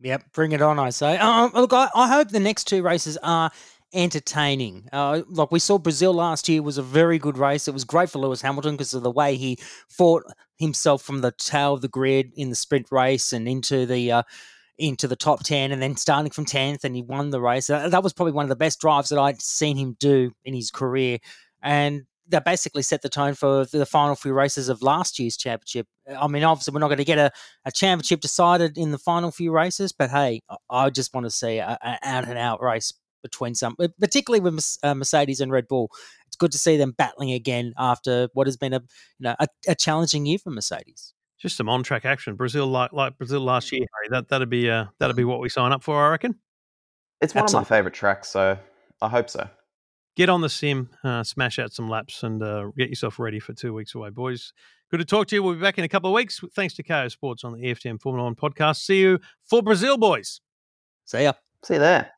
Yep, 0.00 0.32
bring 0.32 0.52
it 0.52 0.62
on, 0.62 0.78
I 0.78 0.90
say. 0.90 1.18
Um, 1.18 1.50
look, 1.54 1.72
I, 1.72 1.88
I 1.94 2.08
hope 2.08 2.28
the 2.28 2.38
next 2.38 2.64
two 2.64 2.82
races 2.82 3.18
are 3.22 3.50
entertaining. 3.92 4.88
Uh, 4.92 5.22
like 5.28 5.50
we 5.50 5.58
saw 5.58 5.78
Brazil 5.78 6.12
last 6.12 6.48
year 6.48 6.62
was 6.62 6.78
a 6.78 6.82
very 6.82 7.18
good 7.18 7.38
race. 7.38 7.68
It 7.68 7.74
was 7.74 7.84
great 7.84 8.10
for 8.10 8.18
Lewis 8.18 8.42
Hamilton 8.42 8.76
because 8.76 8.94
of 8.94 9.02
the 9.02 9.10
way 9.10 9.36
he 9.36 9.58
fought 9.88 10.24
himself 10.56 11.02
from 11.02 11.20
the 11.20 11.32
tail 11.32 11.74
of 11.74 11.80
the 11.80 11.88
grid 11.88 12.32
in 12.36 12.50
the 12.50 12.56
sprint 12.56 12.88
race 12.90 13.32
and 13.32 13.48
into 13.48 13.86
the 13.86 14.12
uh, 14.12 14.22
into 14.78 15.08
the 15.08 15.16
top 15.16 15.42
10 15.42 15.72
and 15.72 15.82
then 15.82 15.96
starting 15.96 16.30
from 16.30 16.44
10th 16.44 16.84
and 16.84 16.94
he 16.94 17.02
won 17.02 17.30
the 17.30 17.40
race. 17.40 17.66
That 17.66 18.02
was 18.02 18.12
probably 18.12 18.32
one 18.32 18.44
of 18.44 18.48
the 18.48 18.56
best 18.56 18.80
drives 18.80 19.08
that 19.08 19.18
I'd 19.18 19.42
seen 19.42 19.76
him 19.76 19.96
do 19.98 20.32
in 20.44 20.54
his 20.54 20.70
career. 20.70 21.18
And 21.62 22.04
that 22.28 22.44
basically 22.44 22.82
set 22.82 23.02
the 23.02 23.08
tone 23.08 23.34
for 23.34 23.64
the 23.64 23.86
final 23.86 24.14
few 24.14 24.32
races 24.32 24.68
of 24.68 24.82
last 24.82 25.18
year's 25.18 25.36
championship. 25.36 25.86
I 26.16 26.28
mean, 26.28 26.44
obviously, 26.44 26.72
we're 26.72 26.80
not 26.80 26.88
going 26.88 26.98
to 26.98 27.04
get 27.04 27.18
a, 27.18 27.32
a 27.64 27.72
championship 27.72 28.20
decided 28.20 28.76
in 28.78 28.92
the 28.92 28.98
final 28.98 29.32
few 29.32 29.50
races, 29.50 29.92
but 29.92 30.10
hey, 30.10 30.42
I 30.70 30.90
just 30.90 31.14
want 31.14 31.24
to 31.24 31.30
see 31.30 31.58
an 31.58 31.76
out 31.82 32.28
and 32.28 32.38
out 32.38 32.62
race 32.62 32.92
between 33.22 33.54
some, 33.54 33.76
particularly 34.00 34.40
with 34.40 34.78
uh, 34.82 34.94
Mercedes 34.94 35.40
and 35.40 35.52
Red 35.52 35.68
Bull. 35.68 35.90
It's 36.26 36.36
good 36.36 36.52
to 36.52 36.58
see 36.58 36.76
them 36.76 36.92
battling 36.96 37.32
again 37.32 37.72
after 37.78 38.28
what 38.34 38.46
has 38.46 38.56
been 38.56 38.72
a 38.72 38.80
you 39.18 39.24
know 39.24 39.34
a, 39.38 39.46
a 39.66 39.74
challenging 39.74 40.26
year 40.26 40.38
for 40.38 40.50
Mercedes. 40.50 41.14
Just 41.38 41.56
some 41.56 41.68
on 41.68 41.82
track 41.82 42.04
action. 42.04 42.34
Brazil 42.34 42.66
like 42.66 42.92
like 42.92 43.16
Brazil 43.16 43.40
last 43.40 43.70
year, 43.72 43.86
Harry. 43.94 44.08
That 44.10 44.28
that'd 44.28 44.50
be 44.50 44.70
uh, 44.70 44.86
that'd 44.98 45.16
be 45.16 45.24
what 45.24 45.40
we 45.40 45.48
sign 45.48 45.72
up 45.72 45.82
for, 45.82 46.04
I 46.04 46.10
reckon. 46.10 46.36
It's 47.20 47.34
one 47.34 47.44
Absolutely. 47.44 47.64
of 47.64 47.70
my 47.70 47.76
favourite 47.76 47.94
tracks, 47.94 48.28
so 48.28 48.58
I 49.02 49.08
hope 49.08 49.30
so. 49.30 49.48
Get 50.16 50.28
on 50.28 50.40
the 50.40 50.48
sim, 50.48 50.90
uh, 51.04 51.22
smash 51.22 51.58
out 51.58 51.72
some 51.72 51.88
laps, 51.88 52.22
and 52.24 52.42
uh, 52.42 52.70
get 52.76 52.88
yourself 52.88 53.18
ready 53.18 53.38
for 53.38 53.52
two 53.52 53.72
weeks 53.72 53.94
away, 53.94 54.10
boys. 54.10 54.52
Good 54.90 54.98
to 54.98 55.04
talk 55.04 55.26
to 55.28 55.36
you. 55.36 55.42
We'll 55.42 55.54
be 55.54 55.60
back 55.60 55.78
in 55.78 55.84
a 55.84 55.88
couple 55.88 56.10
of 56.10 56.14
weeks. 56.14 56.40
Thanks 56.54 56.74
to 56.74 56.82
Kayo 56.82 57.10
Sports 57.10 57.44
on 57.44 57.52
the 57.52 57.58
EFTM 57.58 58.00
Formula 58.00 58.24
One 58.24 58.34
podcast. 58.34 58.76
See 58.76 59.00
you 59.00 59.20
for 59.44 59.62
Brazil, 59.62 59.98
boys. 59.98 60.40
See 61.04 61.22
ya. 61.22 61.34
See 61.62 61.74
you 61.74 61.80
there. 61.80 62.17